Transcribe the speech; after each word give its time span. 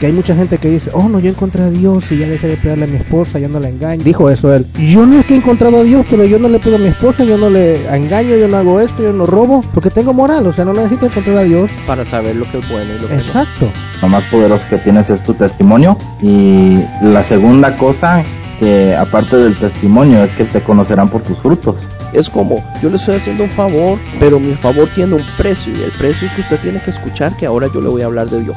Que 0.00 0.06
hay 0.06 0.12
mucha 0.12 0.34
gente 0.34 0.56
que 0.56 0.70
dice, 0.70 0.90
oh 0.94 1.10
no, 1.10 1.20
yo 1.20 1.28
encontré 1.28 1.62
a 1.62 1.68
Dios 1.68 2.10
y 2.10 2.16
ya 2.16 2.26
dejé 2.26 2.48
de 2.48 2.56
pegarle 2.56 2.84
a 2.84 2.86
mi 2.86 2.96
esposa, 2.96 3.38
ya 3.38 3.48
no 3.48 3.60
la 3.60 3.68
engaño. 3.68 4.02
Dijo 4.02 4.30
eso 4.30 4.54
él. 4.54 4.66
Yo 4.78 5.04
no 5.04 5.20
es 5.20 5.26
que 5.26 5.34
he 5.34 5.36
encontrado 5.36 5.78
a 5.78 5.82
Dios, 5.82 6.06
pero 6.08 6.24
yo 6.24 6.38
no 6.38 6.48
le 6.48 6.58
pido 6.58 6.76
a 6.76 6.78
mi 6.78 6.88
esposa, 6.88 7.22
yo 7.22 7.36
no 7.36 7.50
le 7.50 7.86
engaño, 7.94 8.34
yo 8.34 8.48
no 8.48 8.56
hago 8.56 8.80
esto, 8.80 9.02
yo 9.02 9.12
no 9.12 9.26
robo, 9.26 9.62
porque 9.74 9.90
tengo 9.90 10.14
moral, 10.14 10.46
o 10.46 10.54
sea, 10.54 10.64
no 10.64 10.72
necesito 10.72 11.04
encontrar 11.04 11.36
a 11.36 11.42
Dios. 11.42 11.70
para 11.86 12.06
saber 12.06 12.34
lo 12.36 12.50
que 12.50 12.60
es 12.60 12.70
bueno 12.70 12.94
y 12.94 12.98
lo 12.98 13.08
que 13.08 13.14
Exacto. 13.14 13.68
Lo 14.00 14.08
más 14.08 14.24
poderoso 14.24 14.64
que 14.70 14.78
tienes 14.78 15.10
es 15.10 15.22
tu 15.22 15.34
testimonio. 15.34 15.98
Y 16.22 16.78
la 17.02 17.22
segunda 17.22 17.76
cosa, 17.76 18.24
que 18.58 18.96
aparte 18.96 19.36
del 19.36 19.54
testimonio, 19.54 20.24
es 20.24 20.32
que 20.32 20.44
te 20.44 20.62
conocerán 20.62 21.10
por 21.10 21.22
tus 21.22 21.36
frutos. 21.40 21.76
Es 22.14 22.30
como, 22.30 22.64
yo 22.82 22.88
le 22.88 22.96
estoy 22.96 23.16
haciendo 23.16 23.44
un 23.44 23.50
favor, 23.50 23.98
pero 24.18 24.40
mi 24.40 24.54
favor 24.54 24.88
tiene 24.94 25.16
un 25.16 25.22
precio 25.36 25.72
y 25.76 25.82
el 25.82 25.92
precio 25.92 26.26
es 26.26 26.32
que 26.32 26.40
usted 26.40 26.58
tiene 26.60 26.80
que 26.80 26.90
escuchar 26.90 27.36
que 27.36 27.44
ahora 27.44 27.68
yo 27.72 27.82
le 27.82 27.88
voy 27.90 28.00
a 28.00 28.06
hablar 28.06 28.30
de 28.30 28.42
Dios. 28.42 28.56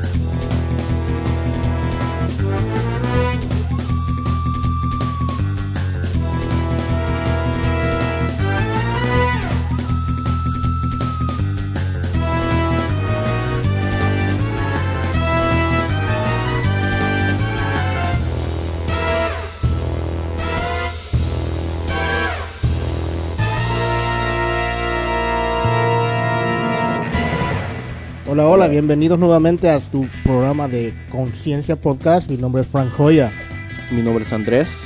Hola, 28.43 28.49
hola, 28.49 28.67
bienvenidos 28.69 29.19
nuevamente 29.19 29.69
a 29.69 29.79
su 29.79 30.07
programa 30.23 30.67
de 30.67 30.93
Conciencia 31.11 31.75
Podcast. 31.75 32.27
Mi 32.27 32.37
nombre 32.37 32.63
es 32.63 32.67
Frank 32.67 32.89
Joya. 32.97 33.31
Mi 33.91 34.01
nombre 34.01 34.23
es 34.23 34.33
Andrés 34.33 34.83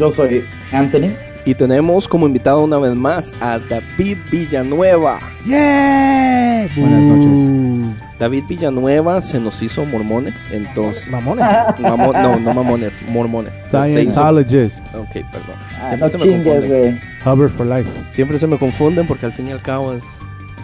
Yo 0.00 0.10
soy 0.10 0.42
Anthony. 0.72 1.12
y 1.44 1.54
tenemos 1.54 2.08
como 2.08 2.26
invitado 2.26 2.64
una 2.64 2.78
vez 2.78 2.94
más 2.96 3.32
a 3.40 3.60
David 3.60 4.18
Villanueva. 4.32 5.20
¡Yeah! 5.46 6.66
Buenas 6.76 7.02
noches. 7.02 7.96
David 8.18 8.44
Villanueva 8.48 9.22
se 9.22 9.38
nos 9.38 9.62
hizo 9.62 9.84
mormones, 9.84 10.34
entonces... 10.50 11.08
Mamones. 11.08 11.44
mamo- 11.78 12.12
no, 12.12 12.36
no 12.40 12.52
mamones, 12.52 13.00
mormones. 13.08 13.52
Hizo- 13.68 13.86
Scientologist. 13.86 14.80
Ok, 14.96 15.12
perdón. 15.30 15.54
Ah, 15.80 15.86
Siempre 15.88 15.98
no 15.98 16.08
se 16.08 16.18
me 16.18 16.26
confunden. 16.32 17.00
Hubbard 17.24 17.50
for 17.50 17.64
life. 17.66 17.88
Siempre 18.10 18.38
se 18.38 18.48
me 18.48 18.58
confunden 18.58 19.06
porque 19.06 19.26
al 19.26 19.32
fin 19.32 19.46
y 19.48 19.52
al 19.52 19.62
cabo 19.62 19.92
es 19.92 20.02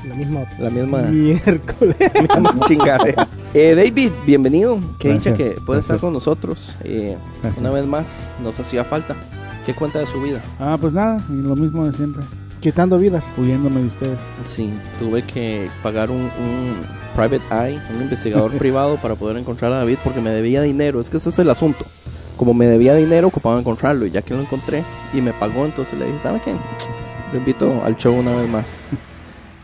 La 0.09 0.15
misma 0.15 0.45
la 0.59 0.71
misma, 0.71 0.99
miércoles. 1.03 1.97
misma 2.23 2.67
chingadera. 2.67 3.27
Eh, 3.55 3.75
David, 3.75 4.11
bienvenido. 4.27 4.79
Qué 4.99 5.13
dicha 5.13 5.33
que 5.33 5.53
puede 5.65 5.81
estar 5.81 5.99
con 5.99 6.13
nosotros. 6.13 6.77
Eh, 6.85 7.17
una 7.59 7.71
vez 7.71 7.87
más, 7.87 8.31
nos 8.43 8.59
hacía 8.61 8.85
falta. 8.85 9.17
¿Qué 9.65 9.73
cuenta 9.73 10.01
de 10.01 10.07
su 10.07 10.21
vida? 10.21 10.43
Ah, 10.59 10.77
pues 10.79 10.93
nada, 10.93 11.25
y 11.31 11.41
lo 11.41 11.57
mismo 11.57 11.87
de 11.87 11.93
siempre. 11.95 12.23
Quitando 12.61 12.99
vidas. 12.99 13.25
Huyéndome 13.39 13.81
de 13.81 13.87
ustedes. 13.87 14.19
Sí, 14.45 14.71
tuve 14.99 15.23
que 15.23 15.71
pagar 15.83 16.11
un, 16.11 16.23
un 16.23 16.75
private 17.15 17.43
eye, 17.51 17.81
un 17.95 18.03
investigador 18.03 18.51
privado 18.59 18.97
para 18.97 19.15
poder 19.15 19.39
encontrar 19.39 19.73
a 19.73 19.77
David 19.77 19.99
porque 20.05 20.21
me 20.21 20.31
debía 20.31 20.61
dinero. 20.61 21.01
Es 21.01 21.09
que 21.09 21.17
ese 21.17 21.31
es 21.31 21.39
el 21.39 21.49
asunto. 21.49 21.87
Como 22.37 22.53
me 22.53 22.67
debía 22.67 22.95
dinero, 22.95 23.29
ocupaba 23.29 23.59
encontrarlo 23.59 24.05
y 24.05 24.11
ya 24.11 24.21
que 24.21 24.35
lo 24.35 24.41
encontré 24.41 24.83
y 25.15 25.21
me 25.21 25.33
pagó, 25.33 25.65
entonces 25.65 25.99
le 25.99 26.07
dije, 26.07 26.19
¿sabe 26.21 26.43
qué? 26.45 26.53
Lo 27.33 27.39
invito 27.39 27.83
al 27.85 27.97
show 27.97 28.15
una 28.15 28.35
vez 28.35 28.51
más. 28.51 28.89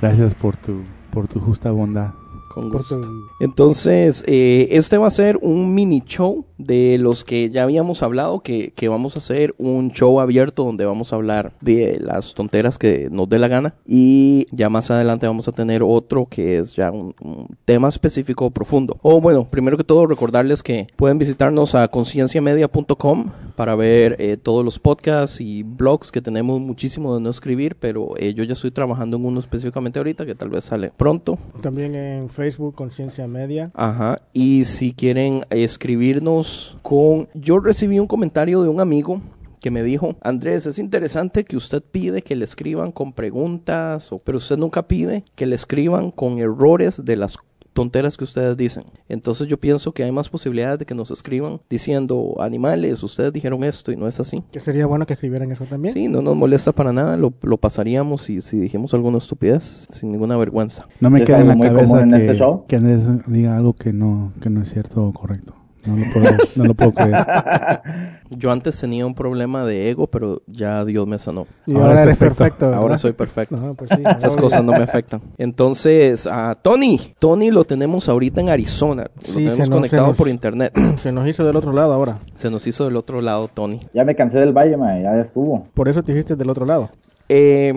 Gracias 0.00 0.34
por 0.34 0.56
tu, 0.56 0.83
por 1.11 1.28
tu 1.28 1.41
justa 1.41 1.71
bondad. 1.71 2.12
Con 2.55 2.69
gusto. 2.69 3.00
Entonces, 3.38 4.25
eh, 4.27 4.69
este 4.72 4.99
va 4.99 5.06
a 5.06 5.11
ser 5.11 5.38
un 5.41 5.72
mini 5.72 6.03
show 6.05 6.47
de 6.59 6.99
los 6.99 7.25
que 7.25 7.49
ya 7.49 7.62
habíamos 7.62 8.03
hablado, 8.03 8.41
que, 8.41 8.72
que 8.72 8.89
vamos 8.89 9.15
a 9.15 9.19
hacer 9.19 9.55
un 9.56 9.93
show 9.93 10.19
abierto 10.19 10.65
donde 10.65 10.84
vamos 10.84 11.12
a 11.12 11.16
hablar 11.16 11.53
de 11.60 12.00
las 12.00 12.34
tonteras 12.34 12.77
que 12.77 13.09
nos 13.09 13.28
dé 13.28 13.39
la 13.39 13.47
gana. 13.47 13.75
Y 13.87 14.49
ya 14.50 14.69
más 14.69 14.91
adelante 14.91 15.28
vamos 15.28 15.47
a 15.47 15.53
tener 15.53 15.84
otro 15.84 16.27
que 16.27 16.59
es 16.59 16.75
ya 16.75 16.91
un, 16.91 17.15
un 17.21 17.56
tema 17.65 17.89
específico 17.89 18.50
profundo. 18.50 18.99
O 19.03 19.21
bueno, 19.21 19.44
primero 19.49 19.77
que 19.77 19.84
todo 19.84 20.09
recordarles 20.09 20.65
que 20.65 20.89
pueden 20.97 21.19
visitarnos 21.19 21.77
a 21.77 21.87
concienciamedia.com 21.87 23.27
para 23.60 23.75
ver 23.75 24.16
eh, 24.19 24.38
todos 24.38 24.65
los 24.65 24.78
podcasts 24.78 25.38
y 25.38 25.65
blogs 25.65 26.10
que 26.10 26.22
tenemos 26.22 26.59
muchísimo 26.62 27.15
de 27.15 27.21
no 27.21 27.28
escribir, 27.28 27.76
pero 27.76 28.15
eh, 28.16 28.32
yo 28.32 28.43
ya 28.43 28.54
estoy 28.54 28.71
trabajando 28.71 29.19
en 29.19 29.26
uno 29.26 29.38
específicamente 29.38 29.98
ahorita 29.98 30.25
que 30.25 30.34
tal 30.34 30.48
vez 30.48 30.65
sale 30.65 30.91
pronto. 30.97 31.38
También 31.60 31.94
en 31.94 32.31
Facebook, 32.31 32.75
Conciencia 32.75 33.26
Media. 33.26 33.71
Ajá. 33.75 34.22
Y 34.32 34.65
si 34.65 34.94
quieren 34.94 35.43
escribirnos 35.50 36.78
con... 36.81 37.28
Yo 37.34 37.59
recibí 37.59 37.98
un 37.98 38.06
comentario 38.06 38.62
de 38.62 38.71
un 38.71 38.81
amigo 38.81 39.21
que 39.60 39.71
me 39.71 39.82
dijo, 39.82 40.16
Andrés, 40.22 40.65
es 40.65 40.78
interesante 40.78 41.44
que 41.44 41.59
usted 41.59 41.82
pide 41.82 42.22
que 42.22 42.37
le 42.37 42.47
escriban 42.47 42.92
con 42.92 43.12
preguntas, 43.12 44.10
o, 44.10 44.21
pero 44.21 44.38
usted 44.38 44.56
nunca 44.56 44.88
pide 44.88 45.22
que 45.34 45.44
le 45.44 45.56
escriban 45.56 46.12
con 46.12 46.38
errores 46.38 47.04
de 47.04 47.16
las 47.16 47.37
tonteras 47.81 48.19
que 48.19 48.25
ustedes 48.25 48.59
dicen. 48.59 48.85
Entonces 49.09 49.49
yo 49.49 49.59
pienso 49.59 49.93
que 49.93 50.05
hay 50.05 50.13
más 50.13 50.29
posibilidades 50.29 50.81
de 50.81 50.85
que 50.85 50.95
nos 50.95 51.11
escriban 51.11 51.63
diciendo, 51.71 52.37
animales, 52.39 53.03
ustedes 53.03 53.33
dijeron 53.33 53.65
esto 53.65 53.91
y 53.91 53.97
no 53.97 54.07
es 54.07 54.21
así. 54.21 54.45
Que 54.53 54.61
sería 54.61 54.85
bueno 54.85 55.07
que 55.07 55.15
escribieran 55.15 55.51
eso 55.51 55.65
también. 55.65 55.95
Sí, 55.95 56.07
no 56.07 56.21
nos 56.21 56.37
molesta 56.37 56.73
para 56.73 56.93
nada, 56.93 57.17
lo, 57.17 57.33
lo 57.41 57.57
pasaríamos 57.57 58.29
y 58.29 58.43
si 58.43 58.59
dijimos 58.59 58.93
alguna 58.93 59.17
estupidez, 59.17 59.89
sin 59.93 60.13
ninguna 60.13 60.37
vergüenza. 60.37 60.89
No 61.01 61.09
me 61.09 61.21
¿Es 61.21 61.25
queda 61.25 61.41
en 61.41 61.49
la 61.49 61.59
cabeza 61.59 62.07
que, 62.07 62.17
este 62.17 62.35
show? 62.37 62.67
que 62.69 62.77
Andrés 62.77 63.09
diga 63.27 63.57
algo 63.57 63.73
que 63.73 63.95
no, 63.95 64.35
que 64.43 64.51
no 64.51 64.61
es 64.61 64.71
cierto 64.71 65.07
o 65.07 65.13
correcto. 65.15 65.55
No 65.87 65.97
lo 65.97 66.13
puedo, 66.13 66.31
no 66.57 66.65
lo 66.65 66.75
puedo 66.75 66.93
creer. 66.93 67.27
Yo 68.31 68.53
antes 68.53 68.79
tenía 68.79 69.07
un 69.07 69.15
problema 69.15 69.65
de 69.65 69.91
ego, 69.91 70.07
pero 70.07 70.43
ya 70.47 70.85
Dios 70.85 71.07
me 71.07 71.19
sanó. 71.19 71.47
Y 71.67 71.73
Ahora 71.75 71.87
ahora, 71.87 72.01
es 72.03 72.07
eres 72.07 72.17
perfecto. 72.19 72.75
Ahora 72.75 72.99
soy 72.99 73.13
perfecto. 73.13 73.57
Ajá, 73.57 73.75
pues 73.75 73.91
sí, 73.95 74.03
Esas 74.17 74.37
cosas 74.37 74.63
no 74.63 74.73
me 74.73 74.83
afectan. 74.83 75.21
Entonces, 75.39 76.27
a 76.27 76.55
Tony. 76.55 77.01
Tony 77.19 77.51
lo 77.51 77.65
tenemos 77.65 78.09
ahorita 78.09 78.41
en 78.41 78.51
Arizona. 78.51 79.05
Lo 79.15 79.21
Sí, 79.23 79.35
tenemos 79.37 79.59
nos- 79.59 79.69
conectado 79.71 80.07
nos- 80.09 80.17
por 80.17 80.29
internet. 80.29 80.73
Se 80.97 81.13
nos 81.13 81.27
hizo 81.27 81.45
del 81.45 81.57
otro 81.57 81.73
lado 81.73 81.93
ahora. 81.93 82.19
Se 82.35 82.51
nos 82.51 82.67
hizo 82.67 82.85
del 82.85 82.97
otro 82.97 83.21
lado, 83.21 83.49
Tony. 83.49 83.81
Ya 83.95 84.05
me 84.05 84.15
cansé 84.15 84.39
del 84.39 84.53
valle, 84.53 84.77
ma, 84.77 84.99
ya 85.01 85.15
estuvo. 85.21 85.67
Por 85.75 85.89
eso 85.89 86.03
te 86.03 86.13
hiciste 86.13 86.37
del 86.37 86.51
otro 86.51 86.66
lado. 86.66 86.91
Eh, 87.28 87.72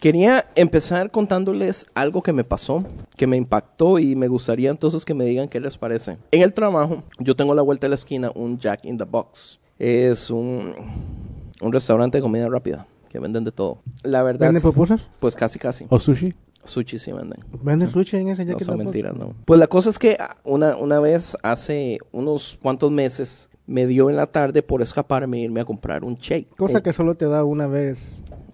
quería 0.00 0.44
empezar 0.54 1.10
contándoles 1.10 1.86
algo 1.94 2.22
que 2.22 2.32
me 2.32 2.44
pasó, 2.44 2.84
que 3.16 3.26
me 3.26 3.36
impactó 3.36 3.98
y 3.98 4.14
me 4.16 4.28
gustaría 4.28 4.70
entonces 4.70 5.04
que 5.04 5.14
me 5.14 5.24
digan 5.24 5.48
qué 5.48 5.60
les 5.60 5.76
parece. 5.76 6.18
En 6.30 6.42
el 6.42 6.52
trabajo, 6.52 7.02
yo 7.18 7.34
tengo 7.36 7.52
a 7.52 7.56
la 7.56 7.62
vuelta 7.62 7.86
de 7.86 7.90
la 7.90 7.94
esquina 7.96 8.30
un 8.34 8.58
Jack 8.58 8.84
in 8.84 8.98
the 8.98 9.04
Box. 9.04 9.58
Es 9.78 10.30
un, 10.30 10.72
un 11.60 11.72
restaurante 11.72 12.18
de 12.18 12.22
comida 12.22 12.48
rápida 12.48 12.86
que 13.08 13.18
venden 13.18 13.44
de 13.44 13.52
todo. 13.52 13.78
La 14.02 14.22
verdad, 14.22 14.46
¿Venden 14.48 14.62
pupusas? 14.62 15.08
pues 15.20 15.34
casi 15.34 15.58
casi. 15.58 15.86
¿O 15.88 15.98
sushi? 15.98 16.34
Sushi 16.64 16.98
sí 16.98 17.12
venden. 17.12 17.38
¿Venden 17.62 17.90
sushi 17.90 18.16
en 18.18 18.28
ese 18.28 18.44
No 18.44 18.52
Jack 18.52 18.60
in 18.60 18.66
the 18.66 18.72
Box? 18.72 18.84
mentiras, 18.84 19.14
no. 19.16 19.34
Pues 19.44 19.58
la 19.58 19.68
cosa 19.68 19.88
es 19.90 19.98
que 19.98 20.18
una, 20.44 20.76
una 20.76 21.00
vez, 21.00 21.36
hace 21.42 21.98
unos 22.12 22.58
cuantos 22.60 22.90
meses, 22.90 23.48
me 23.66 23.86
dio 23.86 24.10
en 24.10 24.16
la 24.16 24.26
tarde 24.26 24.62
por 24.62 24.82
escaparme 24.82 25.38
e 25.38 25.40
irme 25.42 25.60
a 25.60 25.64
comprar 25.64 26.04
un 26.04 26.16
shake. 26.16 26.54
Cosa 26.56 26.78
Eh, 26.78 26.82
que 26.82 26.92
solo 26.92 27.14
te 27.14 27.26
da 27.26 27.44
una 27.44 27.66
vez 27.68 27.98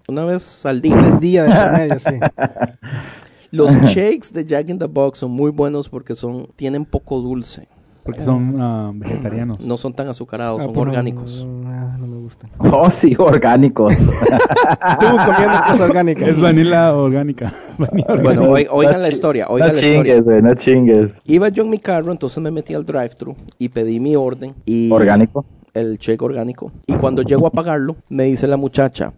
Una 0.07 0.25
vez 0.25 0.65
al 0.65 0.81
día. 0.81 0.97
al 0.99 1.19
día 1.19 1.43
de 1.43 1.51
promedio, 1.51 1.99
sí. 1.99 2.19
Los 3.51 3.71
shakes 3.83 4.33
de 4.33 4.45
Jack 4.45 4.69
in 4.69 4.77
the 4.79 4.85
Box 4.85 5.19
son 5.19 5.31
muy 5.31 5.49
buenos 5.51 5.87
porque 5.89 6.13
son 6.15 6.47
tienen 6.55 6.83
poco 6.85 7.19
dulce. 7.21 7.67
Porque 8.03 8.21
son 8.21 8.55
ah, 8.61 8.91
vegetarianos. 8.93 9.59
No 9.61 9.77
son 9.77 9.91
tan 9.93 10.07
azucarados, 10.07 10.59
Ah, 10.61 10.65
son 10.65 10.73
pues 10.73 10.85
no, 10.85 10.91
orgánicos. 10.91 11.43
No, 11.43 11.67
ah, 11.69 11.97
no 11.99 12.05
me 12.05 12.17
gustan. 12.17 12.51
Oh, 12.59 12.87
sí, 12.91 13.15
orgánicos. 13.17 13.95
Tú 13.97 14.05
comiendo 14.05 15.57
cosas 15.65 15.79
orgánicas. 15.79 16.27
Es 16.29 16.39
vanilla 16.39 16.93
orgánica. 16.95 17.51
Vanilla 17.79 18.05
orgánica. 18.09 18.41
Bueno, 18.41 18.51
oi- 18.51 18.67
oigan 18.69 18.93
No 18.93 18.99
la 18.99 19.09
historia, 19.09 19.47
oigan 19.49 19.69
no 19.69 19.73
la 19.73 19.79
historia. 19.81 20.03
chingues, 20.03 20.25
güey, 20.25 20.41
no 20.43 20.53
chingues. 20.53 21.11
Iba 21.25 21.49
yo 21.49 21.63
en 21.63 21.69
mi 21.69 21.79
carro, 21.79 22.11
entonces 22.11 22.37
me 22.43 22.51
metí 22.51 22.73
al 22.75 22.85
drive-thru 22.85 23.35
y 23.57 23.69
pedí 23.69 23.99
mi 23.99 24.15
orden. 24.15 24.53
Y 24.65 24.91
Orgánico. 24.91 25.43
El 25.73 25.97
cheque 25.97 26.23
orgánico. 26.23 26.71
Y 26.85 26.93
cuando 26.93 27.21
llego 27.23 27.47
a 27.47 27.51
pagarlo, 27.51 27.95
me 28.09 28.25
dice 28.25 28.45
la 28.47 28.55
muchacha, 28.57 29.13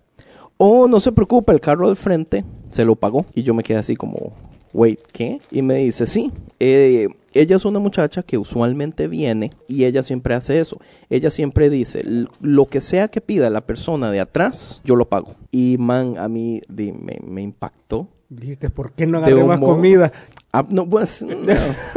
oh, 0.57 0.88
no 0.88 1.00
se 1.00 1.12
preocupe, 1.12 1.51
el 1.54 1.62
carro 1.62 1.88
del 1.88 1.95
frente 1.95 2.44
se 2.69 2.86
lo 2.86 2.95
pagó. 2.95 3.25
Y 3.33 3.44
yo 3.44 3.54
me 3.54 3.63
quedé 3.63 3.77
así 3.77 3.95
como, 3.95 4.33
wait, 4.74 5.00
¿qué? 5.12 5.39
Y 5.51 5.62
me 5.62 5.75
dice, 5.75 6.07
sí, 6.07 6.31
eh, 6.59 7.07
ella 7.33 7.56
es 7.56 7.65
una 7.65 7.80
muchacha 7.80 8.24
que 8.24 8.38
usualmente 8.38 9.07
viene 9.07 9.51
y 9.68 9.86
ella 9.86 10.01
siempre 10.04 10.33
hace 10.33 10.59
eso. 10.59 10.80
Ella 11.09 11.30
siempre 11.30 11.69
dice, 11.69 12.00
"L- 12.01 12.27
lo 12.42 12.65
que 12.65 12.81
sea 12.81 13.07
que 13.09 13.21
pida 13.21 13.50
la 13.51 13.62
persona 13.62 14.09
de 14.12 14.19
atrás, 14.19 14.81
yo 14.83 14.95
lo 14.95 15.06
pago. 15.06 15.36
Y 15.51 15.77
man, 15.77 16.18
a 16.18 16.27
mí 16.27 16.62
di- 16.68 16.92
me, 16.94 17.19
me 17.24 17.42
impactó. 17.44 18.07
Dijiste, 18.30 18.69
¿por 18.71 18.92
qué 18.94 19.06
no 19.06 19.19
agarré 19.19 19.44
más 19.44 19.59
modo- 19.59 19.75
comida? 19.75 20.12
Ah, 20.51 20.65
no, 20.69 20.89
pues, 20.89 21.21
no. 21.27 21.36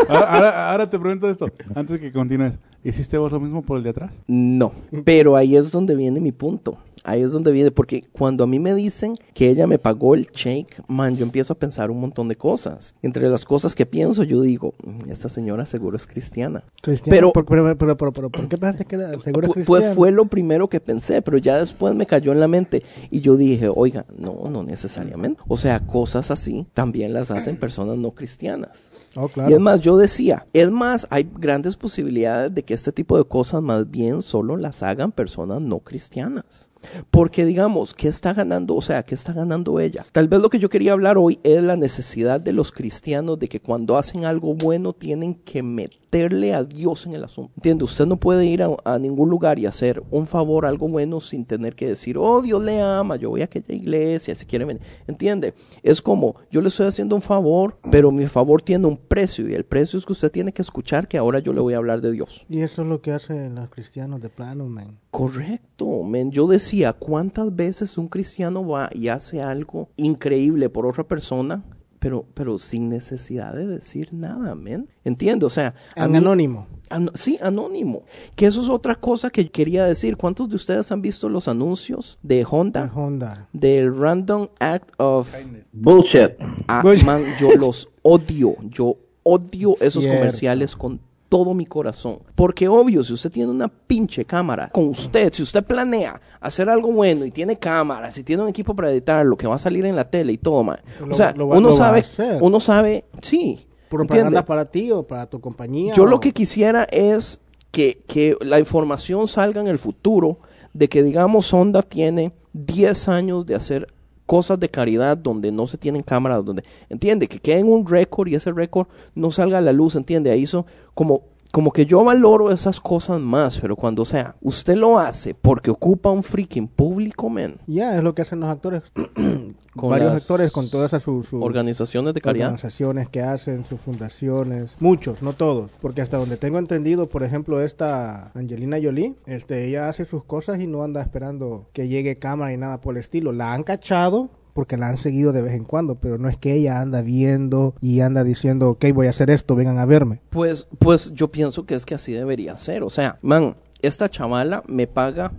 Ahora, 0.08 0.26
ahora- 0.34 0.70
ahora 0.72 0.90
te 0.90 0.98
pregunto 0.98 1.30
esto, 1.30 1.48
antes 1.74 1.98
que 2.00 2.12
continúes. 2.12 2.52
¿Hiciste 2.82 3.18
vos 3.18 3.30
lo 3.32 3.40
mismo 3.40 3.62
por 3.62 3.76
el 3.78 3.84
de 3.84 3.90
atrás? 3.90 4.12
No, 4.26 4.72
pero 5.04 5.36
ahí 5.36 5.56
es 5.56 5.70
donde 5.72 5.94
viene 5.94 6.20
mi 6.20 6.32
punto. 6.32 6.78
Ahí 7.02 7.22
es 7.22 7.32
donde 7.32 7.50
viene, 7.50 7.70
porque 7.70 8.04
cuando 8.12 8.44
a 8.44 8.46
mí 8.46 8.58
me 8.58 8.74
dicen 8.74 9.14
que 9.32 9.48
ella 9.48 9.66
me 9.66 9.78
pagó 9.78 10.14
el 10.14 10.26
check, 10.30 10.82
man, 10.86 11.16
yo 11.16 11.24
empiezo 11.24 11.54
a 11.54 11.58
pensar 11.58 11.90
un 11.90 11.98
montón 11.98 12.28
de 12.28 12.36
cosas. 12.36 12.94
Entre 13.00 13.26
las 13.30 13.46
cosas 13.46 13.74
que 13.74 13.86
pienso, 13.86 14.22
yo 14.22 14.42
digo, 14.42 14.74
"Mm, 14.84 15.10
esta 15.10 15.30
señora 15.30 15.64
seguro 15.64 15.96
es 15.96 16.06
cristiana. 16.06 16.62
Cristiano. 16.82 17.32
Pero- 17.32 17.32
Pero, 17.32 17.46
pero, 17.46 17.78
pero, 17.78 17.96
pero, 17.96 18.12
pero, 18.12 18.28
¿por 18.30 18.48
qué 18.50 18.58
pensaste 18.58 18.84
que 18.84 18.96
era 18.96 19.18
seguro 19.18 19.48
cristiano? 19.48 19.64
Pues 19.66 19.94
fue 19.94 20.10
lo 20.12 20.26
primero 20.26 20.68
que 20.68 20.78
pensé, 20.78 21.22
pero 21.22 21.38
ya 21.38 21.58
después 21.58 21.94
me 21.94 22.04
cayó 22.04 22.32
en 22.32 22.40
la 22.40 22.48
mente 22.48 22.82
y 23.10 23.20
yo 23.20 23.38
dije, 23.38 23.70
oiga, 23.74 24.04
no, 24.18 24.50
no 24.50 24.62
necesariamente. 24.62 25.40
O 25.48 25.56
sea, 25.56 25.80
cosas 25.80 26.30
así 26.30 26.66
también 26.74 27.14
las 27.14 27.30
hacen 27.30 27.56
personas 27.56 27.96
no 27.96 28.10
cristianas. 28.10 28.90
Oh, 29.16 29.26
Y 29.26 29.30
claro. 29.30 29.54
es 29.54 29.58
más, 29.60 29.80
yo 29.80 29.96
decía, 29.96 30.44
es 30.52 30.70
más, 30.70 31.06
hay 31.10 31.26
grandes 31.38 31.76
posibilidades 31.76 32.54
de 32.54 32.62
que 32.62 32.69
este 32.72 32.92
tipo 32.92 33.16
de 33.16 33.24
cosas 33.24 33.62
más 33.62 33.90
bien 33.90 34.22
solo 34.22 34.56
las 34.56 34.82
hagan 34.82 35.12
personas 35.12 35.60
no 35.60 35.80
cristianas. 35.80 36.69
Porque 37.10 37.44
digamos, 37.44 37.94
¿qué 37.94 38.08
está 38.08 38.32
ganando? 38.32 38.74
O 38.76 38.82
sea, 38.82 39.02
¿qué 39.02 39.14
está 39.14 39.32
ganando 39.32 39.80
ella? 39.80 40.04
Tal 40.12 40.28
vez 40.28 40.40
lo 40.40 40.50
que 40.50 40.58
yo 40.58 40.68
quería 40.68 40.92
hablar 40.92 41.18
hoy 41.18 41.38
es 41.42 41.62
la 41.62 41.76
necesidad 41.76 42.40
de 42.40 42.52
los 42.52 42.72
cristianos 42.72 43.38
de 43.38 43.48
que 43.48 43.60
cuando 43.60 43.96
hacen 43.96 44.24
algo 44.24 44.54
bueno 44.54 44.92
tienen 44.92 45.34
que 45.34 45.62
meterle 45.62 46.54
a 46.54 46.64
Dios 46.64 47.06
en 47.06 47.14
el 47.14 47.24
asunto. 47.24 47.52
¿Entiende? 47.56 47.84
Usted 47.84 48.06
no 48.06 48.16
puede 48.16 48.46
ir 48.46 48.62
a, 48.62 48.98
ningún 48.98 49.30
lugar 49.30 49.58
y 49.58 49.66
hacer 49.66 50.02
un 50.10 50.26
favor, 50.26 50.66
algo 50.66 50.88
bueno, 50.88 51.20
sin 51.20 51.44
tener 51.44 51.74
que 51.74 51.86
decir, 51.86 52.18
oh, 52.18 52.42
Dios 52.42 52.62
le 52.62 52.80
ama, 52.80 53.16
yo 53.16 53.30
voy 53.30 53.42
a 53.42 53.44
aquella 53.44 53.74
iglesia, 53.74 54.34
si 54.34 54.46
quiere 54.46 54.64
venir. 54.64 54.82
¿Entiende? 55.06 55.54
Es 55.82 56.02
como, 56.02 56.36
yo 56.50 56.60
le 56.60 56.68
estoy 56.68 56.86
haciendo 56.86 57.14
un 57.14 57.22
favor, 57.22 57.78
pero 57.90 58.10
mi 58.10 58.26
favor 58.26 58.62
tiene 58.62 58.86
un 58.86 58.96
precio 58.96 59.48
y 59.48 59.54
el 59.54 59.64
precio 59.64 59.98
es 59.98 60.06
que 60.06 60.12
usted 60.12 60.30
tiene 60.30 60.52
que 60.52 60.62
escuchar 60.62 61.08
que 61.08 61.18
ahora 61.18 61.38
yo 61.38 61.52
le 61.52 61.60
voy 61.60 61.74
a 61.74 61.78
hablar 61.78 62.00
de 62.00 62.12
Dios. 62.12 62.46
Y 62.48 62.60
eso 62.60 62.82
es 62.82 62.88
lo 62.88 63.00
que 63.00 63.12
hacen 63.12 63.54
los 63.54 63.70
cristianos 63.70 64.20
de 64.20 64.28
plano, 64.28 64.66
man. 64.66 64.98
Correcto, 65.10 66.02
men. 66.04 66.30
Yo 66.30 66.46
decía, 66.46 66.92
¿cuántas 66.92 67.54
veces 67.54 67.98
un 67.98 68.08
cristiano 68.08 68.66
va 68.66 68.90
y 68.94 69.08
hace 69.08 69.42
algo 69.42 69.88
increíble 69.96 70.68
por 70.70 70.86
otra 70.86 71.04
persona, 71.04 71.62
pero, 71.98 72.24
pero 72.34 72.58
sin 72.58 72.88
necesidad 72.88 73.52
de 73.54 73.66
decir 73.66 74.14
nada, 74.14 74.54
men? 74.54 74.88
Entiendo, 75.04 75.46
o 75.46 75.50
sea, 75.50 75.74
a 75.96 76.04
En 76.04 76.12
mí- 76.12 76.18
anónimo. 76.18 76.66
Sí, 77.14 77.38
anónimo. 77.40 78.02
Que 78.34 78.46
eso 78.46 78.60
es 78.60 78.68
otra 78.68 78.96
cosa 78.96 79.30
que 79.30 79.48
quería 79.48 79.84
decir. 79.84 80.16
¿Cuántos 80.16 80.48
de 80.48 80.56
ustedes 80.56 80.90
han 80.90 81.00
visto 81.00 81.28
los 81.28 81.46
anuncios 81.46 82.18
de 82.22 82.44
Honda? 82.50 82.86
La 82.86 82.92
Honda. 82.92 83.48
Del 83.52 83.96
Random 83.96 84.48
Act 84.58 84.90
of... 84.98 85.32
Bullshit. 85.72 86.32
Ah, 86.66 86.82
Bullshit. 86.82 87.06
man, 87.06 87.22
yo 87.38 87.50
los 87.52 87.88
odio. 88.02 88.56
Yo 88.70 88.96
odio 89.22 89.74
esos 89.80 90.02
Cierto. 90.02 90.18
comerciales 90.18 90.74
con 90.74 90.98
todo 91.30 91.54
mi 91.54 91.64
corazón. 91.64 92.18
Porque 92.34 92.68
obvio, 92.68 93.02
si 93.02 93.14
usted 93.14 93.30
tiene 93.30 93.50
una 93.50 93.68
pinche 93.68 94.26
cámara 94.26 94.68
con 94.68 94.88
usted, 94.88 95.32
si 95.32 95.42
usted 95.42 95.64
planea 95.64 96.20
hacer 96.40 96.68
algo 96.68 96.92
bueno 96.92 97.24
y 97.24 97.30
tiene 97.30 97.56
cámaras, 97.56 98.14
si 98.16 98.22
tiene 98.24 98.42
un 98.42 98.48
equipo 98.50 98.74
para 98.74 98.90
editar 98.90 99.24
lo 99.24 99.36
que 99.38 99.46
va 99.46 99.54
a 99.54 99.58
salir 99.58 99.86
en 99.86 99.96
la 99.96 100.10
tele 100.10 100.32
y 100.32 100.38
todo, 100.38 100.62
man. 100.64 100.80
Lo- 101.00 101.12
o 101.12 101.14
sea, 101.14 101.32
lo 101.34 101.48
va- 101.48 101.56
uno 101.56 101.70
sabe, 101.72 102.04
uno 102.42 102.60
sabe, 102.60 103.04
sí. 103.22 103.66
¿Propaganda 103.88 104.26
¿entiende? 104.28 104.46
para 104.46 104.64
ti 104.66 104.90
o 104.92 105.02
para 105.04 105.26
tu 105.26 105.40
compañía? 105.40 105.94
Yo 105.94 106.02
o- 106.02 106.06
lo 106.06 106.20
que 106.20 106.32
quisiera 106.32 106.84
es 106.84 107.38
que, 107.70 108.02
que 108.06 108.36
la 108.40 108.58
información 108.58 109.26
salga 109.26 109.60
en 109.60 109.68
el 109.68 109.78
futuro 109.78 110.38
de 110.74 110.88
que, 110.88 111.02
digamos, 111.02 111.52
Honda 111.54 111.82
tiene 111.82 112.32
10 112.52 113.08
años 113.08 113.46
de 113.46 113.54
hacer 113.54 113.86
cosas 114.30 114.60
de 114.60 114.68
caridad 114.68 115.16
donde 115.16 115.50
no 115.50 115.66
se 115.66 115.76
tienen 115.76 116.04
cámaras, 116.04 116.44
donde, 116.44 116.62
entiende, 116.88 117.26
que 117.26 117.40
quede 117.40 117.58
en 117.58 117.68
un 117.68 117.84
récord 117.84 118.28
y 118.28 118.36
ese 118.36 118.52
récord 118.52 118.86
no 119.16 119.32
salga 119.32 119.58
a 119.58 119.60
la 119.60 119.72
luz, 119.72 119.96
entiende, 119.96 120.30
ahí 120.30 120.46
son 120.46 120.64
como, 120.94 121.24
como 121.50 121.72
que 121.72 121.86
yo 121.86 122.04
valoro 122.04 122.50
esas 122.50 122.80
cosas 122.80 123.20
más, 123.20 123.58
pero 123.58 123.76
cuando, 123.76 124.02
o 124.02 124.04
sea, 124.04 124.36
usted 124.40 124.76
lo 124.76 124.98
hace 124.98 125.34
porque 125.34 125.70
ocupa 125.70 126.10
un 126.10 126.22
freaking 126.22 126.68
público, 126.68 127.28
man, 127.28 127.56
Ya, 127.66 127.96
es 127.96 128.02
lo 128.02 128.14
que 128.14 128.22
hacen 128.22 128.40
los 128.40 128.48
actores. 128.48 128.82
Con 129.76 129.90
Varios 129.90 130.12
actores 130.12 130.50
con 130.50 130.68
todas 130.68 130.90
esas 130.90 131.04
sus, 131.04 131.28
sus 131.28 131.42
organizaciones 131.42 132.12
de 132.12 132.20
caridad. 132.20 132.48
organizaciones 132.48 133.08
que 133.08 133.22
hacen, 133.22 133.64
sus 133.64 133.80
fundaciones. 133.80 134.76
Muchos, 134.80 135.22
no 135.22 135.32
todos. 135.32 135.78
Porque 135.80 136.00
hasta 136.00 136.16
donde 136.16 136.36
tengo 136.36 136.58
entendido, 136.58 137.08
por 137.08 137.22
ejemplo, 137.22 137.60
esta 137.60 138.32
Angelina 138.34 138.78
Jolie, 138.82 139.14
este, 139.26 139.68
ella 139.68 139.88
hace 139.88 140.04
sus 140.06 140.24
cosas 140.24 140.60
y 140.60 140.66
no 140.66 140.82
anda 140.82 141.00
esperando 141.00 141.68
que 141.72 141.86
llegue 141.88 142.18
cámara 142.18 142.52
y 142.52 142.56
nada 142.56 142.80
por 142.80 142.94
el 142.94 143.00
estilo. 143.00 143.32
La 143.32 143.52
han 143.52 143.62
cachado 143.62 144.30
porque 144.52 144.76
la 144.76 144.88
han 144.88 144.96
seguido 144.96 145.32
de 145.32 145.42
vez 145.42 145.54
en 145.54 145.64
cuando, 145.64 145.94
pero 145.94 146.18
no 146.18 146.28
es 146.28 146.36
que 146.36 146.54
ella 146.54 146.80
anda 146.80 147.02
viendo 147.02 147.74
y 147.80 148.00
anda 148.00 148.24
diciendo, 148.24 148.70
ok, 148.70 148.86
voy 148.94 149.06
a 149.06 149.10
hacer 149.10 149.30
esto, 149.30 149.54
vengan 149.54 149.78
a 149.78 149.86
verme. 149.86 150.20
Pues, 150.30 150.68
pues 150.78 151.12
yo 151.12 151.28
pienso 151.28 151.66
que 151.66 151.74
es 151.74 151.86
que 151.86 151.94
así 151.94 152.12
debería 152.12 152.56
ser. 152.58 152.82
O 152.82 152.90
sea, 152.90 153.18
man, 153.22 153.56
esta 153.82 154.10
chavala 154.10 154.62
me 154.66 154.86
paga 154.86 155.32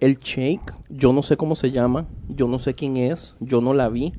el 0.00 0.18
shake. 0.18 0.74
Yo 0.88 1.12
no 1.12 1.22
sé 1.22 1.36
cómo 1.36 1.54
se 1.54 1.70
llama. 1.70 2.06
Yo 2.28 2.48
no 2.48 2.58
sé 2.58 2.74
quién 2.74 2.96
es. 2.96 3.34
Yo 3.40 3.60
no 3.60 3.74
la 3.74 3.88
vi. 3.88 4.12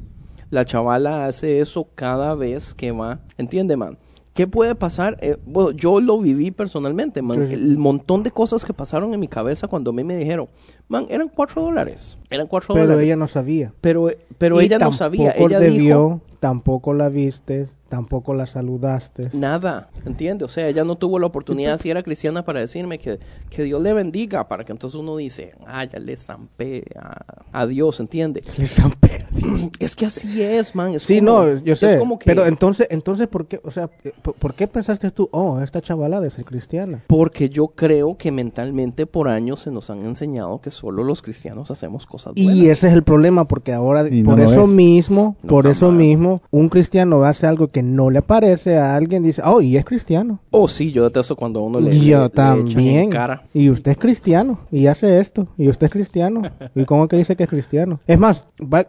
La 0.50 0.66
chavala 0.66 1.26
hace 1.26 1.60
eso 1.60 1.90
cada 1.96 2.34
vez 2.36 2.74
que 2.74 2.92
va. 2.92 3.20
¿Entiende, 3.38 3.76
man? 3.76 3.98
¿Qué 4.34 4.46
puede 4.46 4.76
pasar? 4.76 5.18
Eh, 5.22 5.36
bueno, 5.46 5.72
yo 5.72 6.00
lo 6.00 6.20
viví 6.20 6.52
personalmente, 6.52 7.22
man. 7.22 7.48
Sí. 7.48 7.54
El 7.56 7.78
montón 7.78 8.22
de 8.22 8.32
cosas 8.32 8.64
que 8.64 8.72
pasaron 8.72 9.14
en 9.14 9.20
mi 9.20 9.28
cabeza 9.28 9.68
cuando 9.68 9.90
a 9.90 9.94
mí 9.94 10.04
me 10.04 10.16
dijeron, 10.16 10.48
man, 10.88 11.06
eran 11.10 11.30
cuatro 11.30 11.62
dólares. 11.62 12.18
Eran 12.30 12.48
cuatro 12.48 12.74
Pero 12.74 12.86
dólares. 12.88 13.06
ella 13.06 13.16
no 13.16 13.28
sabía. 13.28 13.74
Pero, 13.82 14.10
pero 14.38 14.62
Y 14.62 14.66
ella 14.66 14.80
no 14.80 14.92
sabía. 14.92 15.32
Ella 15.32 15.60
te 15.60 15.70
dijo, 15.70 15.80
vio, 15.82 16.22
tampoco 16.40 16.94
la 16.94 17.08
viste, 17.10 17.68
tampoco 17.90 18.34
la 18.34 18.46
saludaste. 18.46 19.30
Nada, 19.34 19.90
¿entiende? 20.06 20.44
O 20.44 20.50
sea, 20.50 20.68
ella 20.68 20.84
no 20.84 20.98
tuvo 20.98 21.20
la 21.20 21.28
oportunidad, 21.28 21.78
si 21.82 21.90
era 21.90 22.04
cristiana, 22.04 22.44
para 22.44 22.60
decirme 22.60 23.00
que, 23.00 23.20
que 23.50 23.64
Dios 23.64 23.82
le 23.82 23.94
bendiga, 23.94 24.48
para 24.50 24.64
que 24.66 24.74
entonces 24.74 25.00
uno 25.00 25.16
dice, 25.16 25.54
ah, 25.66 25.86
ya 25.86 26.00
le 26.00 26.18
zampé 26.18 26.84
a, 27.00 27.24
a 27.54 27.66
Dios, 27.66 28.00
¿entiende? 28.02 28.42
Le 28.58 28.68
zampé. 28.68 29.26
Es 29.80 29.96
que 29.96 30.06
así 30.06 30.42
es, 30.42 30.76
man. 30.76 30.94
es 30.94 31.04
Sí, 31.04 31.20
como- 31.20 31.32
no, 31.44 31.58
yo 31.60 31.74
es 31.74 31.80
sé. 31.80 31.98
como 32.00 32.20
que- 32.20 32.26
Pero 32.26 32.46
entonces, 32.46 32.88
entonces, 32.90 33.28
¿por 33.28 33.46
qué, 33.48 33.62
o 33.64 33.72
sea, 33.72 33.90
eh, 34.04 34.12
por, 34.22 34.34
por 34.36 34.54
qué 34.54 34.68
pensaste 34.68 35.12
tú, 35.12 35.30
oh, 35.32 35.62
esta 35.62 35.80
chavala 35.82 36.20
de 36.20 36.30
ser 36.30 36.44
cristiana? 36.46 37.04
Porque 37.08 37.48
yo 37.50 37.68
creo 37.70 38.18
que 38.18 38.32
mentalmente 38.32 39.06
por 39.06 39.28
años 39.30 39.62
se 39.62 39.72
nos 39.72 39.90
han 39.90 40.04
enseñado 40.06 40.60
que 40.60 40.72
solo 40.78 41.04
los 41.04 41.22
cristianos 41.22 41.70
hacemos 41.72 42.06
cosas 42.06 42.34
buenas. 42.36 42.54
Y 42.56 42.70
ese 42.70 42.88
es 42.88 42.94
el 42.94 43.04
problema, 43.04 43.46
porque 43.48 43.74
ahora, 43.74 44.04
no 44.04 44.24
por 44.24 44.40
eso 44.40 44.64
es. 44.64 44.70
mismo, 44.70 45.36
No, 45.44 45.50
por 45.50 45.68
eso 45.68 45.92
mismo, 45.92 46.42
un 46.52 46.70
cristiano 46.70 47.24
hace 47.24 47.48
algo 47.48 47.68
que 47.70 47.84
no 47.84 48.10
le 48.10 48.22
parece 48.22 48.78
a 48.78 48.96
alguien, 48.96 49.24
dice, 49.24 49.42
oh, 49.44 49.62
y 49.62 49.76
es 49.78 49.84
cristiano. 49.86 50.40
Oh, 50.52 50.68
sí, 50.68 50.92
yo 50.92 51.04
detesto 51.04 51.36
cuando 51.36 51.60
a 51.60 51.64
uno 51.64 51.80
le, 51.80 51.90
le- 51.92 51.96
le 52.00 52.06
Yo 52.06 52.26
echan 52.26 52.58
en 52.60 52.66
también. 52.66 53.10
cara. 53.10 53.44
Y 53.54 53.70
usted 53.70 53.92
es 53.92 53.98
cristiano. 53.98 54.60
Y 54.72 54.88
hace 54.88 55.20
esto. 55.20 55.48
Y 55.58 55.68
usted 55.70 55.88
es 55.88 55.92
cristiano. 55.94 56.42
¿Y 56.76 56.86
cómo 56.86 57.08
que 57.08 57.18
dice 57.18 57.36
que 57.36 57.44
es 57.44 57.50
cristiano? 57.50 58.00
Es 58.08 58.18
más, 58.20 58.46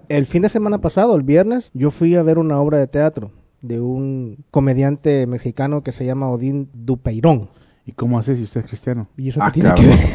el 0.09 0.27
fin 0.27 0.43
de 0.43 0.49
semana 0.49 0.79
pasado, 0.81 1.17
el 1.17 1.23
viernes, 1.23 1.71
yo 1.75 1.91
fui 1.91 2.15
a 2.15 2.23
ver 2.23 2.39
una 2.39 2.61
obra 2.61 2.79
de 2.79 2.87
teatro 2.87 3.31
de 3.61 3.81
un 3.81 4.45
comediante 4.53 5.27
mexicano 5.27 5.83
que 5.83 5.91
se 5.93 6.05
llama 6.07 6.31
Odín 6.31 6.69
Dupeirón. 6.75 7.49
¿Y 7.85 7.93
cómo 7.93 8.19
hace 8.19 8.37
si 8.37 8.43
usted 8.45 8.61
es 8.61 8.67
cristiano? 8.67 9.09
¿Y 9.17 9.31
eso 9.31 9.41
Ah, 9.43 9.51
tiene 9.51 9.71
cabrón. 9.71 9.87
que 9.87 9.97
ver? 9.97 10.07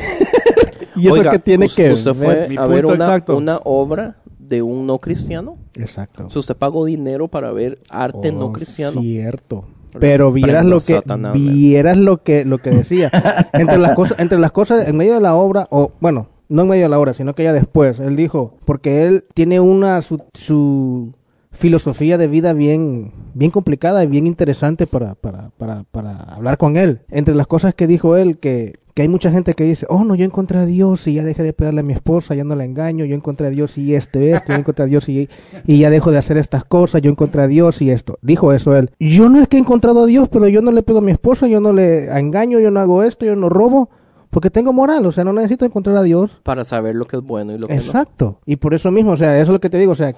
¿Y 0.96 1.08
eso 1.08 1.14
Oiga, 1.16 1.32
qué 1.32 1.40
tiene 1.40 1.66
us- 1.66 1.76
que 1.76 1.92
usted 1.92 2.14
fue? 2.14 2.48
Mi 2.50 2.58
a 2.58 2.66
ver 2.66 2.86
una, 2.86 3.60
obra 3.64 4.18
de 4.40 4.62
un 4.62 4.86
no 4.86 5.00
cristiano. 5.00 5.58
Exacto. 5.76 6.30
Sea, 6.30 6.40
usted 6.40 6.56
pagó 6.56 6.86
dinero 6.86 7.28
para 7.28 7.52
ver 7.52 7.80
arte 7.90 8.32
no 8.32 8.48
Oh, 8.48 8.52
cristiano. 8.52 9.02
Cierto. 9.02 9.66
Pero 10.00 10.32
vieras 10.32 10.66
lo 10.66 10.78
que 10.78 10.96
Satanás, 10.96 11.34
vieras 11.34 11.98
lo 11.98 12.24
que 12.24 12.46
lo 12.46 12.58
que 12.58 12.72
decía. 12.72 13.12
entre 13.54 13.78
las 13.78 13.94
cosas 13.94 14.18
entre 14.20 14.40
las 14.40 14.52
cosas 14.52 14.88
en 14.88 14.98
medio 14.98 15.14
de 15.14 15.22
la 15.22 15.36
obra 15.36 15.68
o 15.70 15.92
bueno, 16.00 16.28
no 16.50 16.64
en 16.64 16.68
medio 16.68 16.84
de 16.84 16.90
la 16.90 17.00
obra, 17.00 17.14
sino 17.14 17.36
que 17.36 17.44
ya 17.44 17.54
después 17.54 18.00
él 18.00 18.16
dijo, 18.16 18.58
porque 18.66 19.06
él 19.06 19.26
tiene 19.34 19.60
una 19.60 20.02
su 20.02 20.22
su, 20.34 21.14
filosofía 21.54 22.18
de 22.18 22.28
vida 22.28 22.54
bien, 22.54 23.12
bien 23.34 23.52
complicada 23.52 24.04
y 24.04 24.08
bien 24.08 24.28
interesante 24.28 24.88
para, 24.88 25.16
para, 25.16 25.52
para, 25.58 25.84
para 25.84 26.18
hablar 26.18 26.58
con 26.58 26.76
él. 26.76 27.02
Entre 27.10 27.36
las 27.36 27.48
cosas 27.48 27.74
que 27.74 27.88
dijo 27.88 28.18
él, 28.18 28.38
que, 28.40 28.80
que 28.94 29.04
hay 29.04 29.08
mucha 29.08 29.32
gente 29.32 29.54
que 29.54 29.64
dice, 29.64 29.86
oh 29.88 30.04
no, 30.04 30.16
yo 30.16 30.26
encontré 30.26 30.60
a 30.60 30.66
Dios 30.66 31.08
y 31.08 31.14
ya 31.14 31.24
dejé 31.24 31.44
de 31.44 31.54
pegarle 31.54 31.82
a 31.82 31.84
mi 31.84 31.94
esposa, 31.94 32.36
ya 32.36 32.44
no 32.44 32.56
la 32.56 32.66
engaño, 32.66 33.06
yo 33.06 33.16
encontré 33.16 33.48
a 33.48 33.50
Dios 33.50 33.78
y 33.78 33.96
esto, 33.96 34.20
esto, 34.20 34.52
yo 34.52 34.60
encontré 34.60 34.84
a 34.84 34.88
Dios 34.88 35.08
y, 35.10 35.30
y 35.66 35.80
ya 35.80 35.90
dejo 35.90 36.12
de 36.12 36.18
hacer 36.18 36.38
estas 36.38 36.66
cosas, 36.66 37.02
yo 37.02 37.12
encontré 37.12 37.44
a 37.44 37.48
Dios 37.48 37.82
y 37.82 37.92
esto. 37.92 38.18
Dijo 38.22 38.52
eso 38.52 38.76
él. 38.76 38.92
Yo 39.00 39.30
no 39.30 39.40
es 39.40 39.48
que 39.48 39.58
he 39.58 39.60
encontrado 39.60 40.04
a 40.04 40.06
Dios, 40.06 40.30
pero 40.30 40.48
yo 40.48 40.62
no 40.62 40.72
le 40.72 40.84
pego 40.84 41.00
a 41.00 41.04
mi 41.04 41.12
esposa, 41.12 41.48
yo 41.48 41.62
no 41.62 41.72
le 41.72 42.06
engaño, 42.18 42.60
yo 42.60 42.72
no 42.72 42.80
hago 42.80 43.04
esto, 43.04 43.26
yo 43.26 43.36
no 43.36 43.50
robo. 43.50 43.90
Porque 44.34 44.50
tengo 44.50 44.74
moral, 44.74 45.06
o 45.06 45.12
sea, 45.12 45.24
no 45.24 45.32
necesito 45.32 45.64
encontrar 45.64 45.96
a 45.96 46.02
Dios. 46.02 46.40
Para 46.42 46.66
saber 46.66 46.96
lo 46.96 47.06
que 47.06 47.18
es 47.18 47.24
bueno 47.24 47.54
y 47.54 47.60
lo 47.60 47.68
que 47.68 47.76
no. 47.76 47.80
Exacto. 47.80 48.40
Y 48.48 48.56
por 48.56 48.74
eso 48.74 48.92
mismo, 48.92 49.12
o 49.12 49.18
sea, 49.18 49.38
eso 49.38 49.52
es 49.52 49.54
lo 49.54 49.62
que 49.62 49.70
te 49.70 49.78
digo, 49.78 49.92
o 49.92 49.96
sea, 49.96 50.16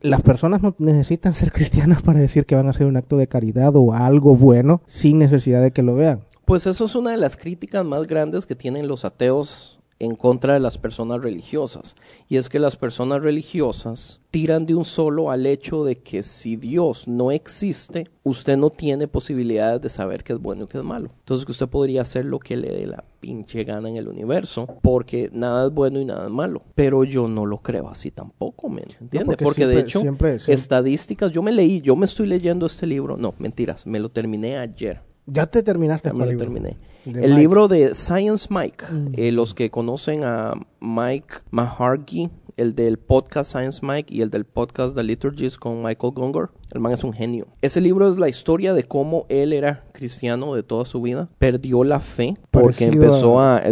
las 0.00 0.22
personas 0.22 0.62
no 0.62 0.74
necesitan 0.78 1.32
ser 1.34 1.52
cristianas 1.52 2.02
para 2.02 2.18
decir 2.18 2.44
que 2.44 2.56
van 2.56 2.66
a 2.66 2.70
hacer 2.70 2.86
un 2.86 2.96
acto 2.96 3.16
de 3.16 3.28
caridad 3.28 3.76
o 3.76 3.94
algo 3.94 4.34
bueno 4.34 4.82
sin 4.86 5.20
necesidad 5.20 5.62
de 5.62 5.70
que 5.70 5.82
lo 5.82 5.94
vean. 5.94 6.24
Pues 6.44 6.66
eso 6.66 6.84
es 6.84 6.94
una 6.96 7.12
de 7.12 7.16
las 7.16 7.36
críticas 7.36 7.84
más 7.86 8.06
grandes 8.08 8.46
que 8.46 8.56
tienen 8.56 8.88
los 8.88 9.04
ateos 9.04 9.73
en 10.00 10.16
contra 10.16 10.54
de 10.54 10.60
las 10.60 10.76
personas 10.76 11.22
religiosas. 11.22 11.94
Y 12.28 12.36
es 12.36 12.48
que 12.48 12.58
las 12.58 12.76
personas 12.76 13.22
religiosas 13.22 14.20
tiran 14.30 14.66
de 14.66 14.74
un 14.74 14.84
solo 14.84 15.30
al 15.30 15.46
hecho 15.46 15.84
de 15.84 15.98
que 16.00 16.22
si 16.22 16.56
Dios 16.56 17.06
no 17.06 17.30
existe, 17.30 18.08
usted 18.24 18.56
no 18.56 18.70
tiene 18.70 19.06
posibilidades 19.06 19.80
de 19.80 19.88
saber 19.88 20.24
qué 20.24 20.32
es 20.32 20.40
bueno 20.40 20.64
y 20.64 20.66
qué 20.66 20.78
es 20.78 20.84
malo. 20.84 21.10
Entonces 21.20 21.46
que 21.46 21.52
usted 21.52 21.68
podría 21.68 22.02
hacer 22.02 22.24
lo 22.24 22.38
que 22.40 22.56
le 22.56 22.70
dé 22.72 22.86
la 22.86 23.04
pinche 23.20 23.62
gana 23.64 23.88
en 23.88 23.96
el 23.96 24.08
universo, 24.08 24.66
porque 24.82 25.30
nada 25.32 25.66
es 25.68 25.72
bueno 25.72 26.00
y 26.00 26.04
nada 26.04 26.26
es 26.26 26.32
malo. 26.32 26.62
Pero 26.74 27.04
yo 27.04 27.28
no 27.28 27.46
lo 27.46 27.58
creo 27.62 27.88
así 27.88 28.10
tampoco, 28.10 28.68
¿me 28.68 28.82
entiende? 28.82 29.24
porque 29.36 29.44
porque, 29.44 29.66
de 29.66 29.78
hecho, 29.80 30.00
siempre- 30.00 30.38
siempre- 30.40 30.54
estadísticas, 30.54 31.30
yo 31.32 31.42
me 31.42 31.52
leí, 31.52 31.80
yo 31.80 31.94
me 31.96 32.06
estoy 32.06 32.26
leyendo 32.26 32.66
este 32.66 32.86
libro, 32.86 33.16
no, 33.16 33.32
mentiras, 33.38 33.86
me 33.86 34.00
lo 34.00 34.10
terminé 34.10 34.58
ayer. 34.58 35.00
Ya 35.26 35.46
te 35.46 35.62
terminaste 35.62 36.08
Ya 36.08 36.12
me 36.12 36.24
lo 36.24 36.30
libro? 36.32 36.44
terminé. 36.44 36.76
El 37.06 37.12
Mike. 37.12 37.28
libro 37.34 37.68
de 37.68 37.94
Science 37.94 38.48
Mike. 38.50 38.84
Mm. 38.90 39.06
eh, 39.16 39.32
los 39.32 39.54
que 39.54 39.70
conocen 39.70 40.24
a 40.24 40.54
Mike 40.80 41.34
Mahargy, 41.50 42.30
el 42.56 42.74
del 42.74 42.98
podcast 42.98 43.50
Science 43.50 43.80
Mike 43.84 44.14
y 44.14 44.20
el 44.22 44.30
del 44.30 44.44
podcast 44.44 44.94
The 44.94 45.02
Liturgies 45.02 45.56
con 45.58 45.82
Michael 45.82 46.12
Gungor. 46.14 46.52
El 46.70 46.80
man 46.80 46.92
es 46.92 47.02
un 47.04 47.12
genio. 47.12 47.46
Ese 47.62 47.80
libro 47.80 48.08
es 48.08 48.16
la 48.16 48.28
historia 48.28 48.74
de 48.74 48.84
cómo 48.84 49.26
él 49.28 49.52
era 49.52 49.84
cristiano 49.92 50.54
de 50.54 50.62
toda 50.62 50.84
su 50.84 51.00
vida. 51.00 51.28
Perdió 51.38 51.82
la 51.84 52.00
fe 52.00 52.36
porque 52.50 52.86
Parecido 52.86 53.04
empezó 53.04 53.40
a- 53.40 53.56
a, 53.58 53.62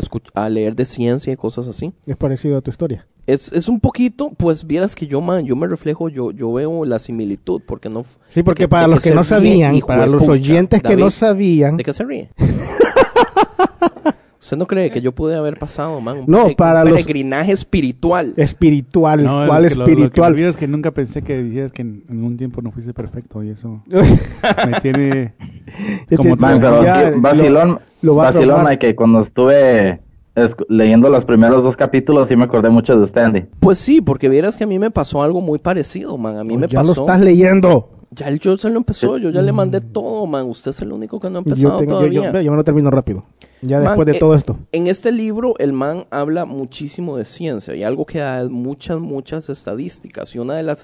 a 0.44 0.48
leer 0.48 0.74
de 0.76 0.84
ciencia 0.84 1.32
y 1.32 1.36
cosas 1.36 1.68
así. 1.68 1.92
Es 2.06 2.16
parecido 2.16 2.56
a 2.58 2.60
tu 2.60 2.70
historia. 2.70 3.06
Es, 3.24 3.52
es 3.52 3.68
un 3.68 3.78
poquito, 3.78 4.30
pues 4.36 4.66
vieras 4.66 4.96
que 4.96 5.06
yo, 5.06 5.20
man, 5.20 5.44
yo 5.44 5.54
me 5.54 5.68
reflejo, 5.68 6.08
yo, 6.08 6.32
yo 6.32 6.52
veo 6.52 6.84
la 6.84 6.98
similitud, 6.98 7.62
porque 7.64 7.88
no... 7.88 8.04
Sí, 8.28 8.42
porque 8.42 8.64
de 8.64 8.68
para 8.68 8.88
los 8.88 9.00
que, 9.00 9.12
no 9.14 9.22
sabían, 9.22 9.78
para 9.80 10.06
los 10.06 10.22
pucha, 10.22 10.32
oyentes 10.32 10.82
que 10.82 10.88
David. 10.88 11.04
no 11.04 11.10
sabían, 11.10 11.76
¿De 11.76 11.84
qué 11.84 11.92
se 11.92 12.02
ríe? 12.04 12.30
¿Usted 14.42 14.56
no 14.56 14.66
cree 14.66 14.90
que 14.90 15.00
yo 15.00 15.12
pude 15.12 15.36
haber 15.36 15.56
pasado, 15.56 16.00
man? 16.00 16.18
Un 16.18 16.24
No, 16.26 16.42
pere- 16.48 16.56
para 16.56 16.82
un 16.82 16.88
los- 16.90 16.96
peregrinaje 17.00 17.52
espiritual. 17.52 18.34
espiritual, 18.36 19.22
No, 19.22 19.46
¿cuál 19.46 19.64
es 19.66 19.72
que 19.72 19.78
lo- 19.78 19.80
Lo, 19.82 19.86
que 19.86 19.92
espiritual? 19.92 20.30
me 20.32 20.34
olvido 20.34 20.50
es 20.50 20.56
que 20.56 20.66
nunca 20.66 20.90
pensé 20.90 21.22
que 21.22 21.40
dijeras 21.40 21.70
que 21.70 21.82
en, 21.82 22.02
en 22.10 22.24
un 22.24 22.36
tiempo 22.36 22.60
no 22.60 22.72
fuiste 22.72 22.92
perfecto 22.92 23.42
y 23.44 23.50
eso 23.50 23.80
me 24.66 24.80
tiene 24.80 25.34
como 26.16 26.34
Man, 26.36 26.60
pero 26.60 26.82
ya, 26.82 27.12
sí, 27.12 27.20
vacilón, 27.20 27.68
lo- 27.70 27.80
lo 28.02 28.14
vacilón. 28.16 28.64
Mike, 28.64 28.96
cuando 28.96 29.20
estuve 29.20 30.00
leyendo 30.68 31.08
los 31.08 31.24
primeros 31.24 31.62
dos 31.62 31.76
capítulos 31.76 32.26
sí 32.26 32.34
me 32.36 32.44
acordé 32.44 32.68
mucho 32.68 32.96
de 32.96 33.02
usted, 33.02 33.20
Andy. 33.22 33.44
Pues 33.60 33.78
sí, 33.78 34.00
porque 34.00 34.28
vieras 34.28 34.56
que 34.56 34.64
a 34.64 34.66
mí 34.66 34.78
me 34.78 34.90
pasó 34.90 35.22
algo 35.22 35.40
muy 35.40 35.60
parecido, 35.60 36.18
man. 36.18 36.38
A 36.38 36.42
mí 36.44 36.56
me 36.56 36.66
ya 36.66 36.80
pasó. 36.80 36.94
lo 36.94 37.00
estás 37.02 37.20
leyendo. 37.20 37.90
Ya 38.14 38.28
el 38.28 38.38
yo 38.40 38.58
se 38.58 38.68
lo 38.68 38.76
empezó, 38.76 39.16
yo 39.16 39.30
ya 39.30 39.40
le 39.40 39.52
mandé 39.52 39.80
todo, 39.80 40.26
man. 40.26 40.46
Usted 40.46 40.70
es 40.70 40.80
el 40.82 40.92
único 40.92 41.18
que 41.18 41.30
no 41.30 41.38
ha 41.38 41.40
empezado 41.40 41.72
Yo, 41.72 41.76
tengo- 41.78 41.92
todavía. 41.98 42.30
yo- 42.32 42.40
yo 42.42 42.50
me 42.50 42.56
lo 42.58 42.64
termino 42.64 42.90
rápido. 42.90 43.24
Ya 43.62 43.78
Man, 43.78 43.86
después 43.90 44.06
de 44.06 44.12
eh, 44.12 44.18
todo 44.18 44.34
esto. 44.34 44.58
En 44.72 44.86
este 44.88 45.12
libro, 45.12 45.54
el 45.58 45.72
man 45.72 46.04
habla 46.10 46.44
muchísimo 46.44 47.16
de 47.16 47.24
ciencia 47.24 47.74
y 47.76 47.84
algo 47.84 48.04
que 48.04 48.18
da 48.18 48.42
es 48.42 48.50
muchas, 48.50 48.98
muchas 48.98 49.48
estadísticas. 49.48 50.34
Y 50.34 50.40
una 50.40 50.54
de 50.54 50.62
las 50.64 50.82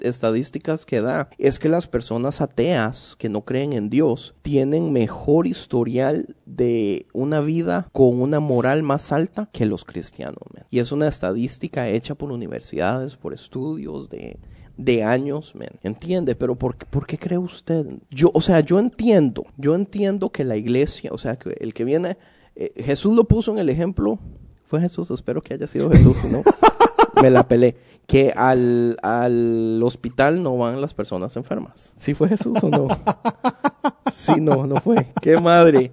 estadísticas 0.00 0.86
que 0.86 1.00
da 1.00 1.28
es 1.38 1.58
que 1.58 1.68
las 1.68 1.86
personas 1.86 2.40
ateas 2.40 3.14
que 3.18 3.28
no 3.28 3.42
creen 3.42 3.72
en 3.72 3.90
Dios 3.90 4.34
tienen 4.42 4.92
mejor 4.92 5.46
historial 5.46 6.36
de 6.46 7.06
una 7.12 7.40
vida 7.40 7.88
con 7.92 8.20
una 8.20 8.40
moral 8.40 8.82
más 8.82 9.12
alta 9.12 9.48
que 9.52 9.66
los 9.66 9.84
cristianos. 9.84 10.38
man. 10.54 10.64
Y 10.70 10.78
es 10.78 10.92
una 10.92 11.08
estadística 11.08 11.88
hecha 11.88 12.14
por 12.14 12.32
universidades, 12.32 13.16
por 13.16 13.34
estudios 13.34 14.08
de 14.08 14.38
de 14.78 15.02
años, 15.04 15.54
man. 15.54 15.68
¿Entiende? 15.82 16.34
Pero 16.34 16.54
¿por, 16.54 16.76
qué- 16.76 16.86
¿por 16.86 17.06
qué 17.06 17.18
cree 17.18 17.36
usted? 17.36 17.84
Yo, 18.10 18.30
o 18.32 18.40
sea, 18.40 18.60
yo 18.60 18.78
entiendo, 18.78 19.44
yo 19.58 19.74
entiendo 19.74 20.30
que 20.30 20.44
la 20.44 20.56
iglesia, 20.56 21.10
o 21.12 21.18
sea, 21.18 21.36
que 21.36 21.54
el 21.60 21.74
que 21.74 21.84
viene, 21.84 22.16
eh, 22.56 22.72
Jesús 22.82 23.14
lo 23.14 23.24
puso 23.24 23.52
en 23.52 23.58
el 23.58 23.68
ejemplo, 23.68 24.18
fue 24.64 24.80
Jesús, 24.80 25.10
espero 25.10 25.42
que 25.42 25.54
haya 25.54 25.66
sido 25.66 25.90
Jesús, 25.90 26.24
no, 26.24 26.42
me 27.22 27.28
la 27.30 27.46
pelé, 27.48 27.76
que 28.06 28.32
al, 28.36 28.96
al 29.02 29.80
hospital 29.82 30.42
no 30.42 30.56
van 30.56 30.80
las 30.80 30.94
personas 30.94 31.36
enfermas. 31.36 31.92
¿Sí 31.96 32.14
fue 32.14 32.28
Jesús 32.28 32.56
o 32.62 32.68
no? 32.70 32.88
Sí, 34.12 34.40
no, 34.40 34.66
no 34.66 34.76
fue. 34.76 35.12
¡Qué 35.20 35.36
madre! 35.38 35.92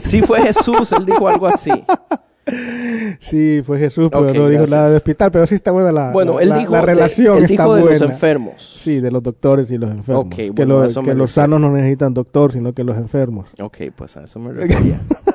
Sí 0.00 0.22
fue 0.22 0.42
Jesús, 0.42 0.90
él 0.92 1.06
dijo 1.06 1.28
algo 1.28 1.46
así. 1.46 1.70
Sí, 3.20 3.62
fue 3.64 3.78
Jesús, 3.78 4.08
pero 4.10 4.22
Ok, 4.24 4.34
no 4.34 4.48
dijo 4.48 4.62
gracias. 4.62 4.70
nada 4.70 4.90
de 4.90 4.96
hospital, 4.96 5.30
pero 5.32 5.46
sí 5.46 5.54
está 5.54 5.70
buena 5.70 5.92
la, 5.92 6.12
Bueno, 6.12 6.34
la, 6.36 6.42
él 6.42 6.54
dijo, 6.60 6.72
la 6.72 6.82
relación 6.82 7.38
él 7.38 7.44
está 7.44 7.62
dijo 7.64 7.74
de 7.76 7.82
los 7.84 8.00
enfermos. 8.02 8.76
Sí, 8.82 9.00
de 9.00 9.10
los 9.10 9.22
doctores 9.22 9.70
y 9.70 9.78
los 9.78 9.90
enfermos. 9.90 10.26
Ok, 10.26 10.34
que 10.34 10.50
bueno, 10.50 10.74
lo- 10.74 10.80
que 10.82 10.86
los 10.86 10.96
refiero. 11.06 11.26
sanos 11.28 11.60
no 11.60 11.70
necesitan 11.70 12.12
doctor, 12.12 12.52
sino 12.52 12.72
que 12.72 12.84
los 12.84 12.96
enfermos. 12.96 13.48
Ok, 13.60 13.78
pues 13.96 14.16
a 14.16 14.24
eso 14.24 14.38
me 14.40 14.52
refería. 14.52 15.00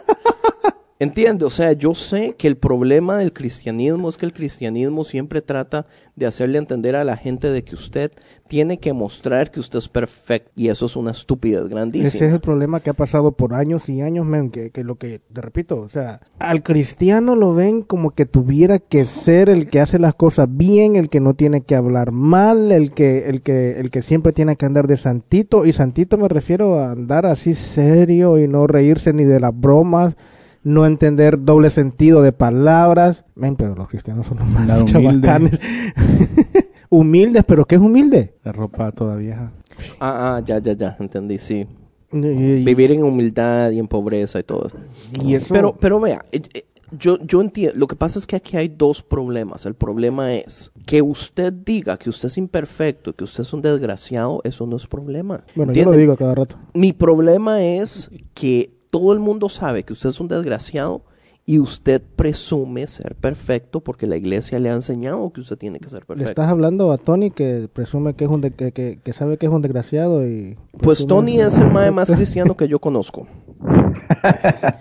Entiende, 1.02 1.46
o 1.46 1.50
sea, 1.50 1.72
yo 1.72 1.96
sé 1.96 2.36
que 2.38 2.46
el 2.46 2.58
problema 2.58 3.16
del 3.16 3.32
cristianismo 3.32 4.10
es 4.10 4.18
que 4.18 4.26
el 4.26 4.34
cristianismo 4.34 5.06
siempre 5.06 5.42
trata 5.42 5.86
de 6.18 6.26
hacerle 6.26 6.58
entender 6.58 6.98
a 6.98 7.06
la 7.06 7.16
gente 7.16 7.50
de 7.52 7.64
que 7.64 7.74
usted 7.74 8.12
tiene 8.50 8.80
que 8.80 8.92
mostrar 8.92 9.50
que 9.50 9.62
usted 9.62 9.80
es 9.80 9.88
perfecto 9.88 10.52
y 10.58 10.68
eso 10.68 10.88
es 10.88 10.98
una 10.98 11.12
estupidez 11.12 11.70
grandísima. 11.70 12.10
Ese 12.10 12.26
es 12.26 12.34
el 12.34 12.42
problema 12.42 12.82
que 12.82 12.90
ha 12.90 12.94
pasado 12.94 13.32
por 13.32 13.54
años 13.54 13.88
y 13.88 14.02
años, 14.02 14.26
men, 14.26 14.50
que, 14.50 14.72
que 14.72 14.84
lo 14.84 14.96
que, 14.96 15.22
te 15.32 15.40
repito, 15.40 15.80
o 15.80 15.88
sea, 15.88 16.20
al 16.38 16.64
cristiano 16.64 17.38
lo 17.38 17.54
ven 17.54 17.82
como 17.82 18.12
que 18.12 18.26
tuviera 18.26 18.80
que 18.80 19.06
ser 19.06 19.48
el 19.48 19.70
que 19.70 19.80
hace 19.80 20.00
las 20.00 20.16
cosas 20.16 20.50
bien, 20.52 20.98
el 20.98 21.08
que 21.08 21.22
no 21.22 21.34
tiene 21.34 21.62
que 21.62 21.78
hablar 21.78 22.12
mal, 22.12 22.74
el 22.74 22.92
que, 22.92 23.30
el 23.30 23.42
que, 23.42 23.80
el 23.80 23.90
que 23.90 24.02
siempre 24.02 24.34
tiene 24.34 24.58
que 24.58 24.66
andar 24.66 24.88
de 24.88 24.98
santito, 24.98 25.66
y 25.66 25.72
santito 25.72 26.18
me 26.18 26.28
refiero 26.28 26.78
a 26.78 26.92
andar 26.92 27.26
así 27.26 27.54
serio 27.54 28.38
y 28.38 28.50
no 28.50 28.68
reírse 28.68 29.14
ni 29.14 29.24
de 29.24 29.40
las 29.40 29.58
bromas, 29.58 30.18
no 30.64 30.86
entender 30.86 31.44
doble 31.44 31.70
sentido 31.70 32.22
de 32.22 32.32
palabras. 32.32 33.26
Men, 33.36 33.56
pero 33.56 33.76
los 33.76 33.88
cristianos 33.90 34.28
son 34.28 34.40
los 34.40 34.48
más 34.48 34.86
chabacanes. 34.86 35.60
Humildes, 36.90 37.44
pero 37.48 37.66
¿qué 37.66 37.76
es 37.76 37.82
humilde? 37.82 38.34
la 38.44 38.52
ropa 38.52 38.92
toda 38.92 39.16
vieja. 39.16 39.52
Ah, 40.00 40.38
ah, 40.38 40.42
ya, 40.46 40.60
ya, 40.60 40.74
ya, 40.74 40.98
entendí, 41.00 41.38
sí. 41.38 41.68
Y- 42.12 42.18
y- 42.18 42.64
Vivir 42.66 42.92
en 42.92 43.04
humildad 43.04 43.70
y 43.72 43.80
en 43.80 43.88
pobreza 43.88 44.40
y 44.40 44.44
todo 44.44 44.66
eso. 44.68 44.78
y 45.24 45.36
eso- 45.36 45.54
Pero, 45.54 45.76
pero 45.80 46.00
vea, 46.00 46.26
eh, 46.32 46.42
eh, 46.54 46.66
yo, 46.98 47.20
yo 47.20 47.40
entiendo, 47.42 47.78
lo 47.78 47.86
que 47.86 47.96
pasa 47.96 48.18
es 48.18 48.26
que 48.26 48.36
aquí 48.36 48.58
hay 48.58 48.68
dos 48.68 49.04
problemas. 49.04 49.68
El 49.68 49.76
problema 49.76 50.34
es 50.34 50.72
que 50.88 51.04
usted 51.04 51.54
diga 51.54 51.98
que 51.98 52.10
usted 52.10 52.26
es 52.28 52.38
imperfecto, 52.40 53.14
que 53.16 53.24
usted 53.24 53.44
es 53.44 53.54
un 53.54 53.62
desgraciado, 53.62 54.42
eso 54.44 54.66
no 54.66 54.76
es 54.76 54.88
problema. 54.88 55.44
bueno, 55.56 55.72
yo 55.72 55.86
lo 55.86 55.92
digo 55.92 56.18
cada 56.18 56.34
rato. 56.34 56.56
Mi 56.74 56.92
problema 56.94 57.62
es 57.64 58.10
que 58.34 58.72
todo 58.90 59.14
el 59.14 59.20
mundo 59.20 59.50
sabe 59.50 59.84
que 59.84 59.94
usted 59.94 60.10
es 60.10 60.20
un 60.20 60.28
desgraciado 60.28 61.02
y 61.46 61.58
usted 61.58 62.02
presume 62.16 62.86
ser 62.86 63.16
perfecto 63.16 63.80
porque 63.80 64.06
la 64.06 64.16
iglesia 64.18 64.60
le 64.60 64.70
ha 64.70 64.74
enseñado 64.74 65.32
que 65.32 65.42
usted 65.42 65.58
tiene 65.58 65.80
que 65.80 65.90
ser 65.90 66.02
Le 66.02 66.06
perfecto. 66.06 66.30
estás 66.30 66.50
hablando 66.50 66.92
a 66.92 66.98
Tony 67.00 67.32
que 67.32 67.68
presume 67.74 68.14
que 68.14 68.26
es 68.26 68.30
un 68.30 68.42
de- 68.42 68.52
que, 68.52 68.72
que- 68.72 69.00
que 69.04 69.14
sabe 69.14 69.38
que 69.38 69.48
es 69.48 69.52
un 69.52 69.62
desgraciado 69.64 70.28
y 70.28 70.58
Pues 70.82 71.08
Tony 71.08 71.40
es 71.42 71.58
el 71.58 71.72
mae 71.72 71.90
más 71.90 72.12
cristiano 72.16 72.56
que 72.56 72.68
yo 72.68 72.78
conozco. 72.80 73.28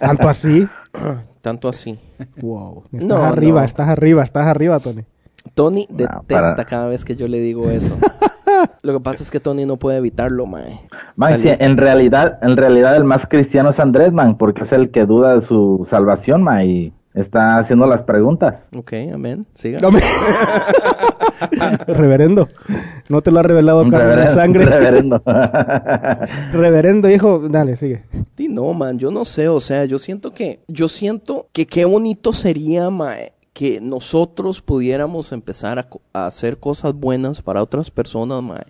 tanto 0.00 0.28
así. 0.28 0.66
Tanto 1.40 1.68
así. 1.68 1.98
Wow. 2.42 2.82
Estás 2.92 3.06
No, 3.06 3.16
arriba, 3.16 3.60
no. 3.60 3.66
estás 3.66 3.88
arriba, 3.88 4.22
estás 4.24 4.46
arriba, 4.46 4.80
Tony. 4.80 5.04
Tony 5.54 5.86
No, 5.88 5.96
detesta 5.96 6.26
para- 6.56 6.64
cada 6.66 6.86
vez 6.88 7.04
que 7.04 7.14
yo 7.16 7.28
le 7.28 7.40
digo 7.40 7.70
eso. 7.70 7.96
Lo 8.82 8.92
que 8.94 9.00
pasa 9.00 9.22
es 9.22 9.30
que 9.30 9.40
Tony 9.40 9.64
no 9.66 9.76
puede 9.76 9.98
evitarlo, 9.98 10.46
mae. 10.46 10.80
Man, 11.16 11.38
sí, 11.38 11.48
Salir- 11.48 11.62
en 11.62 11.76
realidad, 11.76 12.38
en 12.42 12.56
realidad 12.56 12.96
el 12.96 13.04
más 13.04 13.26
cristiano 13.26 13.70
es 13.70 13.80
Andrés, 13.80 14.12
man, 14.12 14.36
porque 14.36 14.62
es 14.62 14.72
el 14.72 14.90
que 14.90 15.06
duda 15.06 15.34
de 15.34 15.40
su 15.40 15.84
salvación, 15.88 16.42
man, 16.42 16.66
y 16.66 16.92
está 17.14 17.58
haciendo 17.58 17.86
las 17.86 18.02
preguntas. 18.02 18.68
Ok, 18.76 18.92
amén. 19.12 19.46
Siga. 19.54 19.78
Reverendo. 21.86 22.48
No 23.08 23.20
te 23.22 23.30
lo 23.30 23.40
ha 23.40 23.42
revelado 23.42 23.86
carne 23.88 24.16
de 24.16 24.26
sangre. 24.28 24.64
reverendo. 24.64 25.22
Reverendo, 26.52 27.10
hijo. 27.10 27.48
Dale, 27.48 27.76
sigue. 27.76 28.02
Sí, 28.36 28.48
no, 28.48 28.72
man, 28.72 28.98
yo 28.98 29.10
no 29.10 29.24
sé, 29.24 29.48
o 29.48 29.60
sea, 29.60 29.84
yo 29.84 29.98
siento 29.98 30.32
que, 30.32 30.60
yo 30.68 30.88
siento 30.88 31.48
que 31.52 31.66
qué 31.66 31.84
bonito 31.84 32.32
sería, 32.32 32.90
mae, 32.90 33.32
que 33.58 33.80
nosotros 33.80 34.62
pudiéramos 34.62 35.32
empezar 35.32 35.88
a, 36.12 36.26
hacer 36.28 36.58
cosas 36.58 36.94
buenas 36.94 37.42
para 37.42 37.60
otras 37.60 37.90
personas, 37.90 38.40
mae. 38.40 38.62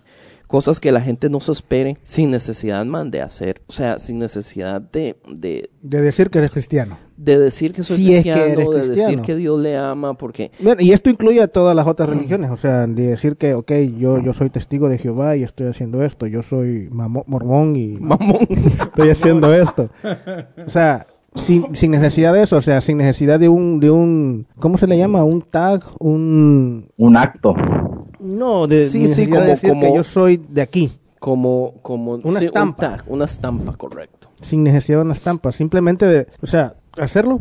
Cosas 0.47 0.79
que 0.79 0.91
la 0.91 0.99
gente 0.99 1.29
no 1.29 1.39
se 1.41 1.51
espere 1.51 1.99
sin 2.01 2.31
necesidad, 2.31 2.83
man, 2.87 3.11
de 3.11 3.21
hacer. 3.21 3.61
O 3.67 3.71
sea, 3.71 3.99
sin 3.99 4.17
necesidad 4.17 4.81
de, 4.81 5.15
de, 5.31 5.69
De 5.83 6.01
decir 6.01 6.31
que 6.31 6.39
eres 6.39 6.49
cristiano. 6.49 6.97
de 7.17 7.37
decir 7.37 7.71
que 7.71 7.83
soy 7.83 7.97
Si 7.97 8.15
es 8.15 8.23
que 8.23 8.31
cristiano, 8.31 8.51
eres 8.51 8.67
de 8.67 8.75
decir 8.77 8.93
cristiano. 8.95 9.21
que 9.21 9.35
Dios 9.35 9.59
le 9.59 9.77
ama, 9.77 10.15
porque... 10.15 10.49
Bueno, 10.59 10.81
y 10.81 10.91
esto 10.91 11.11
incluye 11.11 11.43
a 11.43 11.47
todas 11.47 11.75
las 11.75 11.85
otras 11.85 12.09
religiones, 12.09 12.49
o 12.49 12.57
sea, 12.57 12.87
de 12.87 13.09
decir 13.09 13.37
que, 13.37 13.53
ok, 13.53 13.71
yo, 13.95 14.17
yo 14.23 14.33
soy 14.33 14.49
testigo 14.49 14.89
de 14.89 14.97
Jehová 14.97 15.35
y 15.35 15.43
estoy 15.43 15.67
haciendo 15.67 16.03
esto, 16.03 16.25
yo 16.25 16.41
soy 16.41 16.89
mormón 16.91 17.75
y 17.75 17.99
Mamón. 17.99 18.47
estoy 18.81 19.11
haciendo 19.11 19.53
esto. 19.53 19.91
O 20.65 20.69
sea, 20.71 21.05
sin, 21.35 21.75
sin 21.75 21.91
necesidad 21.91 22.33
de 22.33 22.43
eso, 22.43 22.57
o 22.57 22.61
sea, 22.61 22.81
sin 22.81 22.97
necesidad 22.97 23.39
de 23.39 23.49
un, 23.49 23.79
de 23.79 23.91
un, 23.91 24.47
¿cómo 24.59 24.77
se 24.77 24.87
le 24.87 24.97
llama? 24.97 25.23
Un 25.23 25.41
tag, 25.41 25.83
un... 25.99 26.87
Un 26.97 27.17
acto. 27.17 27.53
No, 28.19 28.67
de, 28.67 28.85
Sí, 28.87 28.99
sin 29.07 29.07
sí, 29.07 29.21
necesidad 29.21 29.27
de 29.31 29.39
como- 29.39 29.49
decir 29.49 29.73
que 29.79 29.95
yo 29.95 30.03
soy 30.03 30.37
de 30.37 30.61
aquí, 30.61 30.91
como, 31.19 31.73
como 31.81 32.13
Una 32.15 32.39
sí, 32.39 32.45
un 32.45 32.47
estampa. 32.47 32.77
tag, 32.97 33.03
una 33.07 33.25
estampa, 33.25 33.73
correcto. 33.77 34.27
sin 34.41 34.63
necesidad 34.63 34.99
de 34.99 35.03
una 35.05 35.13
estampa, 35.13 35.51
simplemente 35.51 36.05
de, 36.05 36.27
o 36.41 36.47
sea, 36.47 36.73
hacerlo 36.97 37.39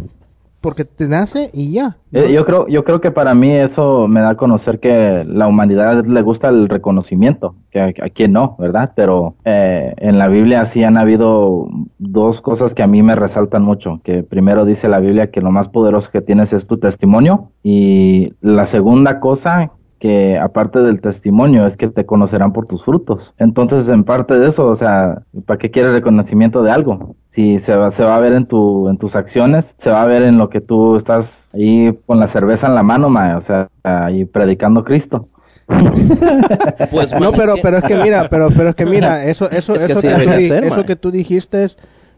porque 0.61 0.85
te 0.85 1.09
nace 1.09 1.51
y 1.53 1.73
ya. 1.73 1.97
Eh, 2.13 2.33
yo 2.33 2.45
creo, 2.45 2.67
yo 2.69 2.85
creo 2.85 3.01
que 3.01 3.11
para 3.11 3.35
mí 3.35 3.53
eso 3.53 4.09
me 4.09 4.21
da 4.21 4.31
a 4.31 4.37
conocer 4.37 4.81
que 4.81 5.25
la 5.27 5.47
humanidad 5.47 6.05
le 6.05 6.23
gusta 6.23 6.49
el 6.49 6.69
reconocimiento, 6.69 7.55
que 7.71 7.81
a, 7.81 7.87
a 7.87 8.11
quien 8.11 8.33
no, 8.33 8.57
¿verdad? 8.59 8.93
Pero 8.97 9.37
eh, 9.45 9.95
en 9.99 10.19
la 10.19 10.29
Biblia 10.29 10.65
sí 10.65 10.83
han 10.83 10.97
habido 10.97 11.69
dos 11.99 12.41
cosas 12.41 12.75
que 12.75 12.83
a 12.83 12.87
mí 12.87 13.03
me 13.03 13.15
resaltan 13.15 13.63
mucho. 13.63 14.01
Que 14.03 14.23
primero 14.23 14.65
dice 14.65 14.89
la 14.89 15.01
Biblia 15.01 15.31
que 15.31 15.41
lo 15.41 15.51
más 15.51 15.69
poderoso 15.69 16.11
que 16.11 16.23
tienes 16.23 16.53
es 16.53 16.67
tu 16.67 16.79
testimonio 16.79 17.53
y 17.63 18.33
la 18.41 18.67
segunda 18.67 19.21
cosa 19.21 19.73
que 19.99 20.39
aparte 20.39 20.81
del 20.81 21.01
testimonio 21.01 21.67
es 21.67 21.77
que 21.77 21.89
te 21.89 22.07
conocerán 22.07 22.53
por 22.53 22.67
tus 22.67 22.85
frutos. 22.85 23.35
Entonces, 23.39 23.89
en 23.89 24.05
parte 24.05 24.39
de 24.39 24.49
eso, 24.49 24.67
o 24.67 24.77
sea, 24.77 25.23
¿para 25.45 25.59
qué 25.59 25.71
quieres 25.71 25.93
reconocimiento 25.93 26.63
de 26.63 26.71
algo? 26.71 27.17
Si 27.31 27.59
se 27.61 27.77
va, 27.77 27.91
se 27.91 28.03
va 28.05 28.17
a 28.17 28.21
ver 28.21 28.33
en 28.33 28.47
tu, 28.47 28.89
en 28.89 28.97
tus 28.97 29.15
acciones, 29.15 29.75
se 29.77 29.91
va 29.91 30.03
a 30.03 30.07
ver 30.07 30.23
en 30.23 30.39
lo 30.39 30.49
que 30.49 30.61
tú 30.61 30.97
estás 30.97 31.49
ahí 31.53 31.97
con 32.07 32.19
la 32.19 32.27
cerveza 32.27 32.67
en 32.67 32.75
la 32.75 32.83
mano, 32.83 33.09
mae, 33.11 33.35
o 33.35 33.41
sea, 33.41 33.69
ahí 33.83 34.25
predicando 34.25 34.83
Cristo. 34.83 35.29
Pues, 36.91 37.13
No, 37.21 37.31
pero, 37.33 37.51
es 37.53 37.55
que- 37.57 37.63
pero 37.63 37.77
es 37.79 37.85
que 37.85 37.97
mira, 37.97 38.29
pero, 38.31 38.49
pero 38.57 38.71
es 38.71 38.75
que 38.75 38.87
mira, 38.87 39.25
eso, 39.25 39.51
eso, 39.51 39.75
Es 39.75 39.85
que 39.85 39.93
eso, 39.93 40.01
que, 40.01 40.09
tú, 40.09 40.55
eso 40.67 40.85
que 40.87 40.97
tú 40.97 41.11
dijiste 41.11 41.69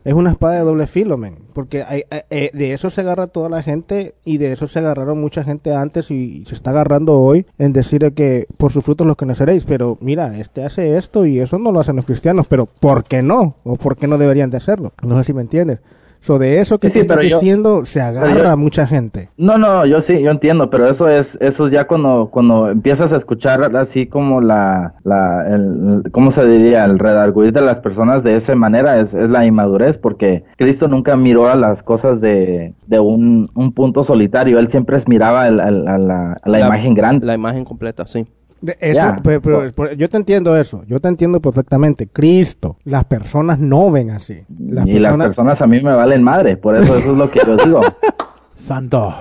es, 0.05 0.15
una 0.15 0.31
espada 0.31 0.55
de 0.55 0.61
doble 0.61 0.87
filo, 0.87 1.17
men. 1.17 1.37
Porque 1.53 1.83
hay, 1.83 2.03
hay- 2.11 2.23
eh, 2.31 2.51
de 2.53 2.73
eso 2.73 2.91
se 2.91 3.01
agarra 3.01 3.27
toda 3.27 3.49
la 3.49 3.63
gente 3.63 4.15
y 4.25 4.39
de 4.39 4.53
eso 4.53 4.67
se 4.67 4.79
agarraron 4.79 5.21
mucha 5.21 5.45
gente 5.45 5.75
antes 5.75 6.11
y, 6.11 6.45
se 6.47 6.55
está 6.55 6.71
agarrando 6.71 7.19
hoy 7.19 7.47
en 7.59 7.73
decir 7.73 8.13
que 8.15 8.47
por 8.57 8.73
sus 8.73 8.85
frutos 8.85 9.07
los 9.07 9.17
conoceréis. 9.17 9.65
Pero 9.65 9.99
mira, 10.01 10.39
este 10.39 10.65
hace 10.65 10.97
esto 10.97 11.27
y 11.27 11.41
eso 11.41 11.59
no 11.59 11.73
lo 11.73 11.81
hacen 11.81 11.97
los 11.97 12.07
cristianos, 12.07 12.47
pero 12.49 12.67
¿por 12.67 13.05
qué 13.05 13.23
no? 13.23 13.57
¿O 13.65 13.77
por 13.77 13.97
qué 13.97 14.07
no 14.07 14.19
deberían 14.19 14.51
de 14.51 14.57
hacerlo? 14.57 14.93
No 15.03 15.17
sé 15.19 15.25
si 15.25 15.33
me 15.33 15.43
entiendes. 15.43 15.81
So, 16.23 16.39
de 16.39 16.59
eso 16.61 16.79
que 16.79 16.91
Sí, 16.91 17.01
yo- 17.07 17.39
diciendo 17.39 17.85
se 17.87 18.01
agarra 18.01 18.43
yo- 18.43 18.51
a 18.51 18.57
mucha 18.57 18.87
gente. 18.87 19.31
No, 19.39 19.57
no, 19.57 19.87
yo 19.87 20.03
sí, 20.03 20.21
yo 20.21 20.31
entiendo, 20.31 20.69
pero 20.69 20.87
eso 20.87 21.09
es, 21.09 21.39
eso 21.41 21.67
es 21.67 21.73
ya 21.73 21.87
cuando, 21.87 22.29
cuando 22.31 22.69
empiezas 22.71 23.13
a 23.13 23.17
escuchar 23.17 23.75
así 23.77 24.07
como 24.07 24.41
la, 24.43 24.93
la, 25.03 25.47
el, 25.49 26.03
¿cómo 26.13 26.31
se 26.31 26.47
diría? 26.47 26.85
El 26.85 26.99
redarguir 26.99 27.53
de 27.55 27.63
las 27.63 27.79
personas 27.79 28.23
de 28.23 28.37
esa 28.37 28.55
manera 28.55 29.01
es, 29.01 29.15
es 29.15 29.31
la 29.31 29.47
inmadurez, 29.47 29.97
porque 29.97 30.45
Cristo 30.59 30.89
nunca 30.89 31.17
miró 31.17 31.49
a 31.49 31.57
las 31.57 31.83
cosas 31.83 32.21
de, 32.21 32.75
de 32.87 33.01
un, 33.01 33.51
un 33.55 33.73
punto 33.73 34.05
solitario, 34.05 34.59
él 34.59 34.71
siempre 34.71 34.99
es- 34.99 35.09
miraba 35.09 35.49
el- 35.49 35.59
al- 35.61 35.89
a, 35.89 35.97
la, 35.99 36.33
a 36.43 36.49
la 36.49 36.61
imagen 36.61 36.93
grande. 36.95 37.25
La 37.25 37.35
imagen 37.35 37.65
completa, 37.65 38.07
sí. 38.07 38.27
De 38.63 38.77
eso, 38.81 38.95
Ya. 39.01 39.17
pero- 39.23 39.41
pero- 39.41 39.73
pero 39.75 39.93
yo 39.95 40.09
te 40.09 40.17
entiendo 40.19 40.57
eso, 40.57 40.85
yo 40.87 41.01
te 41.01 41.09
entiendo 41.09 41.41
perfectamente. 41.41 42.07
Cristo, 42.09 42.77
las 42.85 43.05
personas 43.05 43.59
no 43.59 43.91
ven 43.91 44.11
así. 44.11 44.43
Las 44.59 44.87
y 44.87 44.99
las 44.99 45.17
personas 45.17 45.63
a 45.63 45.67
mí 45.67 45.81
me 45.81 45.95
valen 45.95 46.23
madre, 46.23 46.57
por 46.59 46.77
eso 46.77 46.95
eso 46.97 47.13
es 47.13 47.17
lo 47.19 47.31
que 47.31 47.41
yo 47.47 47.57
digo. 47.57 47.81
Santo. 48.57 49.15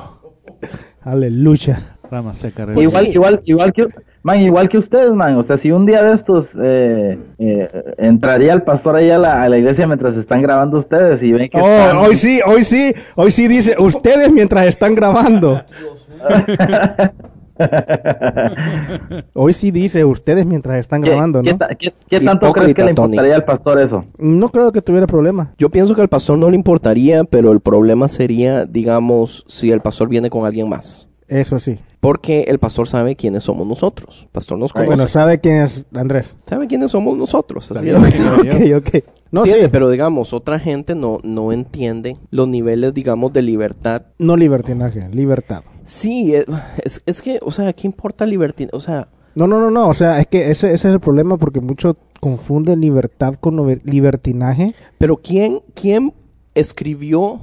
aleluya. 1.02 1.96
Rama 2.12 2.34
seca. 2.34 2.66
Pues 2.66 2.88
igual, 2.90 3.06
sí. 3.06 3.12
igual, 3.14 3.42
igual 3.46 3.72
que, 3.72 3.86
man, 4.24 4.40
igual 4.42 4.68
que 4.68 4.80
ustedes, 4.80 5.14
man. 5.14 5.38
O 5.38 5.44
sea, 5.44 5.58
si 5.58 5.72
un 5.72 5.86
día 5.86 6.02
de 6.04 6.14
estos 6.16 6.50
eh, 6.60 7.20
eh, 7.38 7.70
entraría 8.00 8.52
el 8.54 8.64
pastor 8.64 8.96
ahí 8.96 9.12
a 9.12 9.20
la, 9.20 9.44
a 9.44 9.48
la 9.48 9.58
iglesia 9.60 9.86
mientras 9.86 10.18
están 10.18 10.42
grabando 10.42 10.80
ustedes 10.80 11.22
y 11.22 11.32
ven 11.32 11.50
que 11.50 11.60
están- 11.60 11.98
Oh, 11.98 12.02
hoy 12.02 12.16
sí, 12.16 12.42
hoy 12.46 12.64
sí, 12.64 12.94
hoy 13.16 13.30
sí 13.30 13.48
dice 13.48 13.76
ustedes 13.78 14.32
mientras 14.32 14.66
están 14.66 14.96
grabando. 14.96 15.62
Hoy 19.34 19.54
sí 19.54 19.72
dice 19.72 20.06
ustedes 20.06 20.46
mientras 20.46 20.78
están 20.80 21.02
¿Qué, 21.02 21.10
grabando, 21.12 21.42
qué 21.42 21.54
¿no? 21.54 21.60
qué- 21.78 21.94
qué 22.08 22.20
tanto 22.22 22.52
crees 22.52 22.74
que 22.74 22.84
le 22.84 22.94
Tony. 22.94 23.08
importaría 23.08 23.36
al 23.36 23.46
pastor 23.46 23.80
eso? 23.80 24.06
No 24.18 24.50
creo 24.50 24.72
que 24.72 24.82
tuviera 24.82 25.08
problema. 25.08 25.54
Yo 25.58 25.70
pienso 25.70 25.96
que 25.96 26.02
al 26.02 26.08
pastor 26.10 26.38
no 26.38 26.50
le 26.50 26.56
importaría, 26.56 27.24
pero 27.24 27.52
el 27.52 27.60
problema 27.60 28.08
sería, 28.08 28.66
digamos, 28.66 29.44
si 29.48 29.72
el 29.72 29.82
pastor 29.82 30.10
viene 30.10 30.30
con 30.30 30.46
alguien 30.46 30.70
más. 30.70 31.08
Eso 31.28 31.60
sí. 31.60 31.78
Porque 32.00 32.46
el 32.48 32.60
pastor 32.60 32.88
sabe 32.88 33.16
quiénes 33.16 33.44
somos 33.44 33.68
nosotros. 33.68 34.22
El 34.24 34.30
pastor 34.30 34.58
nos 34.58 34.72
conoce. 34.72 34.88
Bueno, 34.88 35.06
¿sabe 35.06 35.40
quién 35.40 35.58
es 35.58 35.86
Andrés? 35.94 36.36
sabe 36.48 36.66
quiénes 36.68 36.92
somos 36.92 37.18
nosotros. 37.18 37.70
Así 37.72 37.90
Está 37.90 38.08
es. 38.08 38.42
bien. 38.42 38.78
ok, 38.80 38.88
ok. 38.88 39.04
No, 39.32 39.46
sí, 39.46 39.52
pero 39.72 39.92
digamos, 39.92 40.34
otra 40.34 40.58
gente 40.58 40.96
no, 40.96 41.20
no 41.22 41.52
entiende 41.52 42.18
los 42.32 42.48
niveles, 42.48 42.96
digamos, 42.96 43.32
de 43.32 43.44
libertad. 43.44 44.02
no 44.18 44.36
libertinaje, 44.36 45.08
libertad. 45.10 45.62
Sí, 45.90 46.36
es, 46.36 46.46
es, 46.84 47.02
es 47.06 47.22
que, 47.22 47.40
o 47.42 47.52
sea, 47.52 47.74
¿qué 47.74 47.88
importa 47.88 48.26
libertad? 48.26 48.68
O 48.74 48.80
sea, 48.80 49.08
No, 49.36 49.48
no, 49.48 49.60
no, 49.60 49.72
no, 49.72 49.88
o 49.90 49.94
sea, 49.94 50.20
es 50.20 50.28
que 50.28 50.52
ese, 50.52 50.68
ese 50.68 50.88
es 50.88 50.94
el 50.94 51.00
problema 51.00 51.38
porque 51.38 51.60
muchos 51.62 51.96
confunden 52.20 52.80
libertad 52.82 53.34
con 53.40 53.58
libertinaje. 53.84 54.76
pero 54.98 55.18
¿quién, 55.18 55.62
quién 55.74 56.14
escribió 56.54 57.40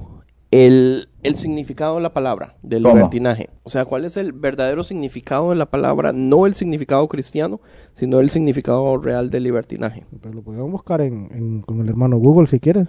el, 0.52 1.09
el 1.24 1.37
significado 1.37 1.96
de 1.96 2.02
la 2.02 2.12
palabra, 2.12 2.54
del 2.62 2.82
¿Cómo? 2.85 2.94
libertinaje? 2.94 3.50
O 3.64 3.70
sea, 3.70 3.85
¿cuál 3.85 4.04
es 4.04 4.16
el 4.16 4.32
verdadero 4.32 4.82
significado 4.85 5.50
de 5.50 5.56
la 5.56 5.66
palabra? 5.66 6.12
No 6.12 6.46
el 6.46 6.54
significado 6.54 7.09
cristiano, 7.09 7.61
sino 7.94 8.20
el 8.20 8.30
significado 8.30 8.96
real 8.98 9.28
del 9.30 9.42
libertinaje. 9.42 10.04
Pero 10.22 10.35
lo 10.35 10.42
podemos 10.42 10.70
buscar 10.70 11.00
en, 11.00 11.28
en- 11.32 11.62
con 11.62 11.80
el 11.80 11.88
hermano 11.88 12.18
Google 12.18 12.46
si 12.46 12.61
quieres. 12.61 12.87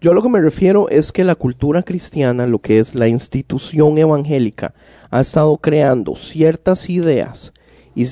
Yo 0.00 0.14
lo 0.14 0.22
que 0.22 0.28
me 0.28 0.40
refiero 0.40 0.88
es 0.88 1.10
que 1.10 1.24
la 1.24 1.34
cultura 1.34 1.82
cristiana, 1.82 2.46
lo 2.46 2.60
que 2.60 2.78
es 2.78 2.94
la 2.94 3.08
institución 3.08 3.98
evangélica, 3.98 4.74
ha 5.10 5.20
estado 5.20 5.56
creando 5.56 6.14
ciertas 6.14 6.88
ideas 6.88 7.52
y, 7.96 8.04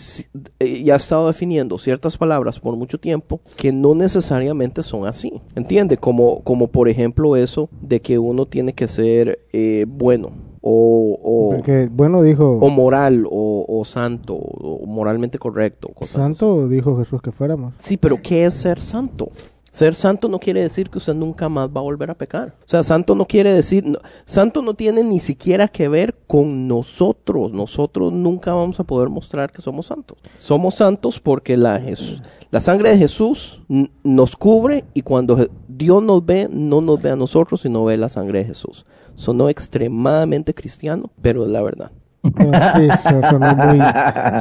eh, 0.59 0.67
y 0.67 0.91
ha 0.91 0.97
estado 0.97 1.29
definiendo 1.29 1.79
ciertas 1.79 2.19
palabras 2.19 2.59
por 2.59 2.77
mucho 2.77 2.99
tiempo 2.99 3.41
que 3.57 3.71
no 3.71 3.95
necesariamente 3.95 4.83
son 4.83 5.07
así. 5.07 5.41
¿Entiende? 5.55 5.97
Como, 5.97 6.43
como 6.43 6.67
por 6.69 6.89
ejemplo 6.89 7.37
eso 7.37 7.69
de 7.81 8.01
que 8.01 8.19
uno 8.19 8.47
tiene 8.47 8.73
que 8.73 8.89
ser 8.89 9.39
eh, 9.53 9.85
bueno 9.87 10.33
o, 10.69 11.17
o, 11.23 11.51
Porque, 11.51 11.89
bueno, 11.93 12.23
dijo, 12.23 12.59
o 12.59 12.69
moral 12.69 13.25
o, 13.31 13.65
o 13.69 13.85
santo 13.85 14.35
o 14.35 14.85
moralmente 14.85 15.39
correcto. 15.39 15.89
Cosas 15.95 16.17
así. 16.17 16.25
santo, 16.25 16.69
dijo 16.69 16.99
Jesús 16.99 17.23
que 17.23 17.31
fuéramos. 17.31 17.75
Sí, 17.79 17.97
pero 17.97 18.21
¿qué 18.21 18.45
es 18.45 18.55
ser 18.55 18.81
santo? 18.81 19.29
Ser 19.77 19.95
santo 19.95 20.31
no 20.31 20.39
quiere 20.39 20.63
decir 20.63 20.89
que 20.89 20.97
usted 20.97 21.13
nunca 21.13 21.51
más 21.51 21.69
va 21.69 21.81
a 21.81 21.83
volver 21.83 22.11
a 22.11 22.15
pecar. 22.15 22.55
O 22.65 22.67
sea, 22.67 22.83
santo 22.83 23.15
no 23.15 23.27
quiere 23.27 23.53
decir, 23.53 23.85
santo 24.25 24.63
no 24.63 24.73
tiene 24.73 25.05
ni 25.05 25.21
siquiera 25.21 25.69
que 25.69 25.87
ver 25.87 26.15
con 26.27 26.67
nosotros. 26.67 27.53
Nosotros 27.53 28.11
nunca 28.11 28.55
vamos 28.55 28.81
a 28.81 28.85
poder 28.85 29.11
mostrar 29.11 29.53
que 29.53 29.61
somos 29.61 29.85
santos. 29.85 30.17
Somos 30.35 30.77
santos 30.77 31.21
porque 31.21 31.59
la, 31.59 31.79
sangre 32.59 32.93
de 32.93 32.97
Jesús 32.97 33.61
nos 34.03 34.35
cubre 34.35 34.87
y 34.95 35.03
cuando 35.03 35.47
Dios 35.69 36.03
nos 36.03 36.25
ve, 36.25 36.49
no 36.51 36.81
nos 36.81 37.03
ve 37.03 37.11
a 37.11 37.17
nosotros, 37.17 37.61
sino 37.61 37.85
ve 37.85 37.99
la 37.99 38.09
sangre 38.09 38.39
de 38.39 38.45
Jesús. 38.47 38.87
Sonó 39.15 39.51
extremadamente 39.51 40.55
cristiano, 40.55 41.11
pero 41.21 41.45
es 41.45 41.51
la 41.51 41.61
verdad. 41.61 41.93
Sí, 42.27 43.09
sonó 43.31 43.55
muy, 43.57 43.81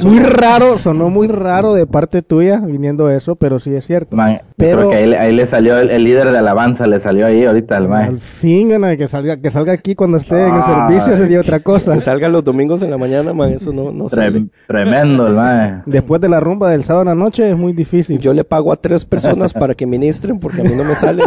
muy 0.04 0.18
raro, 0.20 0.78
sonó 0.78 1.08
muy 1.10 1.28
raro 1.28 1.74
de 1.74 1.86
parte 1.86 2.22
tuya 2.22 2.60
viniendo 2.60 3.10
eso, 3.10 3.36
pero 3.36 3.58
sí 3.60 3.74
es 3.74 3.86
cierto. 3.86 4.16
Man, 4.16 4.40
Pero- 4.56 4.76
creo 4.78 4.90
que 4.90 4.96
ahí, 4.96 5.06
le- 5.06 5.18
ahí 5.18 5.32
le 5.32 5.46
salió 5.46 5.78
el, 5.78 5.90
el 5.90 6.04
líder 6.04 6.30
de 6.32 6.38
alabanza, 6.38 6.86
le 6.86 6.98
salió 6.98 7.26
ahí 7.26 7.44
ahorita 7.44 7.76
al 7.76 7.88
mae. 7.88 8.06
Al 8.08 8.18
fin, 8.18 8.68
gana, 8.70 8.96
que 8.96 9.06
salga, 9.08 9.36
que 9.36 9.50
salga 9.50 9.72
aquí 9.72 9.94
cuando 9.94 10.16
esté 10.18 10.46
en 10.48 10.54
el 10.54 10.60
Ah. 10.64 10.86
servicio 10.88 11.16
sería 11.16 11.40
otra 11.40 11.60
cosa. 11.60 11.94
Que 11.94 12.00
salgan 12.00 12.32
los 12.32 12.44
domingos 12.44 12.82
en 12.82 12.90
la 12.90 12.98
mañana, 12.98 13.32
man, 13.32 13.52
eso 13.52 13.72
no, 13.72 13.90
no 13.92 14.08
sale. 14.08 14.40
Trem- 14.40 14.50
tremendo 14.66 15.26
el 15.26 15.34
mae. 15.34 15.82
Después 15.86 16.20
de 16.20 16.28
la 16.28 16.40
rumba 16.40 16.70
del 16.70 16.84
sábado 16.84 17.02
en 17.10 17.18
la 17.18 17.24
noche 17.24 17.50
es 17.50 17.56
muy 17.56 17.72
difícil. 17.72 18.18
Yo 18.18 18.32
le 18.34 18.44
pago 18.44 18.72
a 18.72 18.76
tres 18.76 19.04
personas 19.04 19.52
para 19.52 19.74
que 19.74 19.86
ministren 19.86 20.38
porque 20.38 20.60
a 20.60 20.64
mí 20.64 20.74
no 20.74 20.84
me 20.84 20.94
sale. 20.94 21.22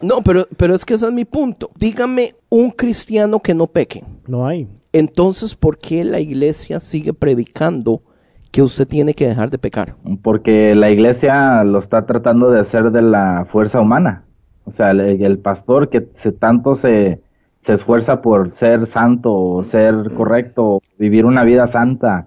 No, 0.00 0.22
pero, 0.22 0.46
pero 0.56 0.74
es 0.74 0.84
que 0.84 0.94
ese 0.94 1.06
es 1.06 1.12
mi 1.12 1.24
punto. 1.24 1.70
Dígame 1.78 2.34
un 2.48 2.70
cristiano 2.70 3.40
que 3.40 3.54
no 3.54 3.59
peque. 3.66 4.04
No 4.26 4.46
hay. 4.46 4.68
Entonces, 4.92 5.54
¿por 5.54 5.78
qué 5.78 6.04
la 6.04 6.20
iglesia 6.20 6.80
sigue 6.80 7.12
predicando 7.12 8.02
que 8.50 8.62
usted 8.62 8.86
tiene 8.86 9.14
que 9.14 9.28
dejar 9.28 9.50
de 9.50 9.58
pecar? 9.58 9.94
Porque 10.22 10.74
la 10.74 10.90
iglesia 10.90 11.62
lo 11.64 11.78
está 11.78 12.06
tratando 12.06 12.50
de 12.50 12.60
hacer 12.60 12.90
de 12.90 13.02
la 13.02 13.46
fuerza 13.50 13.80
humana. 13.80 14.24
O 14.64 14.72
sea, 14.72 14.90
el, 14.90 15.00
el 15.00 15.38
pastor 15.38 15.88
que 15.88 16.08
se 16.16 16.32
tanto 16.32 16.74
se, 16.74 17.20
se 17.60 17.74
esfuerza 17.74 18.22
por 18.22 18.50
ser 18.52 18.86
santo, 18.86 19.62
ser 19.64 20.10
correcto, 20.16 20.80
vivir 20.98 21.26
una 21.26 21.44
vida 21.44 21.66
santa. 21.66 22.26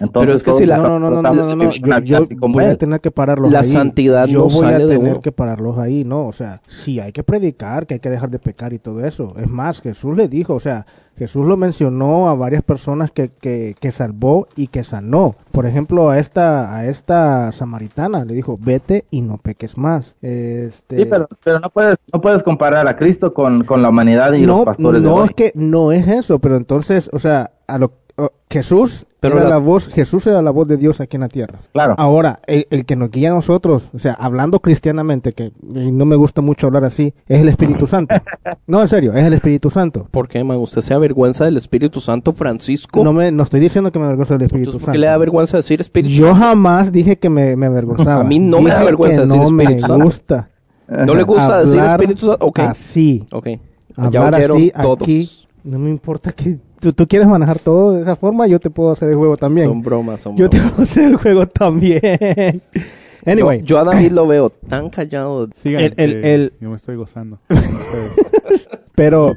Entonces, 0.00 0.36
es 0.36 0.42
que 0.42 0.52
si 0.54 0.66
la- 0.66 0.78
No, 0.78 0.98
no, 0.98 1.10
no, 1.10 1.22
no, 1.22 1.32
no, 1.34 1.46
de 1.46 1.56
no, 1.56 1.72
Yo, 2.00 2.24
yo 2.24 2.48
voy 2.48 2.64
a 2.64 2.76
tener 2.76 3.00
que 3.00 3.10
pararlos 3.10 3.52
La 3.52 3.60
ahí. 3.60 3.64
santidad 3.66 4.26
yo 4.26 4.40
no 4.40 4.44
voy 4.46 4.60
sale 4.60 4.76
a 4.76 4.86
de 4.86 4.96
tener 4.96 5.20
que 5.20 5.30
pararlos 5.30 5.78
ahí, 5.78 6.04
¿no? 6.04 6.26
O 6.26 6.32
sea, 6.32 6.62
sí 6.66 7.00
hay 7.00 7.12
que 7.12 7.22
predicar, 7.22 7.86
que 7.86 7.94
hay 7.94 8.00
que 8.00 8.10
dejar 8.10 8.30
de 8.30 8.38
pecar 8.38 8.72
y 8.72 8.78
todo 8.78 9.04
eso. 9.04 9.28
Es 9.36 9.48
más, 9.48 9.80
Jesús 9.80 10.16
le 10.16 10.26
dijo, 10.28 10.54
o 10.54 10.60
sea, 10.60 10.86
Jesús 11.16 11.46
lo 11.46 11.56
mencionó 11.56 12.28
a 12.28 12.34
varias 12.34 12.62
personas 12.62 13.12
que, 13.12 13.30
que, 13.40 13.76
que 13.78 13.92
salvó 13.92 14.48
y 14.56 14.66
que 14.66 14.82
sanó. 14.82 15.36
Por 15.52 15.64
ejemplo, 15.66 16.08
a 16.10 16.18
esta, 16.18 16.74
a 16.76 16.86
esta 16.86 17.52
samaritana 17.52 18.24
le 18.24 18.34
dijo, 18.34 18.58
vete 18.60 19.04
y 19.10 19.20
no 19.20 19.38
peques 19.38 19.78
más. 19.78 20.14
Este... 20.22 20.96
Sí, 20.96 21.04
pero, 21.04 21.28
pero 21.44 21.60
no 21.60 21.70
puedes 21.70 21.96
no 22.12 22.20
puedes 22.20 22.42
comparar 22.42 22.88
a 22.88 22.96
Cristo 22.96 23.32
con, 23.32 23.62
con 23.64 23.80
la 23.82 23.90
humanidad 23.90 24.32
y 24.32 24.42
no, 24.44 24.56
los 24.56 24.64
pastores 24.64 25.02
de 25.02 25.08
no 25.08 25.14
hoy. 25.16 25.24
es 25.28 25.34
que 25.36 25.52
no 25.54 25.92
es 25.92 26.08
eso, 26.08 26.38
pero 26.40 26.56
entonces, 26.56 27.08
o 27.12 27.18
sea, 27.20 27.52
a 27.68 27.78
lo 27.78 27.92
o- 28.16 28.30
Jesús 28.50 29.06
Pero 29.18 29.34
era 29.36 29.44
las- 29.44 29.52
la 29.54 29.58
voz, 29.58 29.88
Jesús 29.88 30.26
era 30.28 30.40
la 30.42 30.50
voz 30.52 30.68
de 30.68 30.76
Dios 30.76 31.00
aquí 31.00 31.16
en 31.16 31.22
la 31.22 31.28
tierra. 31.28 31.58
Claro. 31.72 31.94
Ahora, 31.98 32.40
el, 32.46 32.66
el 32.70 32.84
que 32.84 32.94
nos 32.94 33.10
guía 33.10 33.30
a 33.32 33.34
nosotros, 33.34 33.90
o 33.92 33.98
sea, 33.98 34.12
hablando 34.12 34.60
cristianamente, 34.60 35.32
que 35.32 35.52
no 35.62 36.04
me 36.04 36.14
gusta 36.14 36.40
mucho 36.42 36.66
hablar 36.68 36.84
así, 36.84 37.14
es 37.26 37.40
el 37.40 37.48
Espíritu 37.48 37.86
Santo. 37.86 38.14
No, 38.66 38.80
en 38.80 38.88
serio, 38.88 39.12
es 39.12 39.24
el 39.26 39.34
Espíritu 39.34 39.68
Santo. 39.68 40.08
¿Por 40.10 40.26
qué, 40.26 40.42
man? 40.42 40.56
¿Usted 40.56 40.80
se 40.80 40.94
avergüenza 40.94 41.44
del 41.44 41.58
Espíritu 41.58 42.00
Santo, 42.00 42.32
Francisco? 42.32 43.04
No 43.04 43.12
me, 43.12 43.30
no 43.30 43.42
estoy 43.42 43.60
diciendo 43.60 43.92
que 43.92 43.98
me 43.98 44.06
avergüenza 44.06 44.34
del 44.34 44.42
Espíritu 44.46 44.70
Entonces, 44.70 44.86
¿por 44.86 44.92
qué 44.92 44.96
Santo. 44.96 45.00
le 45.00 45.06
da 45.08 45.18
vergüenza 45.18 45.56
decir 45.58 45.80
Espíritu 45.82 46.14
Yo 46.14 46.34
jamás 46.34 46.90
dije 46.90 47.16
que 47.18 47.28
me, 47.28 47.56
me 47.56 47.66
avergonzaba. 47.66 48.22
A 48.22 48.24
mí 48.24 48.38
no 48.38 48.62
me 48.62 48.70
da 48.70 48.82
vergüenza 48.84 49.22
decir 49.22 49.36
no 49.36 49.50
me 49.50 49.64
Espíritu 49.64 49.86
Santo. 49.88 50.04
gusta 50.04 50.48
¿No 50.88 51.14
le 51.14 51.22
gusta 51.24 51.60
decir 51.64 51.82
Espíritu 51.82 52.26
Santo? 52.26 52.46
Ok. 52.46 52.58
así. 52.60 53.26
Ok. 53.32 53.48
Hablar 53.96 54.38
ya 54.40 54.44
así 54.54 54.72
todos. 54.80 55.02
aquí. 55.02 55.30
No 55.62 55.78
me 55.78 55.90
importa 55.90 56.32
que 56.32 56.58
tú, 56.84 56.92
tú 56.92 57.08
quieres 57.08 57.26
manejar 57.26 57.58
todo 57.58 57.92
de 57.92 58.02
esa 58.02 58.14
forma, 58.16 58.46
yo 58.46 58.60
te 58.60 58.70
puedo 58.70 58.92
hacer 58.92 59.08
el 59.10 59.16
juego 59.16 59.36
también. 59.36 59.68
Son 59.68 59.82
bromas, 59.82 60.20
son 60.20 60.36
Yo 60.36 60.48
te 60.48 60.58
bromas. 60.58 60.74
puedo 60.74 60.84
hacer 60.84 61.04
el 61.04 61.16
juego 61.16 61.46
también. 61.48 62.00
anyway, 63.26 63.58
Yo, 63.60 63.64
yo 63.64 63.78
a 63.78 63.84
David 63.84 64.12
lo 64.12 64.26
veo 64.26 64.50
tan 64.50 64.90
callado. 64.90 65.48
Sigan, 65.56 65.82
El- 65.82 65.94
el- 65.96 66.20
que 66.20 66.34
el- 66.34 66.52
yo 66.60 66.70
me 66.70 66.76
estoy 66.76 66.96
gozando. 66.96 67.38
pero, 68.94 69.34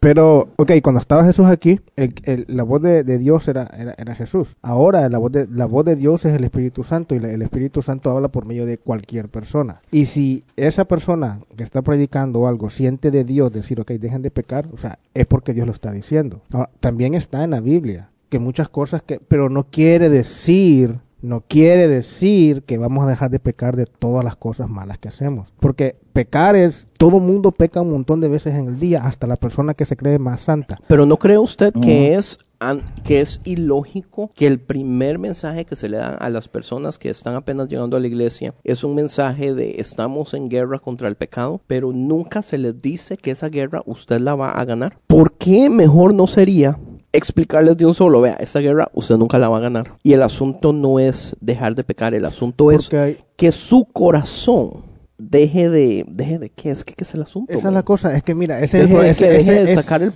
pero, 0.00 0.48
ok, 0.56 0.72
cuando 0.82 1.00
estaba 1.00 1.24
Jesús 1.24 1.46
aquí, 1.46 1.80
el- 1.96 2.14
el- 2.24 2.44
la 2.48 2.62
voz 2.62 2.82
de, 2.82 3.02
Dios 3.18 3.48
era, 3.48 3.70
era, 3.96 4.14
Jesús. 4.14 4.56
Ahora 4.62 5.08
la 5.08 5.18
voz, 5.18 5.32
de, 5.32 5.46
la 5.50 5.66
voz 5.66 5.84
de 5.84 5.96
Dios 5.96 6.24
es 6.24 6.34
el 6.34 6.44
Espíritu 6.44 6.82
Santo 6.82 7.14
y 7.14 7.18
el 7.18 7.42
Espíritu 7.42 7.82
Santo 7.82 8.10
habla 8.10 8.28
por 8.28 8.46
medio 8.46 8.66
de 8.66 8.78
cualquier 8.78 9.28
persona. 9.28 9.80
Y 9.90 10.06
si 10.06 10.44
esa 10.56 10.84
persona 10.84 11.40
que 11.56 11.64
está 11.64 11.82
predicando 11.82 12.46
algo 12.46 12.70
siente 12.70 13.10
de 13.10 13.24
Dios 13.24 13.52
decir, 13.52 13.80
ok, 13.80 13.92
dejen 13.92 14.22
de 14.22 14.30
pecar, 14.30 14.68
o 14.72 14.76
sea, 14.76 14.98
es 15.14 15.26
porque 15.26 15.52
Dios 15.54 15.66
lo 15.66 15.72
está 15.72 15.92
diciendo. 15.92 16.40
También 16.80 17.14
está 17.14 17.44
en 17.44 17.50
la 17.50 17.60
Biblia 17.60 18.08
que 18.28 18.38
muchas 18.38 18.68
cosas 18.68 19.02
que, 19.02 19.20
pero 19.20 19.48
no 19.48 19.64
quiere 19.64 20.08
decir 20.08 20.98
no 21.24 21.42
quiere 21.46 21.88
decir 21.88 22.62
que 22.62 22.78
vamos 22.78 23.04
a 23.04 23.08
dejar 23.08 23.30
de 23.30 23.40
pecar 23.40 23.76
de 23.76 23.86
todas 23.86 24.24
las 24.24 24.36
cosas 24.36 24.68
malas 24.68 24.98
que 24.98 25.08
hacemos. 25.08 25.52
Porque 25.58 25.96
pecar 26.12 26.54
es, 26.54 26.86
todo 26.98 27.18
mundo 27.18 27.50
peca 27.50 27.80
un 27.80 27.90
montón 27.90 28.20
de 28.20 28.28
veces 28.28 28.54
en 28.54 28.68
el 28.68 28.78
día, 28.78 29.04
hasta 29.04 29.26
la 29.26 29.36
persona 29.36 29.74
que 29.74 29.86
se 29.86 29.96
cree 29.96 30.18
más 30.18 30.42
santa. 30.42 30.78
Pero 30.86 31.06
¿no 31.06 31.16
cree 31.16 31.38
usted 31.38 31.72
que 31.72 32.14
es 32.14 32.38
an- 32.60 32.82
que 33.04 33.20
es 33.20 33.40
ilógico 33.44 34.30
que 34.34 34.46
el 34.46 34.60
primer 34.60 35.18
mensaje 35.18 35.64
que 35.64 35.76
se 35.76 35.88
le 35.88 35.96
da 35.96 36.10
a 36.14 36.28
las 36.30 36.48
personas 36.48 36.98
que 36.98 37.08
están 37.10 37.34
apenas 37.34 37.68
llegando 37.68 37.96
a 37.96 38.00
la 38.00 38.06
iglesia 38.06 38.54
es 38.62 38.84
un 38.84 38.94
mensaje 38.94 39.54
de 39.54 39.76
estamos 39.78 40.34
en 40.34 40.48
guerra 40.48 40.78
contra 40.78 41.08
el 41.08 41.16
pecado, 41.16 41.60
pero 41.66 41.90
nunca 41.92 42.42
se 42.42 42.58
les 42.58 42.80
dice 42.80 43.16
que 43.16 43.30
esa 43.30 43.48
guerra 43.48 43.82
usted 43.86 44.20
la 44.20 44.34
va 44.34 44.50
a 44.50 44.64
ganar? 44.64 44.98
¿Por 45.06 45.32
qué 45.38 45.68
mejor 45.70 46.12
no 46.14 46.26
sería 46.26 46.78
explicarles 47.16 47.76
de 47.76 47.86
un 47.86 47.94
solo, 47.94 48.20
vea, 48.20 48.34
esa 48.34 48.60
guerra 48.60 48.90
usted 48.92 49.16
nunca 49.16 49.38
la 49.38 49.48
va 49.48 49.58
a 49.58 49.60
ganar? 49.60 49.94
Y 50.02 50.12
el 50.12 50.22
asunto 50.22 50.72
no 50.72 50.98
es 50.98 51.36
dejar 51.40 51.74
de 51.74 51.84
pecar, 51.84 52.14
el 52.14 52.24
asunto 52.24 52.70
es 52.70 52.92
hay- 52.92 53.18
que 53.36 53.52
su 53.52 53.84
corazón 53.86 54.84
deje 55.16 55.68
de 55.70 56.04
deje 56.08 56.38
de 56.38 56.50
qué 56.50 56.70
es 56.70 56.84
que 56.84 56.94
qué 56.94 57.04
es 57.04 57.14
el 57.14 57.22
asunto. 57.22 57.52
esa 57.54 57.68
es 57.68 57.74
la 57.74 57.82
cosa, 57.84 58.16
es 58.16 58.22
que 58.22 58.34
mira, 58.34 58.60
ese 58.60 58.82
es, 58.82 58.88
Deje, 58.88 58.94
el- 58.96 59.02
de- 59.02 59.10
ese- 59.10 59.24
que 59.26 59.30
deje 59.30 59.40
ese 59.40 59.64
de 59.64 59.72
es- 59.72 59.74
sacar 59.80 60.02
el, 60.02 60.10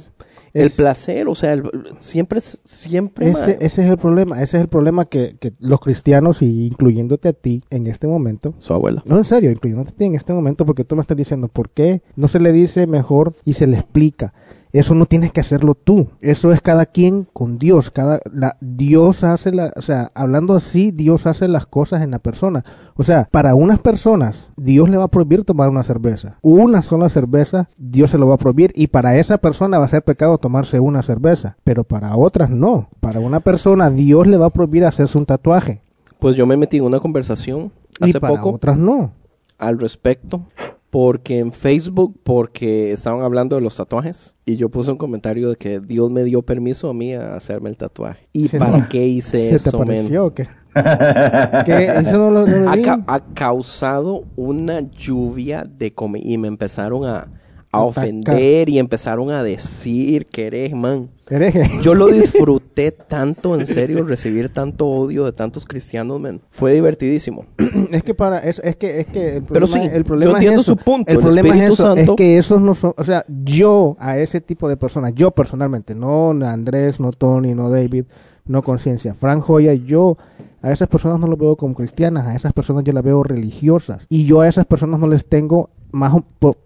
el 0.55 0.67
es- 0.67 0.75
placer, 0.77 1.29
o 1.29 1.35
sea, 1.37 1.53
el- 1.53 1.71
siempre, 1.99 2.39
es- 2.41 2.61
siempre, 2.65 3.31
Ese, 3.31 3.59
ese 3.61 3.85
es 3.85 3.91
el 3.91 3.97
problema, 3.99 4.43
ese 4.43 4.57
es 4.57 4.63
el 4.65 4.69
problema 4.69 5.05
que, 5.05 5.37
que 5.39 5.53
los 5.61 5.79
cristianos, 5.81 6.43
y 6.43 6.67
incluyéndote 6.67 7.29
a 7.29 7.33
ti 7.33 7.63
en 7.71 7.87
este 7.87 8.07
momento, 8.09 8.55
su 8.59 8.75
abuela. 8.75 9.03
no 9.09 9.17
en 9.19 9.25
serio, 9.25 9.51
incluyéndote 9.53 9.91
a 9.91 9.97
ti 9.97 10.05
en 10.07 10.15
este 10.17 10.33
momento, 10.33 10.67
porque 10.67 10.85
tú 10.85 10.97
me 10.97 11.03
estás 11.03 11.17
diciendo, 11.17 11.47
¿por 11.49 11.71
qué 11.71 12.03
no 12.17 12.27
se 12.27 12.41
le 12.41 12.51
dice 12.53 12.87
mejor 12.89 13.35
y 13.45 13.53
se 13.55 13.67
le 13.69 13.77
explica? 13.77 14.33
Eso 14.73 14.95
no 14.95 15.07
tienes 15.07 15.33
que 15.33 15.41
hacerlo 15.41 15.75
tú, 15.75 16.09
eso 16.21 16.53
es 16.53 16.61
cada 16.61 16.87
quien 16.87 17.27
con 17.33 17.59
Dios, 17.59 17.91
cada 17.91 18.21
la, 18.33 18.57
Dios 18.61 19.25
hace 19.25 19.53
la, 19.53 19.73
o 19.77 19.83
sea, 19.83 20.11
hablando 20.15 20.55
así, 20.55 20.91
Dios 20.91 21.27
hace 21.27 21.49
las 21.49 21.67
cosas 21.67 22.03
en 22.03 22.11
la 22.11 22.19
persona. 22.19 22.65
O 22.95 23.03
sea, 23.03 23.29
para 23.31 23.55
unas 23.55 23.79
personas 23.79 24.51
Dios 24.57 24.91
le 24.91 24.97
va 24.97 25.05
a 25.05 25.09
prohibir 25.09 25.45
tomar 25.45 25.71
una 25.71 25.83
cerveza. 25.83 26.39
Una 26.43 26.83
sola 26.83 27.09
cerveza 27.09 27.69
Dios 27.79 28.11
se 28.11 28.19
lo 28.19 28.29
va 28.29 28.35
a 28.35 28.39
prohibir 28.39 28.73
y 28.75 28.89
para 28.89 29.17
esa 29.17 29.39
persona 29.39 29.79
va 29.79 29.87
a 29.87 29.89
ser 29.89 30.03
pecado 30.03 30.39
tomarse 30.39 30.81
una 30.81 31.03
cerveza, 31.03 31.57
pero 31.65 31.85
para 31.85 32.17
otras 32.17 32.51
no. 32.51 32.89
Para 33.01 33.21
una 33.21 33.41
persona 33.41 33.91
Dios 33.91 34.27
le 34.27 34.37
va 34.37 34.47
a 34.47 34.51
prohibir 34.51 34.85
hacerse 34.85 35.19
un 35.19 35.27
tatuaje 35.27 35.81
Pues 36.19 36.37
yo 36.37 36.47
me 36.47 36.57
metí 36.57 36.79
en 36.79 36.85
una 36.85 37.01
conversación 37.01 37.73
y 38.01 38.11
hace 38.11 38.21
para 38.21 38.35
poco 38.35 38.57
otras 38.57 38.77
no. 38.77 39.13
al 39.59 39.79
respecto. 39.79 40.43
Porque 40.91 41.39
en 41.39 41.53
Facebook, 41.53 42.19
porque 42.25 42.93
estaban 42.93 43.21
hablando 43.23 43.57
de 43.57 43.63
los 43.63 43.77
tatuajes, 43.77 44.35
y 44.47 44.57
yo 44.57 44.71
puse 44.71 44.91
un 44.91 44.97
comentario 44.97 45.51
de 45.51 45.57
que 45.57 45.81
Dios 45.81 46.11
me 46.11 46.25
dio 46.25 46.41
permiso 46.43 46.89
a 46.89 46.95
mí 46.95 47.13
a 47.13 47.35
hacerme 47.35 47.69
el 47.69 47.77
tatuaje. 47.77 48.27
¿Y 48.33 48.49
Sí, 48.49 48.59
para 48.59 48.79
no. 48.79 48.89
qué 48.89 49.07
hice 49.07 49.51
¿Se 49.51 49.55
eso, 49.57 49.73
te 49.73 49.77
men? 49.79 49.87
pareció 49.89 50.27
o 50.27 50.35
qué? 50.35 50.49
¿Qué? 51.67 51.93
Eso 51.99 52.19
no 52.19 52.31
lo, 52.31 52.47
no 52.47 52.57
lo 52.61 52.71
ha, 52.71 52.77
ca- 52.81 53.05
ha 53.07 53.21
causado 53.35 54.25
una 54.37 54.81
lluvia 54.81 55.65
de 55.65 55.93
y 56.23 56.39
me 56.39 56.49
empezaron 56.49 57.05
a, 57.05 57.29
a 57.73 57.83
ofender 57.83 58.69
y 58.69 58.79
empezaron 58.79 59.31
a 59.31 59.43
decir 59.43 60.27
que 60.27 60.47
eres 60.47 60.73
man. 60.75 61.11
Hereje. 61.31 61.69
Yo 61.83 61.95
lo 61.95 62.07
disfruté 62.09 62.91
tanto, 62.93 63.55
en 63.59 63.67
serio, 63.67 64.05
recibir 64.05 64.49
tanto 64.53 64.87
odio 64.89 65.25
de 65.25 65.33
tantos 65.33 65.65
cristianos. 65.67 66.21
Fue 66.51 66.73
divertidísimo. 66.75 67.45
Es 67.91 68.03
que 68.03 68.15
para 68.15 68.39
es, 68.39 68.61
es 68.65 68.77
que 68.77 69.01
es 69.01 69.07
que 69.07 69.37
el 69.37 69.43
Pero 69.43 69.67
sí, 69.67 69.81
el 69.81 70.05
problema 70.05 70.41
yo 70.41 70.51
es 70.51 70.55
eso. 70.61 70.63
su 70.65 70.77
punto, 70.77 71.11
El 71.11 71.19
el 71.19 71.23
problema 71.23 71.57
es 71.57 71.73
eso, 71.73 71.77
Santo- 71.95 72.13
es 72.13 72.17
que 72.17 72.39
esos 72.39 72.61
no 72.61 72.75
son, 72.75 72.93
o 72.97 73.05
sea, 73.05 73.25
yo 73.45 73.97
a 73.99 74.19
ese 74.19 74.41
tipo 74.41 74.69
de 74.69 74.77
personas, 74.77 75.15
yo 75.15 75.31
personalmente, 75.31 75.95
no 75.95 76.31
Andrés, 76.31 76.99
no 77.01 77.11
Tony, 77.13 77.55
no 77.55 77.71
David, 77.71 78.05
no 78.47 78.63
Conciencia, 78.63 79.15
Frank 79.15 79.43
Joya, 79.43 79.75
yo 79.75 80.17
a 80.63 80.73
esas 80.73 80.89
personas 80.89 81.19
no 81.21 81.27
las 81.29 81.39
veo 81.39 81.57
como 81.57 81.75
cristianas, 81.75 82.27
a 82.27 82.35
esas 82.35 82.53
personas 82.53 82.85
yo 82.85 82.93
las 82.93 83.05
veo 83.05 83.23
religiosas 83.23 84.07
y 84.09 84.25
yo 84.25 84.41
a 84.41 84.49
esas 84.49 84.67
personas 84.67 84.99
no 85.01 85.07
les 85.09 85.27
tengo 85.27 85.71
más 85.93 86.15
o- 86.15 86.25
po- 86.39 86.57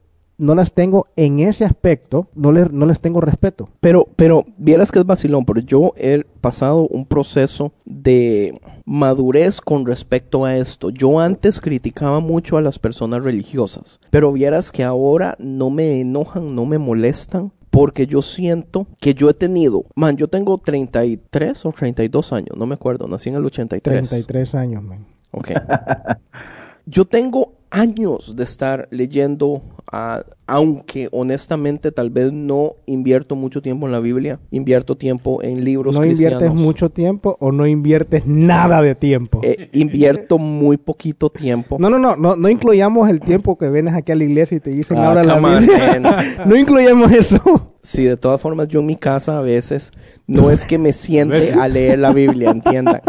no 0.42 0.56
las 0.56 0.72
tengo 0.72 1.06
en 1.14 1.38
ese 1.38 1.64
aspecto, 1.64 2.26
no 2.34 2.50
les, 2.50 2.72
no 2.72 2.84
les 2.84 3.00
tengo 3.00 3.20
respeto. 3.20 3.68
Pero, 3.80 4.08
pero, 4.16 4.44
vieras 4.58 4.90
que 4.90 4.98
es 4.98 5.06
vacilón, 5.06 5.44
pero 5.44 5.60
yo 5.60 5.94
he 5.96 6.24
pasado 6.40 6.88
un 6.88 7.06
proceso 7.06 7.72
de 7.84 8.60
madurez 8.84 9.60
con 9.60 9.86
respecto 9.86 10.44
a 10.44 10.56
esto. 10.56 10.90
Yo 10.90 11.20
antes 11.20 11.60
criticaba 11.60 12.18
mucho 12.18 12.56
a 12.56 12.60
las 12.60 12.80
personas 12.80 13.22
religiosas, 13.22 14.00
pero 14.10 14.32
vieras 14.32 14.72
que 14.72 14.82
ahora 14.82 15.36
no 15.38 15.70
me 15.70 16.00
enojan, 16.00 16.56
no 16.56 16.66
me 16.66 16.78
molestan. 16.78 17.52
Porque 17.70 18.06
yo 18.06 18.20
siento 18.20 18.86
que 19.00 19.14
yo 19.14 19.30
he 19.30 19.34
tenido, 19.34 19.86
man, 19.94 20.18
yo 20.18 20.28
tengo 20.28 20.58
33 20.58 21.64
o 21.64 21.72
32 21.72 22.34
años, 22.34 22.54
no 22.58 22.66
me 22.66 22.74
acuerdo, 22.74 23.08
nací 23.08 23.30
en 23.30 23.36
el 23.36 23.46
83. 23.46 24.10
33 24.10 24.54
años, 24.56 24.82
man. 24.82 25.06
Ok. 25.30 25.52
Yo 26.86 27.04
tengo 27.04 27.52
años 27.72 28.36
de 28.36 28.44
estar 28.44 28.86
leyendo, 28.90 29.62
ah, 29.90 30.22
aunque 30.46 31.08
honestamente 31.10 31.90
tal 31.90 32.10
vez 32.10 32.30
no 32.32 32.74
invierto 32.86 33.34
mucho 33.34 33.62
tiempo 33.62 33.86
en 33.86 33.92
la 33.92 34.00
Biblia, 34.00 34.38
invierto 34.50 34.96
tiempo 34.96 35.42
en 35.42 35.64
libros 35.64 35.94
No 35.94 36.04
inviertes 36.04 36.38
cristianos. 36.38 36.62
mucho 36.62 36.90
tiempo 36.90 37.36
o 37.40 37.50
no 37.50 37.66
inviertes 37.66 38.26
nada 38.26 38.82
de 38.82 38.94
tiempo. 38.94 39.40
Eh, 39.42 39.70
invierto 39.72 40.38
muy 40.38 40.76
poquito 40.76 41.30
tiempo. 41.30 41.76
No, 41.80 41.88
no, 41.88 41.98
no, 41.98 42.14
no, 42.14 42.36
no 42.36 42.48
incluyamos 42.48 43.08
el 43.08 43.20
tiempo 43.20 43.56
que 43.56 43.70
vienes 43.70 43.94
aquí 43.94 44.12
a 44.12 44.16
la 44.16 44.24
iglesia 44.24 44.56
y 44.58 44.60
te 44.60 44.70
dicen 44.70 44.98
Ah, 44.98 45.08
ahora 45.08 45.24
la 45.24 45.38
Biblia. 45.38 46.00
man. 46.00 46.16
no 46.46 46.54
incluyamos 46.56 47.10
eso. 47.10 47.40
Sí, 47.82 48.04
de 48.04 48.16
todas 48.16 48.40
formas, 48.40 48.68
yo 48.68 48.80
en 48.80 48.86
mi 48.86 48.96
casa 48.96 49.38
a 49.38 49.40
veces 49.40 49.90
no 50.26 50.50
es 50.50 50.64
que 50.64 50.78
me 50.78 50.92
siente 50.92 51.52
a 51.54 51.66
leer 51.68 51.98
la 51.98 52.12
Biblia, 52.12 52.50
entiendan. 52.50 53.00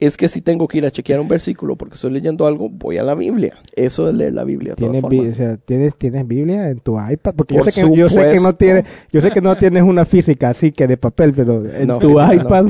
Es 0.00 0.16
que 0.16 0.28
si 0.28 0.40
tengo 0.42 0.68
que 0.68 0.78
ir 0.78 0.86
a 0.86 0.90
chequear 0.92 1.18
un 1.20 1.26
versículo 1.28 1.74
porque 1.76 1.96
estoy 1.96 2.12
leyendo 2.12 2.46
algo, 2.46 2.68
voy 2.68 2.98
a 2.98 3.02
la 3.02 3.14
Biblia. 3.14 3.58
Eso 3.74 4.08
es 4.08 4.14
leer 4.14 4.32
la 4.34 4.44
Biblia. 4.44 4.74
¿Tienes, 4.76 5.02
bi- 5.08 5.16
formas. 5.18 5.34
o 5.34 5.36
sea, 5.38 5.56
¿tienes, 5.56 5.96
¿Tienes 5.96 6.26
Biblia 6.26 6.68
en 6.70 6.78
tu 6.78 6.96
iPad? 7.00 7.34
Porque 7.34 7.56
yo 7.56 7.64
sé, 7.64 7.72
que, 7.72 7.96
yo 7.96 8.08
sé 8.08 8.14
que 8.16 8.26
no 8.34 8.50
supuesto. 8.52 8.56
tiene, 8.58 8.84
yo 9.12 9.20
sé 9.20 9.30
que 9.32 9.40
no 9.40 9.56
tienes 9.58 9.82
una 9.82 10.04
física 10.04 10.50
así 10.50 10.70
que 10.70 10.86
de 10.86 10.96
papel, 10.96 11.32
pero 11.34 11.64
en 11.66 11.88
No, 11.88 11.98
tu 11.98 12.10
física 12.10 12.34
no. 12.34 12.42
iPad. 12.44 12.66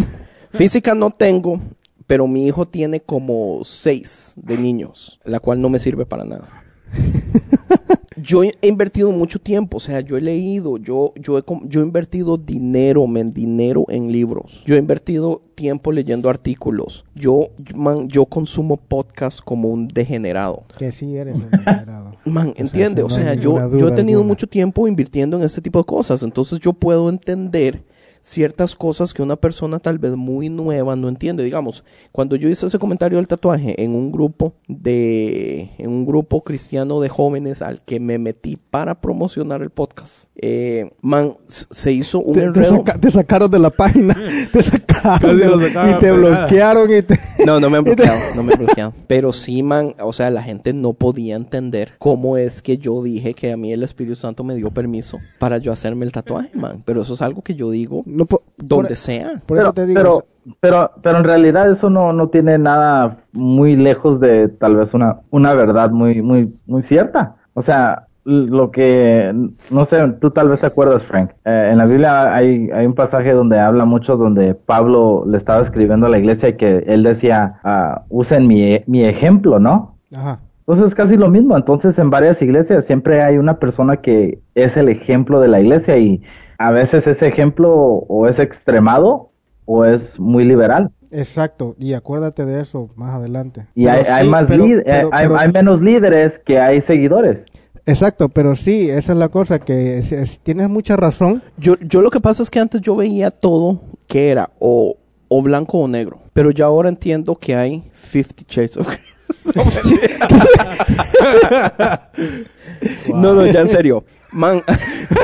Física 0.53 0.95
no 0.95 1.11
tengo, 1.11 1.61
pero 2.07 2.27
mi 2.27 2.47
hijo 2.47 2.67
tiene 2.67 3.01
como 3.01 3.61
seis 3.65 4.33
de 4.37 4.57
niños, 4.57 5.21
la 5.25 5.41
cual 5.41 5.61
no 5.61 5.69
me 5.69 5.81
sirve 5.81 6.07
para 6.07 6.25
nada. 6.25 6.49
yo 8.23 8.43
he 8.43 8.55
invertido 8.63 9.11
mucho 9.11 9.39
tiempo, 9.39 9.79
o 9.79 9.81
sea, 9.81 10.01
yo 10.01 10.17
he 10.17 10.21
leído, 10.21 10.79
yo, 10.79 11.13
yo, 11.17 11.39
he, 11.39 11.45
yo 11.65 11.81
he 11.81 11.85
invertido 11.85 12.37
dinero, 12.37 13.07
men, 13.07 13.33
dinero 13.33 13.85
en 13.89 14.11
libros. 14.13 14.63
Yo 14.67 14.75
he 14.75 14.79
invertido 14.79 15.43
tiempo 15.55 15.91
leyendo 15.91 16.31
artículos. 16.31 17.05
Yo, 17.15 17.49
man, 17.75 18.09
yo 18.09 18.27
consumo 18.27 18.77
podcast 18.77 19.41
como 19.41 19.69
un 19.69 19.89
degenerado. 19.89 20.63
Que 20.79 20.93
sí 20.93 21.17
eres 21.17 21.39
un 21.39 21.51
degenerado. 21.51 22.13
Man, 22.25 22.53
entiende, 22.57 23.03
o 23.03 23.09
sea, 23.09 23.35
yo, 23.35 23.59
yo 23.77 23.89
he 23.89 23.93
tenido 23.93 24.19
alguna. 24.19 24.35
mucho 24.35 24.47
tiempo 24.47 24.87
invirtiendo 24.87 25.39
en 25.39 25.45
este 25.45 25.63
tipo 25.63 25.79
de 25.79 25.85
cosas, 25.87 26.23
entonces 26.23 26.61
yo 26.61 26.75
puedo 26.75 27.09
entender 27.09 27.83
ciertas 28.23 28.75
cosas 28.77 29.15
que 29.15 29.23
una 29.23 29.37
persona 29.37 29.79
tal 29.79 29.99
vez 29.99 30.17
muy 30.17 30.49
nueva 30.49 30.97
no 30.97 31.09
entiende. 31.09 31.43
Digamos, 31.45 31.85
cuando 32.13 32.37
yo 32.37 32.49
hice 32.49 32.67
ese 32.67 32.79
comentario 32.79 33.19
del 33.19 33.29
tatuaje 33.29 33.83
en 33.83 33.95
un 33.95 34.11
grupo 34.13 34.55
de, 34.69 35.71
en 35.79 35.91
un 35.91 36.07
grupo 36.07 36.41
cristiano 36.43 37.01
de 37.01 37.09
jóvenes 37.09 37.63
al 37.63 37.83
que 37.85 38.01
me 38.01 38.19
metí 38.19 38.57
para 38.57 39.01
promocionar 39.01 39.63
el 39.63 39.71
podcast, 39.71 40.25
eh, 40.37 40.91
man, 41.01 41.35
se 41.49 41.93
hizo 41.93 42.21
un 42.21 42.33
Te, 42.35 42.41
te 42.41 42.47
enredo. 42.47 42.77
saca- 42.77 42.99
te 42.99 43.11
sacaron 43.11 43.51
de 43.51 43.59
la 43.59 43.71
página, 43.71 44.17
te 44.53 44.63
sacaron 44.63 45.37
de 45.39 45.69
y 45.69 45.99
te 46.01 46.13
bloquearon 46.13 46.95
y 46.97 47.03
te... 47.03 47.19
No, 47.47 47.61
no 47.61 47.71
me 47.71 47.79
han 47.79 47.85
bloqueado, 47.89 48.19
no 48.37 48.43
me 48.43 48.53
han 48.55 48.59
bloqueado. 48.59 48.93
Pero 49.07 49.33
sí, 49.33 49.63
man, 49.63 49.95
o 50.01 50.13
sea, 50.13 50.31
la 50.31 50.43
gente 50.43 50.73
no 50.73 50.93
podía 50.93 51.37
entender 51.37 51.93
cómo 51.99 52.37
es 52.37 52.63
que 52.63 52.79
yo 52.79 53.03
dije 53.03 53.35
que 53.35 53.53
a 53.53 53.57
mí 53.57 53.73
el 53.73 53.83
Espíritu 53.83 54.17
Santo 54.17 54.43
me 54.45 54.55
dio 54.57 54.71
permiso 54.71 55.19
para 55.39 55.59
yo 55.59 55.73
hacerme 55.73 56.05
el 56.05 56.13
tatuaje, 56.13 56.51
man. 56.55 56.83
Pero 56.85 57.03
eso 57.03 57.15
es 57.15 57.23
algo 57.23 57.43
que 57.43 57.55
yo 57.55 57.71
digo 57.71 58.03
No, 58.09 58.27
po- 58.27 58.43
donde 58.57 58.89
por, 58.89 58.97
sea. 58.97 59.43
por 59.47 59.57
pero, 59.57 59.61
eso 59.63 59.73
te 59.73 59.87
digo, 59.87 60.01
pero, 60.01 60.25
pero, 60.61 60.91
pero 61.03 61.19
en 61.19 61.25
realidad 61.25 61.71
eso 61.71 61.91
no, 61.91 62.13
no 62.13 62.29
tiene 62.29 62.59
nada 62.59 63.19
muy 63.33 63.77
lejos 63.77 64.19
de 64.21 64.49
tal 64.49 64.77
vez 64.77 64.95
una, 64.95 65.19
una 65.31 65.55
verdad 65.55 65.91
muy, 65.91 66.23
muy, 66.23 66.53
muy 66.67 66.83
cierta. 66.83 67.37
O 67.55 67.63
sea, 67.63 68.07
lo 68.25 68.71
que, 68.71 69.33
no 69.71 69.85
sé, 69.87 70.07
tú 70.21 70.31
tal 70.31 70.49
vez 70.51 70.61
te 70.61 70.67
acuerdas, 70.67 71.03
Frank. 71.03 71.31
Eh, 71.45 71.71
en 71.73 71.79
la 71.79 71.87
Biblia 71.87 72.35
hay, 72.35 72.71
hay 72.71 72.85
un 72.85 72.95
pasaje 72.95 73.33
donde 73.33 73.59
habla 73.59 73.85
mucho 73.87 74.17
donde 74.17 74.55
Pablo 74.55 75.25
le 75.27 75.39
estaba 75.39 75.63
escribiendo 75.63 76.07
a 76.07 76.11
la 76.11 76.19
iglesia 76.19 76.51
y 76.51 76.57
que 76.57 76.85
él 76.87 77.03
decía, 77.03 77.59
ah, 77.65 78.03
usen 78.11 78.47
mi, 78.47 78.81
mi 78.87 79.05
ejemplo, 79.05 79.59
¿no? 79.59 79.97
Ajá. 80.15 80.41
Entonces 80.61 80.89
es 80.89 80.95
casi 80.95 81.17
lo 81.17 81.31
mismo. 81.31 81.57
Entonces 81.57 81.99
en 81.99 82.11
varias 82.11 82.43
iglesias 82.43 82.85
siempre 82.85 83.23
hay 83.23 83.39
una 83.39 83.59
persona 83.59 83.97
que 83.97 84.41
es 84.55 84.77
el 84.77 84.91
ejemplo 84.91 85.41
de 85.41 85.49
la 85.49 85.61
iglesia 85.61 85.97
y 85.97 86.21
a 86.59 86.71
veces 86.73 87.07
ese 87.07 87.29
ejemplo 87.29 87.73
o 87.75 88.27
es 88.29 88.39
extremado 88.39 89.31
o 89.65 89.85
es 89.85 90.19
muy 90.19 90.45
liberal. 90.45 90.91
Exacto, 91.11 91.75
y 91.79 91.95
acuérdate 91.95 92.45
de 92.45 92.61
eso 92.61 92.91
más 92.97 93.15
adelante. 93.15 93.67
Y 93.75 93.87
hay, 93.87 94.05
hay 94.05 94.29
más 94.29 94.49
pero- 94.49 94.65
líd- 94.65 94.83
pero- 94.85 95.09
hay, 95.13 95.27
pero- 95.29 95.39
hay 95.39 95.53
menos 95.53 95.81
líderes 95.81 96.39
que 96.39 96.59
hay 96.61 96.81
seguidores. 96.81 97.47
Exacto, 97.87 98.29
pero 98.29 98.55
sí, 98.55 98.91
esa 98.91 99.13
es 99.13 99.19
la 99.19 99.31
cosa, 99.31 99.59
que 99.59 99.99
es- 99.99 100.13
es- 100.13 100.41
tienes 100.41 100.69
mucha 100.69 100.97
razón. 100.97 101.43
Yo, 101.57 101.77
yo 101.81 102.03
lo 102.03 102.11
que 102.11 102.21
pasa 102.21 102.43
es 102.43 102.51
que 102.51 102.61
antes 102.61 102.83
yo 102.83 102.95
veía 102.97 103.31
todo 103.31 103.81
que 104.07 104.31
era 104.31 104.51
o, 104.59 104.97
o 105.29 105.43
blanco 105.43 105.79
o 105.79 105.89
negro. 105.89 106.19
Pero 106.35 106.51
ya 106.51 106.67
ahora 106.67 106.91
entiendo 106.91 107.37
que 107.37 107.55
hay 107.55 107.89
50 107.95 108.45
Shades 108.47 108.77
of 108.77 108.87
Grey. 108.89 109.01
No, 113.15 113.35
no, 113.35 113.47
ya 113.47 113.61
en 113.61 113.69
serio. 113.69 114.05
Man, 114.39 114.63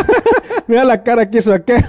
Mira 0.66 0.84
la 0.84 1.04
cara 1.04 1.30
que 1.30 1.38
hizo 1.38 1.52
aquel. 1.52 1.84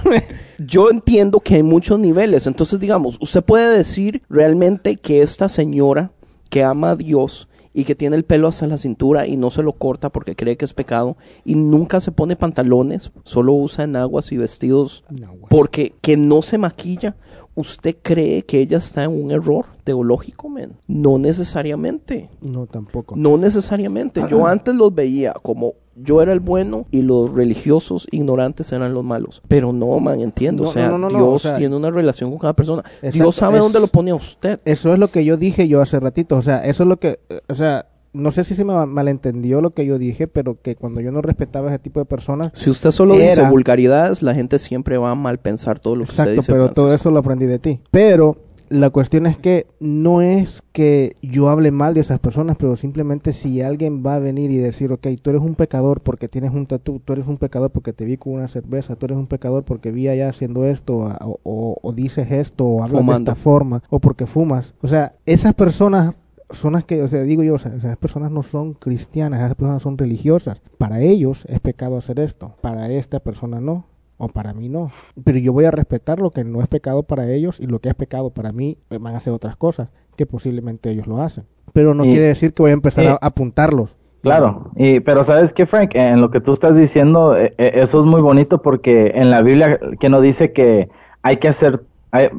yo 0.58 0.90
entiendo 0.90 1.40
que 1.40 1.56
hay 1.56 1.62
muchos 1.64 1.98
niveles. 1.98 2.46
Entonces, 2.46 2.78
digamos, 2.78 3.18
usted 3.20 3.42
puede 3.42 3.76
decir 3.76 4.22
realmente 4.28 4.94
que 4.94 5.22
esta 5.22 5.48
señora 5.48 6.12
que 6.50 6.62
ama 6.62 6.90
a 6.90 6.96
Dios 6.96 7.48
y 7.74 7.84
que 7.84 7.96
tiene 7.96 8.14
el 8.14 8.24
pelo 8.24 8.46
hasta 8.46 8.68
la 8.68 8.78
cintura 8.78 9.26
y 9.26 9.36
no 9.36 9.50
se 9.50 9.64
lo 9.64 9.72
corta 9.72 10.10
porque 10.10 10.36
cree 10.36 10.56
que 10.56 10.64
es 10.64 10.72
pecado 10.72 11.16
y 11.44 11.56
nunca 11.56 12.00
se 12.00 12.12
pone 12.12 12.36
pantalones, 12.36 13.10
solo 13.24 13.54
usa 13.54 13.84
enaguas 13.84 14.30
y 14.30 14.36
vestidos 14.36 15.02
porque 15.50 15.94
que 16.00 16.16
no 16.16 16.42
se 16.42 16.58
maquilla. 16.58 17.16
¿Usted 17.56 17.96
cree 18.02 18.44
que 18.44 18.60
ella 18.60 18.78
está 18.78 19.02
en 19.02 19.10
un 19.10 19.32
error 19.32 19.64
teológico, 19.82 20.48
men? 20.48 20.74
No 20.86 21.18
necesariamente. 21.18 22.28
No, 22.40 22.66
tampoco. 22.66 23.16
No 23.16 23.36
necesariamente. 23.36 24.22
Yo 24.30 24.46
antes 24.46 24.74
los 24.74 24.94
veía 24.94 25.32
como 25.42 25.72
yo 25.96 26.20
era 26.22 26.32
el 26.32 26.40
bueno 26.40 26.86
y 26.90 27.02
los 27.02 27.32
religiosos 27.32 28.06
ignorantes 28.10 28.70
eran 28.72 28.92
los 28.94 29.02
malos. 29.04 29.42
Pero 29.48 29.72
no, 29.72 29.98
man, 29.98 30.20
entiendo. 30.20 30.64
No, 30.64 30.68
o 30.68 30.72
sea, 30.72 30.88
no, 30.88 30.98
no, 30.98 31.08
no, 31.10 31.18
Dios 31.18 31.28
o 31.34 31.38
sea- 31.38 31.56
tiene 31.56 31.74
una 31.76 31.90
relación 31.90 32.30
con 32.30 32.38
cada 32.38 32.52
persona. 32.54 32.82
Exacto, 32.96 33.10
Dios 33.16 33.34
sabe 33.34 33.56
es- 33.56 33.62
dónde 33.62 33.80
lo 33.80 33.86
pone 33.86 34.10
a 34.10 34.14
usted. 34.14 34.60
Eso 34.64 34.92
es 34.92 34.98
lo 34.98 35.08
que 35.08 35.24
yo 35.24 35.36
dije 35.36 35.68
yo 35.68 35.80
hace 35.80 35.98
ratito. 35.98 36.36
O 36.36 36.42
sea, 36.42 36.58
eso 36.66 36.82
es 36.82 36.88
lo 36.88 36.98
que. 36.98 37.18
O 37.48 37.54
sea, 37.54 37.86
no 38.12 38.30
sé 38.30 38.44
si 38.44 38.54
se 38.54 38.64
me 38.64 38.72
ma- 38.72 38.86
malentendió 38.86 39.60
lo 39.60 39.70
que 39.70 39.84
yo 39.84 39.98
dije, 39.98 40.26
pero 40.26 40.60
que 40.62 40.74
cuando 40.74 41.00
yo 41.02 41.12
no 41.12 41.20
respetaba 41.20 41.68
a 41.68 41.74
ese 41.74 41.78
tipo 41.80 42.00
de 42.00 42.06
personas. 42.06 42.50
Si 42.54 42.70
usted 42.70 42.90
solo 42.90 43.14
dice 43.14 43.40
Era- 43.40 43.50
vulgaridades, 43.50 44.22
la 44.22 44.34
gente 44.34 44.58
siempre 44.58 44.96
va 44.98 45.10
a 45.10 45.14
mal 45.14 45.38
pensar 45.38 45.80
todo 45.80 45.96
lo 45.96 46.04
que 46.04 46.10
usted 46.10 46.22
Exacto, 46.24 46.40
dice. 46.40 46.52
pero 46.52 46.72
todo 46.72 46.94
eso 46.94 47.10
lo 47.10 47.18
aprendí 47.18 47.44
de 47.46 47.58
ti. 47.58 47.80
Pero 47.90 48.38
la 48.68 48.90
cuestión 48.90 49.26
es 49.26 49.38
que 49.38 49.66
no 49.80 50.22
es 50.22 50.62
que 50.72 51.16
yo 51.22 51.48
hable 51.48 51.70
mal 51.70 51.94
de 51.94 52.00
esas 52.00 52.18
personas, 52.18 52.56
pero 52.58 52.76
simplemente 52.76 53.32
si 53.32 53.62
alguien 53.62 54.02
va 54.04 54.16
a 54.16 54.18
venir 54.18 54.50
y 54.50 54.56
decir, 54.56 54.92
ok, 54.92 55.06
tú 55.22 55.30
eres 55.30 55.42
un 55.42 55.54
pecador 55.54 56.00
porque 56.00 56.28
tienes 56.28 56.52
un 56.52 56.66
tatú, 56.66 57.00
tú 57.04 57.12
eres 57.12 57.26
un 57.26 57.36
pecador 57.38 57.70
porque 57.70 57.92
te 57.92 58.04
vi 58.04 58.16
con 58.16 58.32
una 58.34 58.48
cerveza, 58.48 58.96
tú 58.96 59.06
eres 59.06 59.18
un 59.18 59.26
pecador 59.26 59.64
porque 59.64 59.92
vi 59.92 60.08
allá 60.08 60.28
haciendo 60.28 60.64
esto, 60.64 60.96
o, 60.96 61.40
o- 61.44 61.78
o 61.82 61.92
dices 61.92 62.30
esto, 62.30 62.64
o 62.64 62.82
hablas 62.82 63.00
Fumando. 63.00 63.30
de 63.30 63.34
esta 63.34 63.42
forma, 63.42 63.82
o 63.90 64.00
porque 64.00 64.26
fumas. 64.26 64.74
O 64.82 64.88
sea, 64.88 65.14
esas 65.26 65.54
personas 65.54 66.16
son 66.50 66.74
las 66.74 66.84
que, 66.84 67.02
o 67.02 67.08
sea, 67.08 67.22
digo 67.22 67.42
yo, 67.42 67.54
o 67.54 67.58
sea, 67.58 67.74
esas 67.74 67.96
personas 67.96 68.30
no 68.30 68.42
son 68.42 68.74
cristianas, 68.74 69.40
esas 69.40 69.54
personas 69.56 69.82
son 69.82 69.98
religiosas. 69.98 70.60
Para 70.78 71.00
ellos 71.00 71.44
es 71.48 71.60
pecado 71.60 71.96
hacer 71.96 72.20
esto, 72.20 72.54
para 72.60 72.88
esta 72.90 73.20
persona 73.20 73.60
no 73.60 73.86
o 74.18 74.28
para 74.28 74.52
mí 74.54 74.68
no. 74.68 74.90
Pero 75.24 75.38
yo 75.38 75.52
voy 75.52 75.64
a 75.66 75.70
respetar 75.70 76.20
lo 76.20 76.30
que 76.30 76.44
no 76.44 76.60
es 76.62 76.68
pecado 76.68 77.02
para 77.02 77.28
ellos 77.30 77.60
y 77.60 77.66
lo 77.66 77.78
que 77.80 77.88
es 77.88 77.94
pecado 77.94 78.30
para 78.30 78.52
mí 78.52 78.78
eh, 78.90 78.98
van 78.98 79.14
a 79.14 79.18
hacer 79.18 79.32
otras 79.32 79.56
cosas 79.56 79.90
que 80.16 80.26
posiblemente 80.26 80.90
ellos 80.90 81.06
lo 81.06 81.20
hacen. 81.20 81.44
Pero 81.72 81.94
no 81.94 82.04
Y- 82.04 82.10
quiere 82.10 82.26
decir 82.26 82.54
que 82.54 82.62
voy 82.62 82.70
a 82.70 82.74
empezar 82.74 83.04
y- 83.04 83.08
a 83.08 83.18
apuntarlos. 83.20 83.96
Claro, 84.22 84.70
y, 84.74 84.98
pero 85.00 85.22
sabes 85.22 85.52
qué, 85.52 85.66
Frank, 85.66 85.90
en 85.94 86.20
lo 86.20 86.30
que 86.30 86.40
tú 86.40 86.52
estás 86.52 86.76
diciendo, 86.76 87.36
eh, 87.36 87.54
eh, 87.58 87.72
eso 87.74 88.00
es 88.00 88.06
muy 88.06 88.20
bonito 88.20 88.60
porque 88.60 89.12
en 89.14 89.30
la 89.30 89.40
Biblia 89.42 89.78
que 90.00 90.08
nos 90.08 90.20
dice 90.22 90.52
que 90.52 90.88
hay 91.22 91.36
que 91.36 91.46
hacer, 91.48 91.82
hay- 92.10 92.30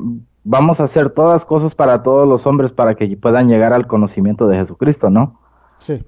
vamos 0.44 0.80
a 0.82 0.84
hacer 0.86 1.12
todas 1.12 1.46
cosas 1.46 1.76
para 1.76 2.04
todos 2.04 2.28
los 2.28 2.46
hombres 2.46 2.72
para 2.74 2.96
que 2.96 3.16
puedan 3.16 3.48
llegar 3.48 3.72
al 3.72 3.88
conocimiento 3.88 4.48
de 4.48 4.58
Jesucristo, 4.58 5.10
¿no? 5.10 5.40
Sí. 5.78 6.04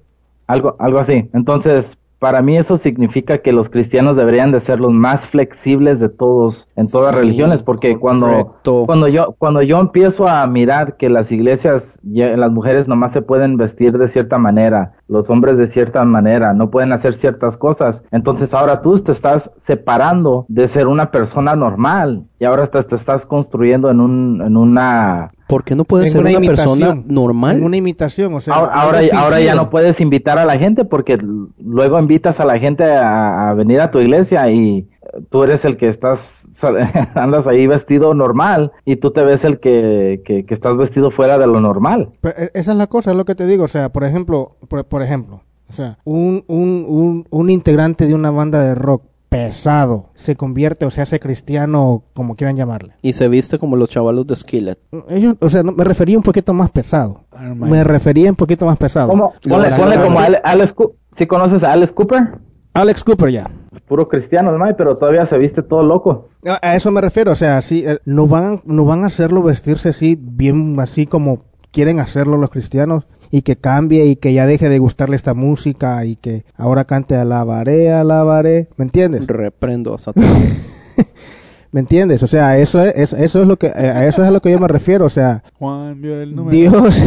Algo, 0.47 0.75
algo 0.79 0.99
así. 0.99 1.29
Entonces, 1.33 1.97
para 2.19 2.41
mí 2.41 2.57
eso 2.57 2.77
significa 2.77 3.39
que 3.39 3.51
los 3.53 3.69
cristianos 3.69 4.15
deberían 4.17 4.51
de 4.51 4.59
ser 4.59 4.79
los 4.79 4.91
más 4.91 5.27
flexibles 5.27 5.99
de 5.99 6.09
todos, 6.09 6.67
en 6.75 6.89
todas 6.89 7.15
Sí, 7.15 7.19
religiones, 7.21 7.63
porque 7.63 7.97
cuando, 7.97 8.27
correcto. 8.27 8.83
cuando 8.85 9.07
yo, 9.07 9.35
cuando 9.37 9.61
yo 9.61 9.79
empiezo 9.79 10.27
a 10.27 10.45
mirar 10.47 10.97
que 10.97 11.09
las 11.09 11.31
iglesias, 11.31 11.97
las 12.03 12.51
mujeres 12.51 12.87
nomás 12.87 13.13
se 13.13 13.21
pueden 13.21 13.57
vestir 13.57 13.97
de 13.97 14.07
cierta 14.07 14.37
manera, 14.37 14.93
los 15.07 15.29
hombres 15.29 15.57
de 15.57 15.67
cierta 15.67 16.03
manera, 16.05 16.53
no 16.53 16.69
pueden 16.69 16.91
hacer 16.91 17.13
ciertas 17.13 17.57
cosas, 17.57 18.03
entonces 18.11 18.53
ahora 18.53 18.81
tú 18.81 18.99
te 18.99 19.11
estás 19.11 19.51
separando 19.55 20.45
de 20.49 20.67
ser 20.67 20.87
una 20.87 21.11
persona 21.11 21.55
normal 21.55 22.25
y 22.39 22.45
ahora 22.45 22.67
te, 22.67 22.81
te 22.83 22.95
estás 22.95 23.25
construyendo 23.25 23.89
en 23.91 23.99
un, 23.99 24.41
en 24.41 24.55
una, 24.55 25.31
¿Por 25.49 25.63
qué 25.63 25.75
no 25.75 25.83
puede 25.83 26.05
En 26.05 26.11
ser 26.11 26.21
una, 26.21 26.39
persona 26.39 27.01
normal? 27.05 27.57
En 27.57 27.63
una 27.63 27.75
imitación, 27.75 28.33
o 28.35 28.39
sea. 28.39 28.53
ahora, 28.53 28.71
ahora, 28.73 28.99
ahora 29.13 29.41
ya 29.41 29.55
no 29.55 29.71
puedes 29.71 29.99
invitar 29.99 30.37
a 30.37 30.45
la 30.45 30.59
gente 30.59 30.85
porque 30.85 31.17
luego 31.57 31.99
invitas 31.99 32.39
a 32.39 32.45
la 32.45 32.59
gente 32.59 32.83
a, 32.83 33.49
a 33.49 33.53
venir 33.55 33.81
a 33.81 33.89
tu 33.89 33.99
iglesia 33.99 34.49
y 34.51 34.87
eh, 35.01 35.21
tú 35.29 35.43
eres 35.43 35.65
el 35.65 35.75
que 35.75 35.87
estás, 35.87 36.45
andas 37.15 37.47
ahí 37.47 37.65
vestido 37.65 38.13
normal 38.13 38.71
y 38.85 38.97
tú 38.97 39.11
te 39.11 39.23
ves 39.23 39.43
el 39.43 39.59
que, 39.59 40.21
que, 40.23 40.45
que 40.45 40.53
estás 40.53 40.77
vestido 40.77 41.09
fuera 41.09 41.39
de 41.39 41.47
lo 41.47 41.59
normal. 41.59 42.09
Pero, 42.21 42.35
eh, 42.37 42.51
esa 42.53 42.71
es 42.71 42.77
la 42.77 42.85
cosa, 42.85 43.09
es 43.09 43.17
lo 43.17 43.25
que 43.25 43.35
te 43.35 43.47
digo. 43.47 43.63
O 43.63 43.69
sea, 43.69 43.89
por 43.89 44.03
ejemplo, 44.03 44.55
por, 44.67 44.85
por 44.85 45.01
ejemplo, 45.01 45.41
o 45.67 45.73
sea, 45.73 45.97
un, 46.03 46.43
un, 46.47 46.85
un, 46.87 47.27
un 47.29 47.49
integrante 47.49 48.05
de 48.05 48.13
una 48.13 48.29
banda 48.29 48.63
de 48.63 48.75
rock 48.75 49.01
pesado 49.29 50.09
se 50.15 50.35
convierte 50.35 50.85
o 50.85 50.89
se 50.91 51.01
hace 51.01 51.19
cristiano, 51.19 52.03
como 52.13 52.35
quieran 52.35 52.57
llamarle. 52.57 52.93
Y 53.01 53.13
se 53.13 53.27
viste 53.29 53.59
como 53.59 53.75
los 53.75 53.89
chavalos 53.89 54.25
de 54.27 54.35
Skillet. 54.35 54.79
Ellos, 55.07 55.35
o 55.39 55.49
sea, 55.49 55.63
no, 55.63 55.71
me 55.71 55.83
refería 55.83 56.17
un 56.17 56.23
poquito 56.23 56.53
más 56.53 56.71
pesado. 56.71 57.21
Me 57.55 57.83
refería 57.83 58.29
un 58.29 58.35
poquito 58.35 58.65
más 58.65 58.77
pesado. 58.77 59.07
¿Cómo? 59.09 59.33
Ponle, 59.47 59.69
ponle 59.71 59.97
como 59.97 60.19
Ale- 60.19 60.41
Alex 60.43 60.73
Cooper. 60.73 60.97
¿Sí 61.15 61.27
conoces 61.27 61.63
a 61.63 61.71
Alex 61.71 61.91
Cooper? 61.91 62.39
Alex 62.73 63.03
Cooper 63.03 63.31
ya. 63.31 63.49
Puro 63.87 64.05
cristiano, 64.07 64.57
¿no? 64.57 64.65
pero 64.77 64.97
todavía 64.97 65.25
se 65.25 65.37
viste 65.37 65.63
todo 65.63 65.83
loco. 65.83 66.29
A, 66.45 66.59
a 66.69 66.75
eso 66.75 66.91
me 66.91 67.01
refiero, 67.01 67.31
o 67.31 67.35
sea, 67.35 67.61
sí, 67.61 67.83
eh, 67.85 67.99
no 68.05 68.27
van, 68.27 68.61
no 68.65 68.85
van 68.85 69.03
a 69.03 69.07
hacerlo 69.07 69.41
vestirse 69.43 69.89
así, 69.89 70.17
bien 70.19 70.79
así 70.79 71.05
como 71.05 71.39
quieren 71.71 71.99
hacerlo 71.99 72.37
los 72.37 72.49
cristianos 72.49 73.05
y 73.31 73.41
que 73.43 73.55
cambie 73.55 74.05
y 74.05 74.15
que 74.15 74.33
ya 74.33 74.45
deje 74.45 74.69
de 74.69 74.79
gustarle 74.79 75.15
esta 75.15 75.33
música 75.33 76.03
y 76.05 76.15
que 76.15 76.43
ahora 76.55 76.85
cante 76.85 77.15
alabaré, 77.15 77.91
alabaré, 77.91 78.67
¿me 78.77 78.85
entiendes? 78.85 79.27
Reprendo 79.27 79.93
a 79.95 79.99
Satanás. 79.99 80.69
¿Me 81.71 81.81
entiendes? 81.81 82.23
O 82.23 82.27
sea, 82.27 82.57
eso 82.57 82.83
es, 82.83 82.95
es- 82.95 83.13
eso 83.13 83.41
es 83.41 83.47
lo 83.47 83.57
que, 83.57 83.67
eh, 83.67 83.73
a 83.75 84.07
eso 84.07 84.23
es 84.23 84.27
a 84.27 84.31
lo 84.31 84.41
que 84.41 84.49
yo 84.51 84.59
me 84.59 84.67
refiero, 84.67 85.05
o 85.05 85.09
sea, 85.09 85.43
Juan 85.59 86.01
vio 86.01 86.19
el 86.19 86.35
número. 86.35 86.57
Dios, 86.57 86.99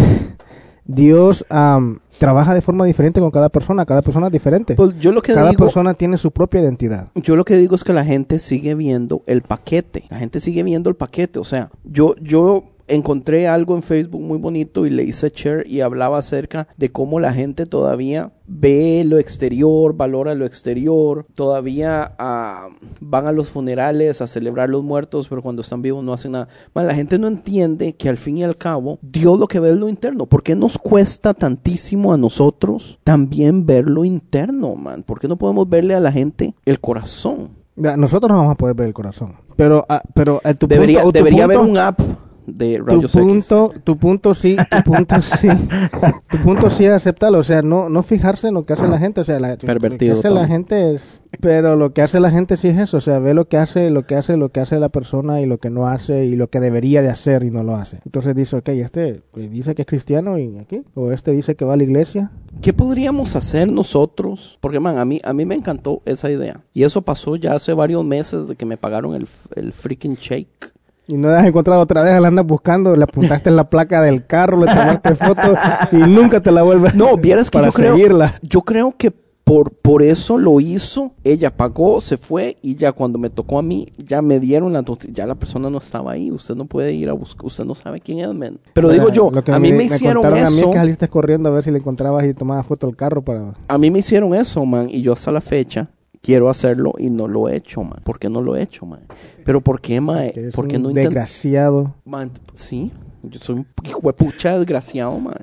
Dios 0.85 1.45
am, 1.49 2.01
trabaja 2.19 2.55
de 2.55 2.61
forma 2.61 2.85
diferente 2.85 3.21
con 3.21 3.31
cada 3.31 3.49
persona, 3.49 3.87
cada 3.87 4.03
persona 4.03 4.27
es 4.27 4.33
diferente. 4.33 4.75
Pues 4.75 4.99
yo 4.99 5.13
lo 5.13 5.23
que 5.23 5.33
cada 5.33 5.51
digo, 5.51 5.65
persona 5.65 5.95
tiene 5.95 6.17
su 6.17 6.31
propia 6.33 6.61
identidad. 6.61 7.09
yo 7.15 7.37
lo 7.37 7.45
que 7.45 7.57
digo 7.57 7.75
es 7.75 7.85
que 7.85 7.93
la 7.93 8.05
gente 8.05 8.39
sigue 8.39 8.75
viendo 8.75 9.23
el 9.27 9.43
paquete. 9.43 10.05
La 10.11 10.19
gente 10.19 10.41
sigue 10.41 10.63
viendo 10.63 10.91
el 10.91 10.97
paquete. 10.97 11.39
O 11.39 11.45
sea, 11.45 11.71
yo, 11.85 12.15
yo 12.21 12.65
encontré 12.95 13.49
algo 13.49 13.75
en 13.75 13.83
Facebook 13.83 14.21
muy 14.21 14.39
bonito 14.39 14.87
y 14.87 14.91
le 14.91 15.05
hice 15.05 15.33
share 15.35 15.67
y 15.67 15.81
hablaba 15.81 16.19
acerca 16.19 16.69
de 16.77 16.93
cómo 16.93 17.21
la 17.21 17.33
gente 17.33 17.67
todavía 17.67 18.33
ve 18.47 19.03
lo 19.07 19.19
exterior, 19.19 19.97
valora 19.97 20.35
lo 20.35 20.45
exterior, 20.45 21.25
todavía 21.35 22.15
ah, 22.19 22.69
van 23.01 23.27
a 23.27 23.33
los 23.33 23.49
funerales 23.49 24.21
a 24.21 24.27
celebrar 24.27 24.69
los 24.69 24.83
muertos, 24.83 25.29
pero 25.29 25.41
cuando 25.41 25.63
están 25.63 25.81
vivos 25.81 26.05
no 26.05 26.13
hacen 26.13 26.33
nada. 26.33 26.49
Man, 26.75 26.87
la 26.87 26.95
gente 26.95 27.19
no 27.19 27.29
entiende 27.29 27.95
que 27.95 28.09
al 28.09 28.19
fin 28.19 28.39
y 28.39 28.45
al 28.45 28.57
cabo 28.57 28.99
Dios 29.01 29.39
lo 29.39 29.49
que 29.49 29.61
ve 29.61 29.71
es 29.71 29.77
lo 29.77 29.89
interno. 29.89 30.27
¿Por 30.27 30.43
qué 30.43 30.55
nos 30.55 30.77
cuesta 30.77 31.33
tantísimo 31.33 32.13
a 32.13 32.19
nosotros 32.19 32.99
también 33.05 33.65
ver 33.65 33.87
lo 33.87 34.05
interno, 34.05 34.75
man? 34.75 35.03
¿Por 35.03 35.19
qué 35.19 35.29
no 35.29 35.37
podemos 35.37 35.69
verle 35.69 35.95
a 35.95 36.01
la 36.01 36.13
gente 36.13 36.55
el 36.67 36.79
corazón? 36.79 37.63
Nosotros 37.75 38.31
no 38.31 38.37
vamos 38.37 38.53
a 38.53 38.57
poder 38.57 38.77
ver 38.77 38.89
el 38.89 38.95
corazón. 38.95 39.37
Pero, 39.57 39.87
ah, 39.89 40.03
pero 40.15 40.41
eh, 40.45 40.55
tu 40.55 40.67
Debería, 40.67 41.03
punto, 41.03 41.13
tu 41.13 41.19
debería 41.19 41.45
haber 41.45 41.59
un 41.59 41.79
app 41.79 42.01
de 42.47 42.79
tu 42.79 42.85
rayos 42.85 43.15
X. 43.15 43.23
punto, 43.23 43.73
tu 43.85 43.97
punto 43.97 44.35
sí, 44.35 44.57
tu 44.71 44.93
punto 44.93 45.21
sí, 45.21 45.49
tu 46.31 46.39
punto 46.39 46.71
sí 46.71 46.87
aceptarlo, 46.87 47.39
o 47.39 47.43
sea, 47.43 47.63
no, 47.63 47.89
no 47.89 48.03
fijarse 48.03 48.49
en 48.49 48.55
lo 48.55 48.65
que 48.65 48.73
hace 48.73 48.89
la 48.89 48.99
gente, 48.99 49.21
o 49.21 49.25
sea, 49.25 49.41
la, 49.41 49.51
lo 49.51 49.59
que 49.59 49.67
Pervertido 49.67 50.15
hace 50.15 50.31
la 50.31 50.47
gente 50.47 50.95
es, 50.95 51.23
pero 51.41 51.77
lo 51.77 51.93
que 51.93 52.03
hace 52.03 52.21
la 52.21 52.31
gente 52.31 52.57
sí 52.57 52.69
es 52.69 52.79
eso, 52.79 52.99
o 52.99 53.01
sea, 53.01 53.19
ve 53.19 53.35
lo 53.35 53.47
que 53.49 53.57
hace, 53.57 53.91
lo 53.91 54.07
que 54.07 54.17
hace, 54.17 54.37
lo 54.37 54.51
que 54.51 54.61
hace 54.61 54.79
la 54.79 54.89
persona 54.89 55.41
y 55.41 55.47
lo 55.47 55.59
que 55.59 55.71
no 55.71 55.89
hace 55.89 56.27
y 56.27 56.37
lo 56.37 56.49
que 56.49 56.61
debería 56.61 57.03
de 57.03 57.09
hacer 57.09 57.45
y 57.45 57.51
no 57.51 57.63
lo 57.63 57.77
hace. 57.77 58.01
Entonces 58.05 58.35
dice, 58.35 58.57
ok, 58.57 58.69
este 58.69 59.23
pues, 59.31 59.51
dice 59.51 59.75
que 59.75 59.83
es 59.83 59.89
cristiano 59.89 60.39
y 60.39 60.59
aquí, 60.59 60.83
o 60.95 61.13
este 61.13 61.33
dice 61.33 61.55
que 61.55 61.65
va 61.65 61.75
a 61.75 61.77
la 61.77 61.85
iglesia. 61.85 62.31
¿Qué 62.61 62.73
podríamos 62.73 63.35
hacer 63.35 63.71
nosotros? 63.71 64.59
Porque, 64.61 64.79
man, 64.79 64.99
a 64.99 65.05
mí, 65.05 65.21
a 65.25 65.33
mí 65.33 65.45
me 65.47 65.55
encantó 65.55 66.03
esa 66.05 66.31
idea. 66.31 66.61
Y 66.75 66.85
eso 66.85 67.03
pasó 67.03 67.37
ya 67.37 67.55
hace 67.55 67.73
varios 67.73 68.05
meses 68.05 68.47
de 68.47 68.57
que 68.57 68.67
me 68.67 68.77
pagaron 68.77 69.15
el, 69.15 69.27
el 69.57 69.73
freaking 69.73 70.15
shake. 70.15 70.73
Y 71.09 71.17
no 71.17 71.29
la 71.29 71.41
has 71.41 71.47
encontrado 71.47 71.81
otra 71.81 72.03
vez, 72.03 72.21
la 72.21 72.29
andas 72.29 72.47
buscando, 72.47 72.95
le 72.97 73.05
apuntaste 73.05 73.51
en 73.51 73.57
la 73.57 73.69
placa 73.69 74.01
del 74.03 74.25
carro, 74.27 74.59
le 74.59 74.67
tomaste 74.67 75.15
foto 75.17 75.55
y 75.93 75.97
nunca 75.97 76.41
te 76.41 76.51
la 76.53 76.63
vuelves 76.63 76.95
No, 76.95 77.17
vieras 77.17 77.51
que 77.51 77.59
para 77.59 77.69
yo 77.69 77.73
creo, 77.73 77.97
seguirla. 77.97 78.35
yo 78.43 78.63
creo 78.63 78.95
que 78.97 79.13
por, 79.45 79.73
por 79.73 80.05
eso 80.05 80.39
lo 80.39 80.61
hizo. 80.61 81.13
Ella 81.25 81.55
pagó, 81.57 82.01
se 82.01 82.17
fue 82.17 82.57
y 82.63 82.77
ya 82.77 82.93
cuando 82.93 83.19
me 83.19 83.29
tocó 83.29 83.59
a 83.59 83.63
mí, 83.63 83.89
ya 83.99 84.23
me 84.23 84.39
dieron 84.39 84.73
la. 84.73 84.85
Ya 85.11 85.27
la 85.27 85.35
persona 85.35 85.69
no 85.69 85.79
estaba 85.79 86.13
ahí. 86.13 86.31
Usted 86.31 86.55
no 86.55 86.67
puede 86.67 86.93
ir 86.93 87.09
a 87.09 87.13
buscar. 87.13 87.47
Usted 87.47 87.65
no 87.65 87.75
sabe 87.75 88.01
quién 88.01 88.21
es, 88.21 88.33
man. 88.33 88.61
Pero 88.73 88.89
digo 88.91 89.11
yo, 89.11 89.31
Lo 89.33 89.43
que 89.43 89.53
a 89.53 89.59
mí 89.59 89.73
me 89.73 89.85
hicieron 89.85 90.23
contaron 90.23 90.47
A 90.47 90.51
mí 90.51 90.59
eso. 90.61 90.71
que 90.71 90.77
saliste 90.79 91.09
corriendo 91.09 91.49
a 91.49 91.53
ver 91.53 91.65
si 91.65 91.73
le 91.73 91.79
encontrabas 91.79 92.25
y 92.25 92.33
tomabas 92.33 92.65
foto 92.67 92.87
del 92.87 92.95
carro 92.97 93.23
para... 93.23 93.55
A 93.67 93.79
mí 93.79 93.91
me 93.91 93.99
hicieron 93.99 94.33
eso, 94.35 94.65
man, 94.65 94.89
y 94.89 95.03
yo 95.03 95.13
hasta 95.13 95.33
la 95.33 95.41
fecha 95.41 95.89
quiero 96.23 96.49
hacerlo 96.49 96.95
y 96.99 97.11
no 97.11 97.29
lo 97.29 97.49
he 97.49 97.57
hecho, 97.57 97.83
man. 97.83 98.01
¿Por 98.05 98.19
qué 98.19 98.31
no 98.31 98.41
lo 98.41 98.57
he 98.57 98.63
hecho, 98.63 98.87
man? 98.87 99.01
Pero 99.45 99.61
¿por 99.61 99.81
qué, 99.81 100.01
man? 100.01 100.31
que 100.33 100.41
eres 100.41 100.55
¿Por 100.55 100.67
qué 100.69 100.77
un 100.77 100.85
no 100.85 100.89
intento? 100.91 101.11
desgraciado. 101.11 101.95
Man, 102.05 102.31
sí, 102.55 102.91
yo 103.23 103.39
soy 103.41 103.57
un 103.57 103.67
hijo 103.85 104.01
de 104.05 104.13
pucha 104.15 104.57
desgraciado, 104.59 105.19
man. 105.19 105.35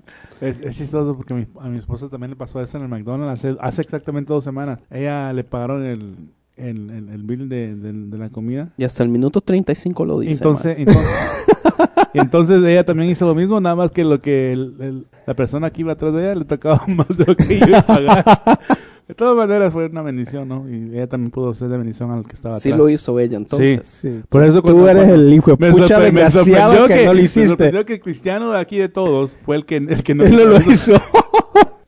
Es, 0.41 0.59
es 0.61 0.77
chistoso 0.77 1.15
porque 1.17 1.33
mi- 1.33 1.47
a 1.59 1.67
mi 1.67 1.77
esposa 1.77 2.07
también 2.09 2.29
le 2.31 2.35
pasó 2.37 2.61
eso 2.61 2.77
en 2.77 2.83
el 2.83 2.89
McDonald's 2.89 3.39
hace, 3.45 3.57
hace 3.59 3.81
exactamente 3.81 4.31
dos 4.33 4.43
semanas. 4.43 4.79
Ella 4.89 5.33
le 5.33 5.43
pagaron 5.43 5.85
el, 5.85 6.15
el, 6.55 6.89
el, 6.89 7.09
el 7.09 7.23
bill 7.23 7.49
de, 7.49 7.75
de- 7.75 7.91
de 7.93 8.17
la 8.17 8.29
comida. 8.29 8.69
Y 8.77 8.85
hasta 8.85 9.03
el 9.03 9.09
minuto 9.09 9.41
35 9.41 10.05
lo 10.05 10.19
dice, 10.21 10.33
entonces, 10.35 10.77
entonces, 10.77 11.05
y 12.13 12.19
entonces 12.19 12.63
ella 12.63 12.85
también 12.85 13.09
hizo 13.09 13.25
lo 13.25 13.35
mismo, 13.35 13.59
nada 13.59 13.75
más 13.75 13.91
que 13.91 14.05
lo 14.05 14.21
que 14.21 14.53
el- 14.53 14.75
el- 14.79 15.07
la 15.27 15.33
persona 15.35 15.69
que 15.71 15.81
iba 15.81 15.91
atrás 15.91 16.13
de 16.13 16.21
ella 16.23 16.35
le 16.35 16.45
tocaba 16.45 16.81
más 16.87 17.07
de 17.09 17.25
lo 17.25 17.35
que 17.35 17.55
iba 17.55 17.79
a 17.79 17.85
pagar. 17.85 18.23
De 19.09 19.15
todas 19.15 19.35
maneras 19.35 19.73
fue 19.73 19.87
una 19.87 20.03
bendición, 20.03 20.47
¿no? 20.47 20.69
Y 20.69 20.95
ella 20.95 21.07
también 21.07 21.31
pudo 21.31 21.53
ser 21.55 21.67
de 21.69 21.77
bendición 21.77 22.11
al 22.11 22.23
que 22.25 22.33
estaba 22.35 22.53
man. 22.53 22.61
Sí 22.61 22.69
atrás. 22.69 22.77
lo 22.79 22.89
hizo 22.89 23.19
ella, 23.19 23.37
entonces. 23.37 23.81
Sí. 23.87 24.21
Por 24.29 24.43
eso 24.43 24.61
Tú 24.61 24.71
cuando- 24.71 24.87
eres 24.87 25.05
cuando- 25.07 25.15
el 25.27 25.33
hijo 25.33 25.51
de 25.51 25.57
me 25.59 25.71
pucha 25.71 25.97
sorpre- 25.99 26.11
me 26.13 26.21
desgraciado 26.23 26.73
sorprendió 26.73 26.87
que, 26.87 27.05
no 27.05 27.11
lo 27.13 27.17
Me 27.17 27.23
hiciste. 27.25 27.47
sorprendió 27.49 27.85
que 27.85 27.93
el 27.95 27.99
cristiano 28.01 28.51
de 28.51 28.59
aquí 28.59 28.77
de 28.77 28.87
todos 28.87 29.35
fue 29.45 29.55
el 29.55 29.65
que, 29.65 29.77
el 29.77 30.03
que 30.03 30.13
no 30.15 30.23
Él 30.25 30.31
no 30.37 30.45
lo 30.45 30.57
hizo. 30.71 30.93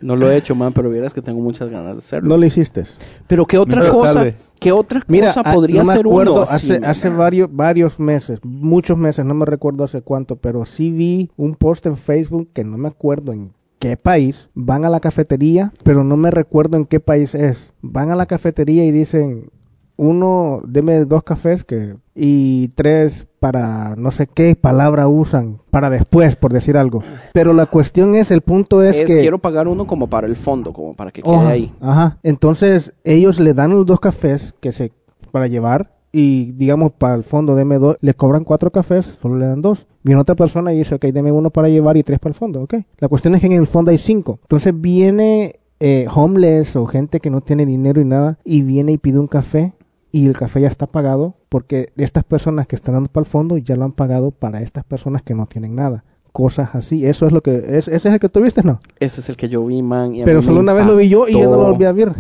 No 0.01 0.15
lo 0.15 0.31
he 0.31 0.35
hecho, 0.37 0.55
man, 0.55 0.73
pero 0.73 0.89
vieras 0.89 1.13
que 1.13 1.21
tengo 1.21 1.39
muchas 1.41 1.69
ganas 1.69 1.93
de 1.95 1.99
hacerlo. 1.99 2.29
No 2.29 2.37
lo 2.37 2.43
hiciste. 2.43 2.85
Pero 3.27 3.45
¿qué 3.45 3.59
otra 3.59 3.81
Mientras 3.81 3.95
cosa? 3.95 4.13
tarde. 4.15 4.35
¿Qué 4.59 4.71
otra 4.71 5.03
Mira, 5.07 5.27
cosa 5.27 5.41
ah, 5.45 5.53
podría 5.53 5.81
no 5.83 5.87
me 5.89 5.93
ser 5.93 6.05
acuerdo, 6.07 6.33
uno 6.33 6.41
así, 6.41 6.71
hace, 6.71 6.79
man? 6.81 6.89
hace 6.89 7.09
varios, 7.09 7.49
varios 7.55 7.99
meses, 7.99 8.39
muchos 8.43 8.97
meses, 8.97 9.23
no 9.25 9.35
me 9.35 9.45
recuerdo 9.45 9.83
hace 9.83 10.01
cuánto, 10.01 10.37
pero 10.37 10.65
sí 10.65 10.89
vi 10.91 11.29
un 11.37 11.53
post 11.53 11.85
en 11.85 11.97
Facebook 11.97 12.49
que 12.51 12.63
no 12.63 12.79
me 12.79 12.87
acuerdo 12.87 13.31
en 13.31 13.51
qué 13.81 13.97
país, 13.97 14.49
van 14.53 14.85
a 14.85 14.89
la 14.89 14.99
cafetería, 14.99 15.73
pero 15.83 16.03
no 16.03 16.15
me 16.15 16.29
recuerdo 16.29 16.77
en 16.77 16.85
qué 16.85 16.99
país 16.99 17.33
es. 17.33 17.73
Van 17.81 18.11
a 18.11 18.15
la 18.15 18.27
cafetería 18.27 18.85
y 18.85 18.91
dicen, 18.91 19.49
uno, 19.97 20.61
deme 20.67 21.03
dos 21.05 21.23
cafés 21.23 21.63
que 21.63 21.95
y 22.13 22.67
tres 22.69 23.27
para 23.39 23.95
no 23.95 24.11
sé 24.11 24.27
qué 24.27 24.55
palabra 24.55 25.07
usan 25.07 25.57
para 25.71 25.89
después, 25.89 26.35
por 26.35 26.53
decir 26.53 26.77
algo. 26.77 27.01
Pero 27.33 27.53
la 27.53 27.65
cuestión 27.65 28.13
es, 28.13 28.29
el 28.29 28.41
punto 28.41 28.83
es, 28.83 28.95
Es, 28.95 29.07
que... 29.07 29.19
quiero 29.19 29.39
pagar 29.39 29.67
uno 29.67 29.87
como 29.87 30.07
para 30.07 30.27
el 30.27 30.35
fondo, 30.35 30.73
como 30.73 30.93
para 30.93 31.09
que 31.09 31.23
quede 31.23 31.47
ahí. 31.47 31.73
Ajá. 31.81 32.19
Entonces, 32.21 32.93
ellos 33.03 33.39
le 33.39 33.55
dan 33.55 33.71
los 33.71 33.87
dos 33.87 33.99
cafés 33.99 34.53
que 34.59 34.71
se 34.71 34.91
para 35.31 35.47
llevar 35.47 36.00
y 36.11 36.51
digamos 36.51 36.91
para 36.91 37.15
el 37.15 37.23
fondo 37.23 37.55
deme 37.55 37.77
dos, 37.77 37.97
le 38.01 38.13
cobran 38.13 38.43
cuatro 38.43 38.71
cafés, 38.71 39.17
solo 39.21 39.37
le 39.37 39.47
dan 39.47 39.61
dos. 39.61 39.87
Viene 40.03 40.19
otra 40.21 40.35
persona 40.35 40.73
y 40.73 40.77
dice, 40.77 40.95
ok, 40.95 41.05
deme 41.05 41.31
uno 41.31 41.49
para 41.49 41.69
llevar 41.69 41.97
y 41.97 42.03
tres 42.03 42.19
para 42.19 42.31
el 42.31 42.35
fondo, 42.35 42.63
ok. 42.63 42.75
La 42.97 43.07
cuestión 43.07 43.35
es 43.35 43.41
que 43.41 43.47
en 43.47 43.53
el 43.53 43.67
fondo 43.67 43.91
hay 43.91 43.97
cinco. 43.97 44.39
Entonces 44.41 44.73
viene 44.79 45.59
eh, 45.79 46.07
homeless 46.13 46.75
o 46.75 46.85
gente 46.85 47.19
que 47.19 47.29
no 47.29 47.41
tiene 47.41 47.65
dinero 47.65 48.01
y 48.01 48.05
nada 48.05 48.37
y 48.43 48.61
viene 48.61 48.91
y 48.91 48.97
pide 48.97 49.19
un 49.19 49.27
café 49.27 49.73
y 50.11 50.27
el 50.27 50.37
café 50.37 50.61
ya 50.61 50.67
está 50.67 50.87
pagado 50.87 51.35
porque 51.49 51.91
estas 51.95 52.23
personas 52.23 52.67
que 52.67 52.75
están 52.75 52.95
dando 52.95 53.09
para 53.09 53.23
el 53.23 53.29
fondo 53.29 53.57
ya 53.57 53.75
lo 53.75 53.85
han 53.85 53.93
pagado 53.93 54.31
para 54.31 54.61
estas 54.61 54.83
personas 54.83 55.21
que 55.23 55.33
no 55.33 55.45
tienen 55.45 55.75
nada. 55.75 56.03
Cosas 56.33 56.75
así, 56.75 57.05
eso 57.05 57.25
es 57.25 57.33
lo 57.33 57.41
que, 57.41 57.55
es, 57.57 57.87
ese 57.87 58.07
es 58.07 58.13
el 58.13 58.19
que 58.19 58.29
tuviste, 58.29 58.63
¿no? 58.63 58.79
Ese 58.99 59.21
es 59.21 59.29
el 59.29 59.35
que 59.35 59.49
yo 59.49 59.65
vi, 59.65 59.81
man. 59.81 60.15
y 60.15 60.23
Pero 60.23 60.41
solo 60.41 60.59
una 60.61 60.73
vez 60.73 60.85
lo 60.85 60.95
vi 60.95 61.09
yo 61.09 61.27
y 61.27 61.33
yo 61.33 61.49
no 61.49 61.57
lo 61.57 61.71
volví 61.71 61.85
a 61.85 61.91
ver. 61.91 62.13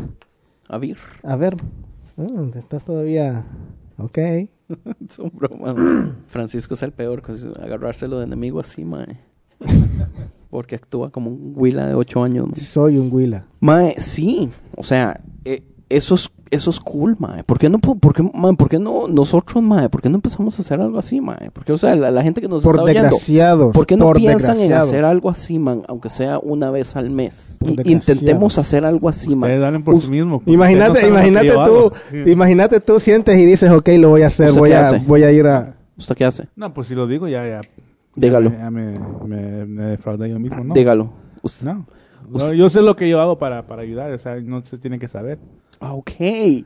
A 0.67 0.77
ver. 0.77 0.97
A 1.23 1.35
ver, 1.35 1.55
ah, 2.17 2.45
estás 2.55 2.83
todavía. 2.83 3.45
Ok. 4.03 4.17
Es 5.07 5.19
un 5.19 5.31
broma. 5.33 5.73
man. 5.73 6.17
Francisco 6.27 6.75
es 6.75 6.83
el 6.83 6.93
peor, 6.93 7.21
agarrárselo 7.61 8.19
de 8.19 8.25
enemigo 8.25 8.59
así, 8.59 8.85
mae. 8.85 9.19
Porque 10.49 10.75
actúa 10.75 11.11
como 11.11 11.29
un 11.29 11.53
huila 11.55 11.87
de 11.87 11.95
8 11.95 12.23
años. 12.23 12.47
mae. 12.47 12.59
Soy 12.59 12.97
un 12.97 13.11
Willa. 13.11 13.45
Mae, 13.59 13.95
sí. 13.97 14.49
O 14.75 14.83
sea, 14.83 15.19
eh, 15.45 15.63
eso 15.89 16.15
es, 16.15 16.29
eso 16.51 16.69
es 16.69 16.79
cool, 16.79 17.15
mae. 17.17 17.43
¿Por 17.43 17.57
qué 17.57 17.69
no, 17.69 17.79
po- 17.79 17.95
por 17.95 18.13
qué, 18.13 18.21
mae, 18.33 18.53
por 18.55 18.69
qué 18.69 18.77
no 18.77 19.07
nosotros, 19.07 19.63
mae? 19.63 19.89
¿Por 19.89 20.01
qué 20.01 20.09
no 20.09 20.15
empezamos 20.15 20.59
a 20.59 20.61
hacer 20.61 20.79
algo 20.81 20.99
así, 20.99 21.19
mae? 21.21 21.49
Porque, 21.51 21.71
o 21.71 21.77
sea, 21.77 21.95
la, 21.95 22.11
la 22.11 22.21
gente 22.21 22.41
que 22.41 22.47
nos 22.47 22.63
Por 22.63 22.75
está 22.75 22.83
oyendo... 22.83 23.01
desgraciados. 23.03 23.73
¿Por 23.73 23.87
qué 23.87 23.97
no 23.97 24.05
por 24.05 24.17
piensan 24.17 24.59
en 24.59 24.73
hacer 24.73 25.03
algo 25.05 25.29
así, 25.29 25.57
man? 25.57 25.83
Aunque 25.87 26.09
sea 26.09 26.37
una 26.39 26.69
vez 26.69 26.95
al 26.95 27.09
mes. 27.09 27.57
Y- 27.65 27.91
intentemos 27.91 28.57
hacer 28.57 28.85
algo 28.85 29.09
así, 29.09 29.29
man. 29.29 29.49
Ustedes 29.49 29.63
hablen 29.63 29.83
por 29.83 29.99
sí 30.01 30.09
mismos. 30.11 30.39
porque 30.39 30.51
Imagínate, 30.51 31.01
no 31.03 31.07
imagínate 31.07 31.51
tú. 31.65 31.91
Sí. 32.11 32.31
imagínate 32.31 32.79
tú 32.81 32.99
sientes 32.99 33.37
y 33.37 33.45
dices, 33.45 33.71
ok, 33.71 33.87
lo 33.97 34.09
voy 34.09 34.21
a 34.23 34.27
hacer, 34.27 34.49
¿Usted 34.49 34.59
voy 34.59 34.69
qué 34.69 34.75
a, 34.75 34.79
hace? 34.81 34.97
voy 35.07 35.23
a 35.23 35.31
ir 35.31 35.47
a... 35.47 35.75
¿Usted 35.97 36.15
qué 36.15 36.25
hace? 36.25 36.47
No, 36.55 36.73
pues 36.73 36.87
si 36.87 36.95
lo 36.95 37.07
digo 37.07 37.27
ya, 37.27 37.47
ya. 37.47 37.61
Dígalo. 38.15 38.51
Ya, 38.51 38.69
me, 38.69 38.93
me, 39.25 39.65
me 39.65 39.85
defraudé 39.85 40.29
yo 40.29 40.37
mismo, 40.39 40.63
¿no? 40.63 40.73
Dígalo. 40.73 41.13
Us- 41.43 41.63
No. 41.63 41.85
No, 42.39 42.53
yo 42.53 42.69
sé 42.69 42.81
lo 42.81 42.95
que 42.95 43.09
yo 43.09 43.19
hago 43.21 43.37
para, 43.37 43.67
para 43.67 43.81
ayudar, 43.81 44.11
o 44.11 44.17
sea, 44.17 44.35
no 44.35 44.61
se 44.63 44.77
tiene 44.77 44.99
que 44.99 45.07
saber. 45.07 45.39
Ah, 45.79 45.93
Ok, 45.93 46.11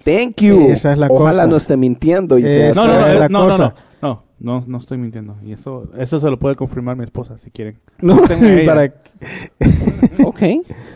thank 0.03 0.41
you. 0.41 0.67
Esa 0.69 0.91
es 0.91 0.97
la 0.97 1.07
Ojalá 1.07 1.31
cosa. 1.43 1.47
no 1.47 1.55
esté 1.55 1.77
mintiendo. 1.77 2.37
Y 2.37 2.43
sea 2.43 2.73
No, 2.73 2.85
no, 2.87 2.99
no, 2.99 3.07
es 3.07 3.19
la 3.19 3.29
no, 3.29 3.39
no, 3.39 3.57
no, 3.57 3.57
cosa. 3.71 3.75
no, 4.01 4.23
no, 4.39 4.61
no 4.67 4.77
estoy 4.77 4.97
mintiendo. 4.97 5.35
Y 5.45 5.53
eso, 5.53 5.89
eso 5.97 6.19
se 6.19 6.29
lo 6.29 6.37
puede 6.37 6.55
confirmar 6.55 6.95
mi 6.97 7.03
esposa 7.03 7.37
si 7.37 7.51
quieren. 7.51 7.77
No, 8.01 8.21
Tengo 8.23 8.45
ella. 8.45 8.65
para- 8.65 8.93
Ok. 10.25 10.39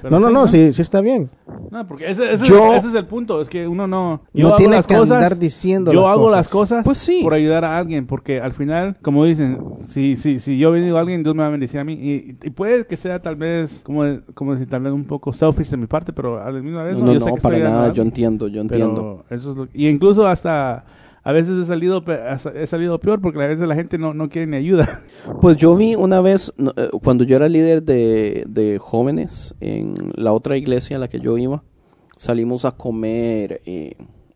Pero 0.02 0.19
no, 0.19 0.19
no, 0.19 0.28
sí, 0.30 0.34
no, 0.34 0.67
sí, 0.67 0.73
sí 0.73 0.82
está 0.82 1.02
bien. 1.02 1.30
No, 1.71 1.86
porque 1.88 2.10
ese, 2.10 2.34
ese 2.34 2.45
Yo- 2.45 2.73
es, 2.73 2.80
ese 2.80 2.89
es 2.89 2.95
el 2.95 3.06
punto, 3.06 3.41
es 3.41 3.49
que 3.49 3.67
uno 3.67 3.88
no... 3.88 4.21
No 4.34 4.47
hago 4.47 4.56
tiene 4.58 4.75
las 4.78 4.88
que 4.88 4.95
cosas, 4.95 5.12
andar 5.17 5.38
diciendo 5.38 5.91
Yo 5.91 6.02
las 6.02 6.12
hago 6.12 6.23
cosas. 6.23 6.38
las 6.38 6.47
cosas 6.47 6.84
Pues 6.86 6.97
sí. 6.97 7.19
por 7.23 7.34
ayudar 7.34 7.63
a 7.65 7.78
alguien, 7.78 8.08
porque 8.08 8.39
al 8.41 8.54
final, 8.54 8.97
como 9.02 9.25
dicen, 9.25 9.60
si, 9.88 10.15
si, 10.15 10.39
si 10.39 10.58
yo 10.58 10.71
bendigo 10.71 10.97
a 10.97 11.02
alguien, 11.02 11.21
Dios 11.23 11.36
me 11.36 11.41
va 11.41 11.47
a 11.47 11.52
bendecir 11.52 11.80
a 11.80 11.84
mí. 11.84 11.93
Y, 11.93 12.38
y 12.43 12.49
puede 12.52 12.86
que 12.88 12.97
sea 12.97 13.21
tal 13.21 13.36
vez, 13.36 13.82
como, 13.84 14.04
como 14.34 14.54
decir, 14.54 14.67
tal 14.67 14.82
vez 14.82 14.93
un 14.93 15.06
poco 15.06 15.32
selfish 15.34 15.69
de 15.69 15.78
mi 15.78 15.85
parte, 15.87 16.12
pero 16.13 16.42
a 16.42 16.52
la 16.52 16.60
misma 16.62 16.83
vez... 16.83 16.98
No, 16.98 17.06
no, 17.06 17.13
yo 17.13 17.19
sé 17.19 17.29
no, 17.29 17.35
que 17.35 17.42
para 17.42 17.60
nada. 17.60 17.94
Yo 17.94 18.04
entiendo, 18.04 18.48
yo 18.48 18.62
entiendo. 18.62 19.23
Pero 19.27 19.37
eso 19.40 19.52
es 19.52 19.58
lo 19.58 19.67
y 19.73 19.87
incluso 19.87 20.25
hasta 20.27 20.85
a 21.24 21.32
veces 21.32 21.62
he 21.62 21.65
salido 21.65 22.04
he 22.56 22.67
salido 22.67 23.00
peor 23.00 23.22
porque 23.22 23.42
a 23.44 23.48
veces 23.48 23.67
la 23.67 23.76
gente 23.76 23.98
no, 23.98 24.13
no 24.13 24.30
quiere 24.30 24.48
ni 24.48 24.58
ayuda. 24.58 24.88
Pues 25.42 25.58
yo 25.58 25.76
vi 25.76 25.96
una 25.96 26.22
vez, 26.22 26.52
eh, 26.58 26.90
cuando 27.04 27.24
yo 27.24 27.36
era 27.36 27.50
líder 27.50 27.84
de, 27.84 28.46
de 28.48 28.80
jóvenes 28.80 29.54
en 29.60 30.13
la 30.15 30.34
otra 30.34 30.56
iglesia 30.58 30.96
a 30.96 31.00
la 31.00 31.10
que 31.10 31.20
yo 31.20 31.38
iba, 31.38 31.62
salimos 32.17 32.63
a 32.65 32.72
comer 32.72 33.62
eh, 33.65 33.96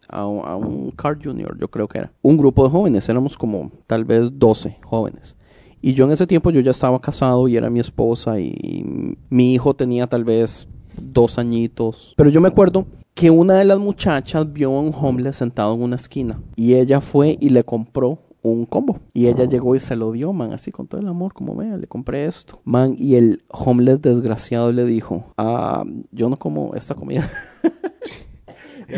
a, 0.10 0.20
a 0.20 0.56
un 0.58 0.92
Car 0.92 1.18
Junior, 1.24 1.58
yo 1.58 1.70
creo 1.70 1.88
que 1.88 2.00
era. 2.00 2.12
Un 2.22 2.38
grupo 2.38 2.66
de 2.66 2.70
jóvenes, 2.70 3.08
éramos 3.08 3.38
como 3.38 3.72
tal 3.88 4.04
vez 4.04 4.38
12 4.38 4.78
jóvenes. 4.84 5.38
Y 5.82 5.94
yo 5.94 6.06
en 6.06 6.12
ese 6.12 6.28
tiempo 6.28 6.52
yo 6.52 6.60
ya 6.60 6.72
estaba 6.72 7.00
casado 7.02 7.48
y 7.48 7.56
era 7.56 7.70
mi 7.70 7.80
esposa 7.80 8.40
y 8.40 9.18
mi 9.30 9.54
hijo 9.54 9.74
tenía 9.74 10.08
tal 10.08 10.26
vez 10.26 10.68
dos 10.98 11.38
añitos. 11.38 12.14
Pero 12.18 12.30
yo 12.30 12.42
me 12.42 12.48
acuerdo 12.50 12.86
que 13.14 13.30
una 13.30 13.56
de 13.56 13.66
las 13.66 13.80
muchachas 13.80 14.52
vio 14.52 14.72
a 14.76 14.80
un 14.82 14.94
homeless 14.94 15.36
sentado 15.36 15.74
en 15.76 15.82
una 15.84 15.96
esquina 15.98 16.40
y 16.56 16.74
ella 16.76 17.00
fue 17.02 17.38
y 17.40 17.50
le 17.50 17.64
compró 17.64 18.20
un 18.42 18.66
combo. 18.66 19.00
Y 19.14 19.28
ella 19.28 19.46
llegó 19.46 19.74
y 19.76 19.80
se 19.80 19.96
lo 19.96 20.12
dio, 20.12 20.34
man, 20.34 20.52
así 20.52 20.70
con 20.72 20.86
todo 20.88 21.00
el 21.00 21.08
amor, 21.08 21.34
como 21.34 21.56
vea, 21.56 21.78
le 21.78 21.88
compré 21.88 22.26
esto. 22.26 22.60
Man, 22.66 22.96
y 22.98 23.16
el 23.16 23.42
homeless 23.50 24.02
desgraciado 24.02 24.72
le 24.74 24.84
dijo, 24.84 25.24
ah, 25.38 25.86
yo 26.12 26.28
no 26.28 26.38
como 26.38 26.74
esta 26.76 26.94
comida. 26.96 27.30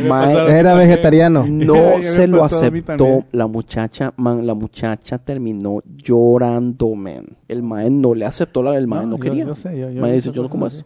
Man, 0.10 0.32
Era 0.50 0.74
vegetariano. 0.74 1.46
no 1.50 1.76
se 2.02 2.28
lo 2.28 2.44
aceptó 2.44 3.24
la 3.32 3.48
muchacha, 3.48 4.14
man, 4.18 4.46
la 4.46 4.54
muchacha 4.56 5.20
terminó 5.20 5.80
llorando, 5.86 6.96
man. 6.96 7.38
El 7.48 7.62
mae 7.64 7.90
no 7.90 8.14
le 8.16 8.26
aceptó, 8.26 8.64
la, 8.64 8.76
el 8.78 8.88
mae 8.88 9.06
no, 9.06 9.18
yo- 9.18 9.22
quería. 9.22 9.46
yo 9.46 9.56
sé, 9.56 9.78
yo- 9.80 9.92
yo 9.92 10.02
mae 10.02 10.12
he 10.12 10.16
dice, 10.16 10.32
yo 10.32 10.42
no 10.42 10.50
como 10.50 10.66
eso. 10.68 10.84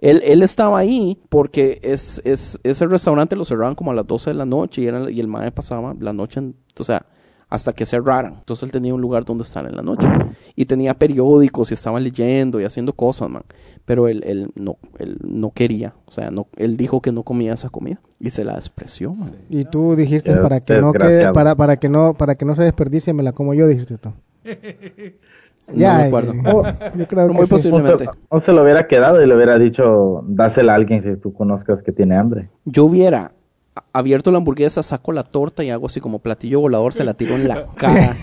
Él, 0.00 0.22
él 0.24 0.42
estaba 0.42 0.78
ahí 0.78 1.18
porque 1.28 1.80
es, 1.82 2.20
es, 2.24 2.58
ese 2.62 2.86
restaurante 2.86 3.36
lo 3.36 3.44
cerraban 3.44 3.74
como 3.74 3.90
a 3.90 3.94
las 3.94 4.06
12 4.06 4.30
de 4.30 4.34
la 4.34 4.46
noche 4.46 4.82
y, 4.82 4.86
era, 4.86 5.10
y 5.10 5.20
el 5.20 5.26
mae 5.28 5.50
pasaba 5.52 5.94
la 5.98 6.12
noche, 6.12 6.40
en- 6.40 6.54
o 6.78 6.84
sea, 6.84 7.04
hasta 7.48 7.74
que 7.74 7.84
cerraran. 7.84 8.36
Entonces 8.38 8.62
él 8.62 8.72
tenía 8.72 8.94
un 8.94 9.00
lugar 9.02 9.26
donde 9.26 9.42
estar 9.42 9.66
en 9.66 9.76
la 9.76 9.82
noche. 9.82 10.08
Y 10.56 10.64
tenía 10.64 10.94
periódicos 10.94 11.70
y 11.70 11.74
estaba 11.74 12.00
leyendo 12.00 12.58
y 12.60 12.64
haciendo 12.64 12.94
cosas, 12.94 13.28
man. 13.28 13.42
Pero 13.84 14.08
él, 14.08 14.22
él, 14.26 14.50
no, 14.54 14.78
él 14.98 15.18
no 15.22 15.50
quería, 15.50 15.94
o 16.06 16.12
sea, 16.12 16.30
no, 16.30 16.46
él 16.56 16.76
dijo 16.78 17.02
que 17.02 17.12
no 17.12 17.24
comía 17.24 17.52
esa 17.52 17.68
comida 17.68 18.00
y 18.20 18.30
se 18.30 18.44
la 18.44 18.54
despreció, 18.54 19.12
man. 19.14 19.34
Y 19.50 19.64
tú 19.66 19.94
dijiste 19.96 20.30
para 20.42 20.60
que 20.60 20.72
no 20.80 20.92
quede, 21.10 21.24
para, 21.34 21.54
para 21.56 21.76
que 21.78 21.88
no, 21.90 22.14
para 22.14 22.36
que 22.36 22.44
no 22.46 22.54
se 22.54 22.62
desperdicie, 22.62 23.12
me 23.12 23.22
la 23.22 23.32
como 23.32 23.52
yo, 23.52 23.66
dijiste 23.66 23.98
tú. 23.98 24.12
No 25.68 25.76
me 25.76 25.86
acuerdo. 25.86 26.32
eh, 26.32 26.42
oh, 26.52 26.62
yo 26.96 27.06
creo 27.08 27.28
Muy 27.28 27.36
que 27.40 27.44
sí. 27.46 27.50
posible. 27.50 27.78
O 27.78 27.80
se, 27.82 27.90
Posiblemente. 27.92 28.20
o 28.28 28.40
se 28.40 28.52
lo 28.52 28.62
hubiera 28.62 28.86
quedado 28.86 29.22
y 29.22 29.26
le 29.26 29.34
hubiera 29.36 29.58
dicho, 29.58 30.22
dásela 30.26 30.72
a 30.72 30.76
alguien 30.76 31.02
que 31.02 31.16
tú 31.16 31.32
conozcas 31.32 31.82
que 31.82 31.92
tiene 31.92 32.16
hambre. 32.16 32.50
yo 32.64 32.84
hubiera 32.84 33.30
abierto 33.94 34.30
la 34.30 34.36
hamburguesa, 34.38 34.82
saco 34.82 35.12
la 35.12 35.22
torta 35.22 35.64
y 35.64 35.70
hago 35.70 35.86
así 35.86 35.98
como 36.00 36.18
platillo 36.18 36.60
volador, 36.60 36.92
se 36.92 37.04
la 37.04 37.14
tiro 37.14 37.36
en 37.36 37.48
la 37.48 37.66
cara. 37.76 38.14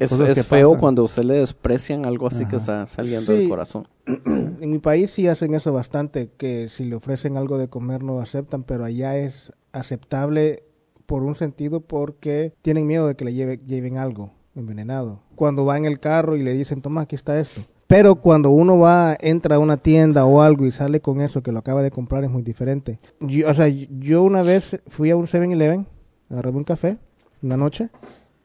Es 0.00 0.10
es 0.12 0.44
feo 0.46 0.70
pasan. 0.70 0.80
cuando 0.80 1.02
a 1.02 1.04
usted 1.04 1.22
le 1.22 1.34
desprecian 1.34 2.04
algo 2.04 2.26
así 2.26 2.46
que 2.46 2.56
está 2.56 2.84
saliendo 2.86 3.32
del 3.32 3.48
corazón. 3.48 3.86
En 4.26 4.70
mi 4.70 4.78
país 4.80 5.12
sí 5.12 5.28
hacen 5.28 5.54
eso 5.54 5.72
bastante, 5.72 6.30
que 6.36 6.68
si 6.68 6.84
le 6.84 6.96
ofrecen 6.96 7.36
algo 7.36 7.58
de 7.58 7.68
comer 7.68 8.02
no 8.02 8.14
lo 8.14 8.20
aceptan, 8.20 8.64
pero 8.64 8.82
allá 8.84 9.16
es 9.16 9.52
aceptable 9.72 10.64
por 11.06 11.22
un 11.22 11.34
sentido 11.36 11.80
porque 11.80 12.52
tienen 12.62 12.86
miedo 12.86 13.06
de 13.06 13.14
que 13.14 13.24
le 13.24 13.34
lleve- 13.34 13.60
lleven 13.66 13.98
algo 13.98 14.32
envenenado. 14.56 15.20
Cuando 15.38 15.64
va 15.64 15.76
en 15.76 15.84
el 15.84 16.00
carro 16.00 16.34
y 16.34 16.42
le 16.42 16.52
dicen, 16.52 16.82
toma, 16.82 17.02
aquí 17.02 17.14
está 17.14 17.38
esto. 17.38 17.60
Pero 17.86 18.16
cuando 18.16 18.50
uno 18.50 18.76
va, 18.76 19.16
entra 19.20 19.54
a 19.54 19.58
una 19.60 19.76
tienda 19.76 20.26
o 20.26 20.42
algo 20.42 20.66
y 20.66 20.72
sale 20.72 21.00
con 21.00 21.20
eso 21.20 21.44
que 21.44 21.52
lo 21.52 21.60
acaba 21.60 21.80
de 21.80 21.92
comprar 21.92 22.24
es 22.24 22.30
muy 22.30 22.42
diferente. 22.42 22.98
Yo, 23.20 23.48
o 23.48 23.54
sea, 23.54 23.68
yo 23.68 24.24
una 24.24 24.42
vez 24.42 24.80
fui 24.88 25.10
a 25.10 25.16
un 25.16 25.26
7-Eleven, 25.26 25.86
agarré 26.28 26.50
un 26.50 26.64
café, 26.64 26.98
una 27.40 27.56
noche. 27.56 27.88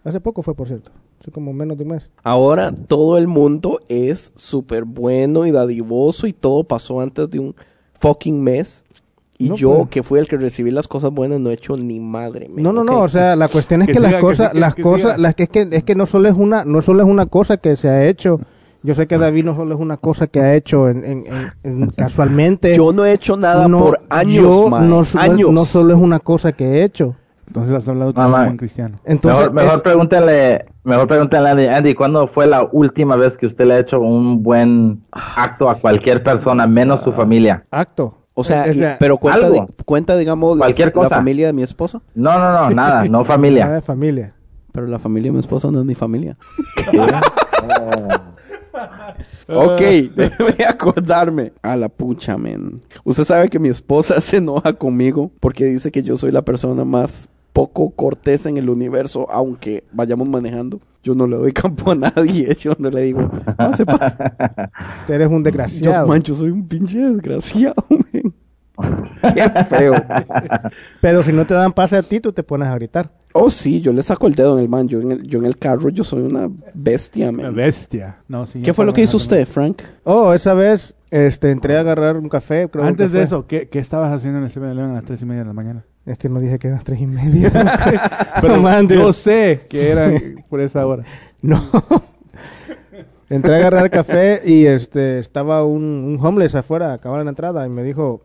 Hace 0.03 0.21
poco 0.21 0.43
fue, 0.43 0.53
por 0.53 0.67
cierto. 0.67 0.91
Hace 1.19 1.31
como 1.31 1.51
menos 1.51 1.79
de 1.79 1.83
un 1.83 1.89
mes. 1.89 2.11
Ahora 2.21 2.71
todo 2.71 3.17
el 3.17 3.27
mundo 3.27 3.79
es 3.89 4.31
súper 4.35 4.83
bueno 4.83 5.47
y 5.47 5.51
dadivoso 5.51 6.27
y 6.27 6.33
todo 6.33 6.63
pasó 6.63 7.01
antes 7.01 7.27
de 7.27 7.39
un 7.39 7.55
fucking 7.93 8.39
mes. 8.39 8.82
Y 9.45 9.49
No, 9.49 9.55
yo, 9.55 9.75
pues. 9.77 9.89
que 9.89 10.03
fui 10.03 10.19
el 10.19 10.27
que 10.27 10.37
recibí 10.37 10.71
las 10.71 10.87
cosas 10.87 11.11
buenas, 11.11 11.39
no 11.39 11.49
he 11.49 11.53
hecho 11.53 11.75
ni 11.77 11.99
madre. 11.99 12.49
men, 12.53 12.63
No, 12.63 12.71
no, 12.73 12.83
no, 12.83 13.01
o 13.01 13.07
sea, 13.07 13.35
la 13.35 13.47
cuestión 13.47 13.81
es 13.81 13.87
Que 13.87 13.93
que, 13.93 13.99
siga, 13.99 14.11
las 14.11 14.21
cosas, 14.21 14.53
las 14.53 14.75
que 14.75 14.81
cosas, 14.83 15.19
las 15.19 15.35
que 15.35 15.43
es 15.43 15.49
que 15.49 15.67
es 15.71 15.83
que 15.83 15.95
no 15.95 16.05
solo 16.05 16.29
es 16.29 16.35
una, 16.35 16.63
no 16.65 16.81
solo 16.81 17.03
es 17.03 17.09
una 17.09 17.25
cosa 17.25 17.57
que 17.57 17.75
se 17.75 17.89
ha 17.89 18.05
hecho. 18.07 18.39
Yo 18.85 18.93
sé 18.93 19.07
que 19.07 19.17
David 19.17 19.45
no 19.45 19.55
solo 19.55 19.75
es 19.75 19.79
una 19.81 19.95
cosa 19.97 20.27
que 20.27 20.41
ha 20.41 20.55
hecho 20.55 20.89
en, 20.89 21.05
en- 21.05 21.23
en- 21.27 21.53
en- 21.83 21.89
casualmente. 21.97 22.75
Yo 22.75 22.91
no 22.91 23.05
he 23.05 23.13
hecho 23.13 23.37
nada 23.37 23.67
No, 23.67 23.79
por 23.79 23.99
años, 24.09 24.35
yo 24.35 24.69
no, 24.69 24.99
años. 25.21 25.51
no 25.51 25.65
solo 25.65 25.93
es 25.95 25.99
una 26.01 26.19
cosa 26.19 26.51
que 26.51 26.65
he 26.65 26.83
hecho. 26.83 27.15
Entonces 27.47 27.75
has 27.75 27.87
hablado 27.87 28.13
con 28.13 28.25
un 28.25 28.31
buen 28.31 28.57
cristiano. 28.57 28.97
Entonces, 29.05 29.39
mejor 29.39 29.53
mejor 29.53 29.73
es- 29.75 29.81
pregúntale, 29.81 30.65
mejor 30.83 31.07
pregúntale 31.07 31.49
a 31.49 31.51
Andy, 31.51 31.65
Andy, 31.67 31.93
¿cuándo 31.93 32.27
fue 32.27 32.47
la 32.47 32.67
última 32.71 33.15
vez 33.15 33.37
que 33.37 33.45
usted 33.45 33.65
le 33.65 33.75
ha 33.75 33.79
hecho 33.79 33.99
un 33.99 34.41
buen 34.43 35.03
acto 35.11 35.69
a 35.69 35.75
cualquier 35.75 36.23
persona, 36.23 36.65
menos 36.67 37.01
su 37.01 37.11
familia? 37.13 37.63
acto. 37.71 38.17
O 38.35 38.43
sea, 38.43 38.65
O 38.69 38.73
sea, 38.73 38.97
pero 38.99 39.17
cuenta, 39.17 39.45
algo. 39.45 39.67
di- 39.67 39.83
cuenta 39.85 40.17
digamos, 40.17 40.57
la- 40.57 40.65
Cualquier 40.65 40.87
la, 40.87 40.93
cosa. 40.93 41.15
familia 41.17 41.47
de 41.47 41.53
mi 41.53 41.63
esposa. 41.63 42.01
No, 42.15 42.37
no, 42.39 42.51
no, 42.51 42.69
nada, 42.71 43.03
no 43.05 43.09
nada 43.11 43.25
familia. 43.25 43.69
de 43.69 43.81
familia. 43.81 44.33
Pero 44.71 44.87
la 44.87 44.97
familia 44.97 45.29
de 45.29 45.33
mi 45.33 45.39
esposa 45.39 45.69
no 45.71 45.79
es 45.79 45.85
mi 45.85 45.95
familia. 45.95 46.35
Ok, 49.47 49.79
déjeme 50.15 50.65
acordarme. 50.67 51.53
A 51.61 51.75
la 51.75 51.89
pucha, 51.89 52.37
men. 52.37 52.81
Usted 53.03 53.23
sabe 53.23 53.49
que 53.49 53.59
mi 53.59 53.69
esposa 53.69 54.19
se 54.21 54.37
enoja 54.37 54.73
conmigo 54.73 55.31
porque 55.39 55.65
dice 55.65 55.91
que 55.91 56.01
yo 56.01 56.17
soy 56.17 56.31
la 56.31 56.41
persona 56.43 56.83
más 56.85 57.29
poco 57.51 57.91
cortés 57.91 58.45
en 58.47 58.57
el 58.57 58.69
universo, 58.69 59.27
aunque 59.29 59.83
vayamos 59.91 60.27
manejando. 60.27 60.79
Yo 61.03 61.13
no 61.13 61.27
le 61.27 61.35
doy 61.35 61.51
campo 61.53 61.91
a 61.91 61.95
nadie. 61.95 62.55
Yo 62.59 62.73
no 62.79 62.89
le 62.89 63.01
digo, 63.01 63.29
pase, 63.57 63.85
pase. 63.85 64.23
Eres 65.07 65.27
un 65.27 65.39
Yo, 65.39 65.43
desgraciado. 65.43 66.07
man, 66.07 66.21
yo 66.21 66.33
soy 66.35 66.49
un 66.49 66.67
pinche 66.67 66.97
desgraciado. 66.97 67.75
Qué 69.35 69.49
feo. 69.65 69.93
Pero 71.01 71.23
si 71.23 71.31
no 71.31 71.45
te 71.45 71.53
dan 71.53 71.73
pase 71.73 71.97
a 71.97 72.03
ti, 72.03 72.19
tú 72.19 72.31
te 72.33 72.43
pones 72.43 72.67
a 72.67 72.75
gritar. 72.75 73.11
Oh, 73.33 73.49
sí, 73.49 73.81
yo 73.81 73.93
le 73.93 74.03
saco 74.03 74.27
el 74.27 74.35
dedo 74.35 74.57
en 74.57 74.63
el 74.63 74.69
man. 74.69 74.87
Yo 74.87 74.99
en 75.01 75.11
el, 75.11 75.23
yo 75.23 75.39
en 75.39 75.45
el 75.45 75.57
carro, 75.57 75.89
yo 75.89 76.03
soy 76.03 76.21
una 76.23 76.49
bestia, 76.73 77.29
Una 77.29 77.43
man. 77.43 77.55
bestia. 77.55 78.17
No, 78.27 78.45
sí, 78.45 78.61
¿Qué 78.61 78.73
fue 78.73 78.85
lo 78.85 78.93
que 78.93 79.01
hizo 79.01 79.17
usted, 79.17 79.45
Frank? 79.47 79.81
Oh, 80.03 80.33
esa 80.33 80.53
vez, 80.53 80.95
este, 81.11 81.51
entré 81.51 81.77
a 81.77 81.81
agarrar 81.81 82.17
un 82.17 82.29
café. 82.29 82.67
Creo 82.69 82.83
Antes 82.85 83.11
de 83.11 83.23
eso, 83.23 83.47
¿qué, 83.47 83.69
qué 83.69 83.79
estabas 83.79 84.11
haciendo 84.13 84.39
en 84.39 84.45
el 84.45 84.51
7-Eleven 84.51 84.91
a 84.91 84.93
las 84.93 85.03
3 85.05 85.21
y 85.21 85.25
media 85.25 85.41
de 85.41 85.47
la 85.47 85.53
mañana? 85.53 85.85
Es 86.05 86.17
que 86.17 86.27
no 86.27 86.39
dije 86.41 86.59
que 86.59 86.67
eran 86.67 86.77
las 86.79 86.83
tres 86.83 86.99
y 86.99 87.07
media. 87.07 87.49
Pero 88.41 88.57
Man, 88.61 88.87
dude. 88.87 88.99
yo 88.99 89.13
sé 89.13 89.67
que 89.69 89.89
era 89.89 90.11
por 90.49 90.59
esa 90.59 90.85
hora. 90.85 91.03
No. 91.41 91.63
Entré 93.29 93.55
a 93.55 93.57
agarrar 93.57 93.89
café 93.89 94.41
y 94.45 94.65
este 94.65 95.17
estaba 95.19 95.63
un, 95.63 95.81
un 95.83 96.19
homeless 96.23 96.55
afuera, 96.55 96.91
acababa 96.93 97.21
en 97.21 97.25
la 97.27 97.31
entrada 97.31 97.65
y 97.65 97.69
me 97.69 97.83
dijo, 97.83 98.21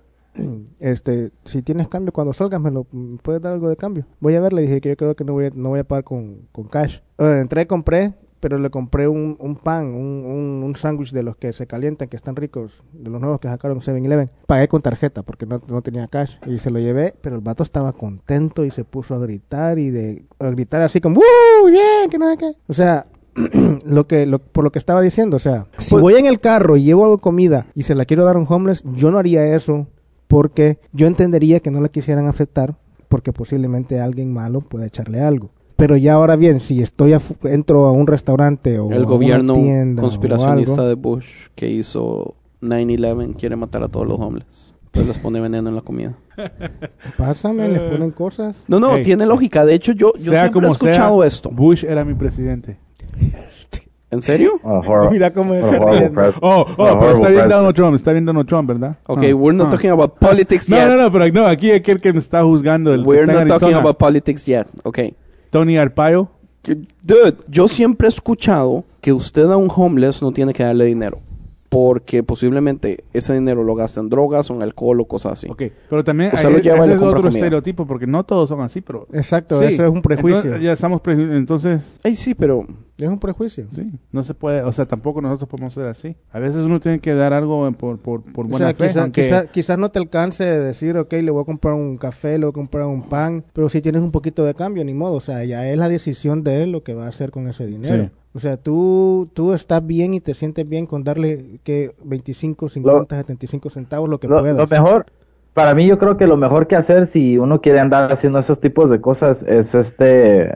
este, 0.80 1.30
si 1.44 1.62
tienes 1.62 1.88
cambio 1.88 2.12
cuando 2.12 2.32
salgas 2.32 2.60
me 2.60 2.70
lo 2.70 2.84
puedes 3.22 3.42
dar 3.42 3.52
algo 3.52 3.68
de 3.68 3.76
cambio. 3.76 4.04
Voy 4.20 4.34
a 4.34 4.40
ver, 4.40 4.52
le 4.52 4.62
dije 4.62 4.80
que 4.80 4.90
yo 4.90 4.96
creo 4.96 5.14
que 5.16 5.24
no 5.24 5.32
voy 5.32 5.46
a, 5.46 5.50
no 5.54 5.70
voy 5.70 5.80
a 5.80 5.84
pagar 5.84 6.04
con, 6.04 6.48
con 6.52 6.64
cash. 6.68 6.98
Eh, 7.18 7.38
entré, 7.40 7.66
compré, 7.66 8.14
pero 8.40 8.58
le 8.58 8.70
compré 8.70 9.08
un, 9.08 9.36
un 9.40 9.56
pan, 9.56 9.86
un, 9.88 10.24
un, 10.24 10.62
un 10.64 10.76
sándwich 10.76 11.10
de 11.12 11.22
los 11.24 11.36
que 11.36 11.52
se 11.52 11.66
calientan, 11.66 12.08
que 12.08 12.16
están 12.16 12.36
ricos, 12.36 12.82
de 12.92 13.10
los 13.10 13.20
nuevos 13.20 13.40
que 13.40 13.48
sacaron 13.48 13.80
7-Eleven. 13.80 14.30
Pagué 14.46 14.68
con 14.68 14.80
tarjeta 14.80 15.22
porque 15.22 15.44
no, 15.46 15.56
no 15.68 15.82
tenía 15.82 16.06
cash 16.06 16.36
y 16.46 16.58
se 16.58 16.70
lo 16.70 16.78
llevé, 16.78 17.14
pero 17.20 17.34
el 17.36 17.42
vato 17.42 17.62
estaba 17.64 17.92
contento 17.92 18.64
y 18.64 18.70
se 18.70 18.84
puso 18.84 19.14
a 19.14 19.18
gritar 19.18 19.78
y 19.78 19.90
de 19.90 20.24
a 20.38 20.50
gritar 20.50 20.82
así 20.82 21.00
como, 21.00 21.20
¡Uh! 21.20 21.66
¡Bien! 21.66 22.08
Que 22.10 22.18
nada 22.18 22.36
que. 22.36 22.52
O 22.68 22.72
sea, 22.72 23.06
lo 23.84 24.06
que 24.06 24.26
lo- 24.26 24.38
por 24.38 24.62
lo 24.64 24.70
que 24.72 24.78
estaba 24.78 25.00
diciendo, 25.00 25.36
o 25.36 25.40
sea, 25.40 25.66
si 25.78 25.90
Pues- 25.90 26.02
voy 26.02 26.14
en 26.14 26.26
el 26.26 26.38
carro 26.40 26.76
y 26.76 26.84
llevo 26.84 27.04
algo 27.04 27.16
de 27.16 27.22
comida 27.22 27.66
y 27.74 27.82
se 27.84 27.94
la 27.96 28.04
quiero 28.04 28.24
dar 28.24 28.36
a 28.36 28.38
un 28.38 28.46
homeless, 28.48 28.84
yo 28.94 29.10
no 29.10 29.18
haría 29.18 29.44
eso 29.54 29.86
porque 30.28 30.78
yo 30.92 31.06
entendería 31.06 31.60
que 31.60 31.70
no 31.70 31.80
la 31.80 31.88
quisieran 31.88 32.26
aceptar 32.26 32.76
porque 33.08 33.32
posiblemente 33.32 34.00
alguien 34.00 34.32
malo 34.32 34.60
pueda 34.60 34.86
echarle 34.86 35.20
algo. 35.20 35.50
Pero 35.76 35.96
ya 35.96 36.14
ahora 36.14 36.36
bien, 36.36 36.60
si 36.60 36.82
estoy 36.82 37.12
afu- 37.12 37.48
entro 37.48 37.86
a 37.86 37.92
un 37.92 38.06
restaurante 38.06 38.78
o 38.78 38.90
a 38.90 38.94
El 38.94 39.00
una 39.02 39.08
gobierno 39.10 39.54
tienda 39.54 40.02
o 40.02 40.06
conspiracionista 40.06 40.72
algo, 40.82 40.86
de 40.88 40.94
Bush 40.94 41.46
que 41.54 41.70
hizo 41.70 42.34
9-11 42.62 43.34
quiere 43.38 43.56
matar 43.56 43.82
a 43.84 43.88
todos 43.88 44.06
los 44.06 44.18
homeless. 44.20 44.74
Entonces 44.86 45.08
les 45.08 45.18
pone 45.18 45.40
veneno 45.40 45.68
en 45.68 45.76
la 45.76 45.82
comida. 45.82 46.16
pásame, 47.16 47.68
les 47.68 47.82
ponen 47.82 48.10
cosas. 48.10 48.64
No, 48.68 48.80
no, 48.80 48.96
Hey. 48.96 49.04
tiene 49.04 49.24
lógica. 49.26 49.64
De 49.64 49.74
hecho, 49.74 49.92
yo, 49.92 50.12
yo 50.16 50.32
sea 50.32 50.42
siempre 50.42 50.52
como 50.52 50.66
he 50.68 50.70
escuchado 50.72 51.18
sea, 51.20 51.28
esto. 51.28 51.50
Bush 51.50 51.84
era 51.84 52.04
mi 52.04 52.14
presidente. 52.14 52.78
¿En 54.10 54.22
serio? 54.22 54.58
Hor- 54.62 55.10
Mira 55.12 55.32
cómo 55.32 55.52
Oh, 56.40 56.66
oh, 56.76 56.98
pero 56.98 57.12
está 57.12 57.28
bien. 57.28 57.48
Donald 57.48 57.74
Trump, 57.74 57.94
está 57.96 58.12
bien 58.12 58.24
Donald 58.24 58.48
Trump, 58.48 58.68
¿verdad? 58.68 58.96
Ok, 59.06 59.22
Ah, 59.24 59.34
we're 59.34 59.56
not 59.56 59.68
ah. 59.68 59.70
talking 59.72 59.90
about 59.90 60.14
politics 60.20 60.68
No, 60.70 60.76
yet. 60.76 60.88
no, 60.88 60.96
no, 60.96 61.12
pero 61.12 61.28
no, 61.28 61.46
aquí 61.46 61.70
aquel 61.72 62.00
que 62.00 62.12
me 62.12 62.18
está 62.18 62.42
juzgando, 62.42 62.94
el 62.94 63.02
que 63.02 63.08
We're 63.08 63.26
not 63.26 63.46
talking 63.48 63.74
about 63.76 63.98
politics 63.98 64.46
yet. 64.46 64.66
Ok. 64.84 64.98
Tony 65.50 65.76
Arpaio. 65.76 66.30
Dude, 67.02 67.36
yo 67.48 67.68
siempre 67.68 68.08
he 68.08 68.10
escuchado 68.10 68.84
que 69.00 69.12
usted 69.12 69.50
a 69.50 69.56
un 69.56 69.70
homeless 69.74 70.20
no 70.22 70.32
tiene 70.32 70.52
que 70.52 70.62
darle 70.62 70.84
dinero. 70.86 71.18
Porque 71.68 72.22
posiblemente 72.22 73.04
ese 73.12 73.34
dinero 73.34 73.62
lo 73.62 73.74
gasta 73.74 74.00
en 74.00 74.08
drogas 74.08 74.50
o 74.50 74.54
en 74.54 74.62
alcohol 74.62 75.00
o 75.00 75.04
cosas 75.06 75.32
así. 75.34 75.48
Ok, 75.50 75.64
pero 75.90 76.02
también 76.02 76.30
Usted 76.32 76.46
hay- 76.48 76.52
lo 76.54 76.58
lleva 76.60 76.76
y 76.78 76.80
ese 76.80 76.88
le 76.88 76.94
es 76.94 77.02
otro 77.02 77.20
comida. 77.22 77.38
estereotipo, 77.38 77.86
porque 77.86 78.06
no 78.06 78.24
todos 78.24 78.48
son 78.48 78.62
así, 78.62 78.80
pero... 78.80 79.06
Exacto, 79.12 79.60
Sí, 79.60 79.74
eso 79.74 79.84
es 79.84 79.90
un 79.90 80.00
prejuicio. 80.00 80.38
Entonces, 80.44 80.62
ya 80.62 80.72
estamos 80.72 81.02
preju- 81.02 81.36
entonces, 81.36 81.82
Ay, 82.02 82.16
sí, 82.16 82.34
pero 82.34 82.66
Es 82.96 83.08
un 83.08 83.18
prejuicio. 83.18 83.66
sí, 83.70 83.92
no 84.12 84.22
se 84.24 84.32
puede, 84.32 84.62
o 84.62 84.72
sea, 84.72 84.86
tampoco 84.86 85.20
nosotros 85.20 85.46
podemos 85.48 85.74
ser 85.74 85.86
así. 85.88 86.16
A 86.32 86.38
veces 86.38 86.60
uno 86.62 86.80
tiene 86.80 87.00
que 87.00 87.12
dar 87.14 87.34
algo 87.34 87.70
por, 87.72 87.98
por, 87.98 88.22
por 88.22 88.46
O 88.46 88.48
buena 88.48 88.68
sea, 88.68 88.74
fe, 88.74 88.86
quizá- 88.88 89.02
aunque- 89.02 89.22
quizá- 89.24 89.46
quizás 89.48 89.78
no 89.78 89.90
te 89.90 89.98
alcance 89.98 90.44
de 90.44 90.60
decir, 90.60 90.96
ok, 90.96 91.12
le 91.12 91.30
voy 91.30 91.42
a 91.42 91.44
comprar 91.44 91.74
un 91.74 91.98
café, 91.98 92.38
le 92.38 92.46
voy 92.46 92.50
a 92.50 92.54
comprar 92.54 92.86
un 92.86 93.02
pan, 93.02 93.44
pero 93.52 93.68
si 93.68 93.82
tienes 93.82 94.00
un 94.00 94.10
poquito 94.10 94.42
de 94.46 94.54
cambio, 94.54 94.82
ni 94.84 94.94
modo. 94.94 95.16
O 95.16 95.20
sea, 95.20 95.44
ya 95.44 95.68
es 95.70 95.76
la 95.78 95.88
decisión 95.90 96.42
de 96.44 96.62
él 96.62 96.72
lo 96.72 96.82
que 96.82 96.94
va 96.94 97.04
a 97.04 97.08
hacer 97.10 97.30
con 97.30 97.46
ese 97.46 97.66
dinero. 97.66 98.04
Sí. 98.04 98.10
O 98.38 98.40
sea, 98.40 98.56
tú, 98.56 99.28
tú 99.34 99.52
estás 99.52 99.84
bien 99.84 100.14
y 100.14 100.20
te 100.20 100.32
sientes 100.32 100.68
bien 100.68 100.86
con 100.86 101.02
darle 101.02 101.58
que 101.64 101.90
25, 102.04 102.68
50, 102.68 103.16
75 103.16 103.68
centavos, 103.68 104.08
lo 104.08 104.20
que 104.20 104.28
Lo, 104.28 104.38
puedas. 104.38 104.56
lo 104.56 104.68
mejor, 104.68 105.06
para 105.54 105.74
mí 105.74 105.88
yo 105.88 105.98
creo 105.98 106.16
que 106.16 106.28
lo 106.28 106.36
mejor 106.36 106.68
que 106.68 106.76
hacer 106.76 107.08
si 107.08 107.36
uno 107.36 107.60
quiere 107.60 107.80
andar 107.80 108.12
haciendo 108.12 108.38
esos 108.38 108.60
tipos 108.60 108.90
de 108.90 109.00
cosas 109.00 109.42
es 109.42 109.74
este 109.74 110.54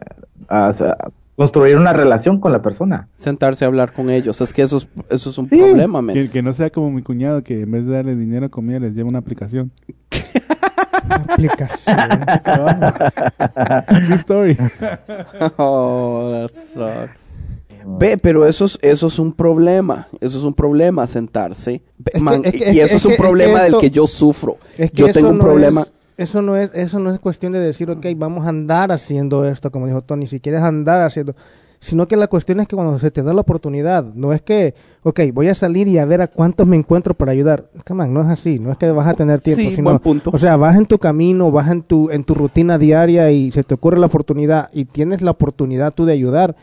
construir 1.34 1.76
una 1.76 1.92
relación 1.92 2.38
con 2.38 2.52
la 2.52 2.62
persona. 2.62 3.08
Sentarse 3.16 3.64
a 3.64 3.68
hablar 3.68 3.92
con 3.92 4.10
ellos. 4.10 4.40
Es 4.40 4.54
que 4.54 4.62
eso 4.62 4.76
es, 4.76 4.86
eso 5.10 5.30
es 5.30 5.38
un 5.38 5.48
Sí. 5.48 5.56
problema, 5.56 6.00
men. 6.02 6.14
Que, 6.14 6.30
que 6.30 6.40
no 6.40 6.52
sea 6.52 6.70
como 6.70 6.92
mi 6.92 7.02
cuñado 7.02 7.42
que 7.42 7.62
en 7.62 7.70
vez 7.72 7.84
de 7.84 7.94
darle 7.94 8.14
dinero 8.14 8.46
a 8.46 8.48
comida 8.48 8.78
les 8.78 8.94
lleva 8.94 9.08
una 9.08 9.18
aplicación. 9.18 9.72
Aplicación. 11.10 11.96
True 14.06 14.14
story. 14.18 14.56
Oh, 15.58 16.46
that 16.46 16.54
sucks. 16.54 17.31
Ve, 17.86 18.16
pero 18.18 18.46
eso 18.46 18.64
es, 18.64 18.78
eso 18.82 19.06
es 19.06 19.18
un 19.18 19.32
problema. 19.32 20.08
Eso 20.20 20.38
es 20.38 20.44
un 20.44 20.54
problema, 20.54 21.06
sentarse. 21.06 21.82
Que- 22.04 22.48
es 22.48 22.52
que- 22.52 22.72
y 22.72 22.80
es 22.80 22.86
eso 22.90 22.96
es, 22.96 23.04
un 23.06 23.10
que 23.12 23.18
problema 23.18 23.64
esto- 23.66 23.78
del 23.78 23.80
que 23.80 23.90
yo 23.90 24.06
sufro. 24.06 24.56
Yo 24.92 25.10
tengo 25.12 25.30
un 25.30 25.38
no 25.38 25.44
problema. 25.44 25.82
es- 25.82 25.92
eso 26.18 26.42
no 26.42 26.56
es 26.56 26.70
eso 26.74 26.98
no 26.98 27.10
es 27.10 27.18
cuestión 27.18 27.52
de 27.52 27.58
decir, 27.60 27.90
ok, 27.90 28.06
vamos 28.16 28.46
a 28.46 28.50
andar 28.50 28.92
haciendo 28.92 29.44
esto, 29.46 29.70
como 29.70 29.86
dijo 29.86 30.02
Tony, 30.02 30.26
si 30.26 30.40
quieres 30.40 30.60
andar 30.62 31.00
haciendo, 31.02 31.34
sino 31.80 32.06
que 32.06 32.14
la 32.16 32.28
cuestión 32.28 32.60
es 32.60 32.68
que 32.68 32.76
cuando 32.76 32.96
se 33.00 33.10
te 33.10 33.22
da 33.24 33.32
la 33.34 33.40
oportunidad, 33.40 34.04
no 34.14 34.32
es 34.32 34.40
que, 34.42 34.74
ok, 35.02 35.20
voy 35.32 35.48
a 35.48 35.54
salir 35.56 35.88
y 35.88 35.98
a 35.98 36.04
ver 36.04 36.20
a 36.20 36.28
cuántos 36.28 36.64
me 36.66 36.76
encuentro 36.76 37.14
para 37.14 37.32
ayudar. 37.32 37.70
Come 37.84 38.04
on, 38.04 38.14
no 38.14 38.20
es 38.20 38.28
así, 38.28 38.60
no 38.60 38.70
es 38.70 38.78
que 38.78 38.88
vas 38.92 39.08
a 39.08 39.14
tener 39.14 39.40
tiempo, 39.40 39.62
Sí, 39.62 39.70
sino, 39.72 39.90
buen 39.90 39.98
punto. 39.98 40.30
o 40.32 40.38
sea, 40.38 40.56
vas 40.56 40.76
en 40.76 40.86
tu 40.86 40.98
camino, 40.98 41.50
vas 41.50 41.68
en 41.72 41.82
tu 41.82 42.08
en 42.10 42.22
tu 42.22 42.34
rutina 42.34 42.78
diaria 42.78 43.30
y 43.32 43.50
se 43.50 43.64
te 43.64 43.74
ocurre 43.74 43.98
la 43.98 44.06
oportunidad 44.06 44.68
y 44.72 44.84
tienes 44.84 45.22
la 45.22 45.32
oportunidad 45.32 45.92
tú 45.92 46.04
de 46.04 46.12
ayudar. 46.12 46.54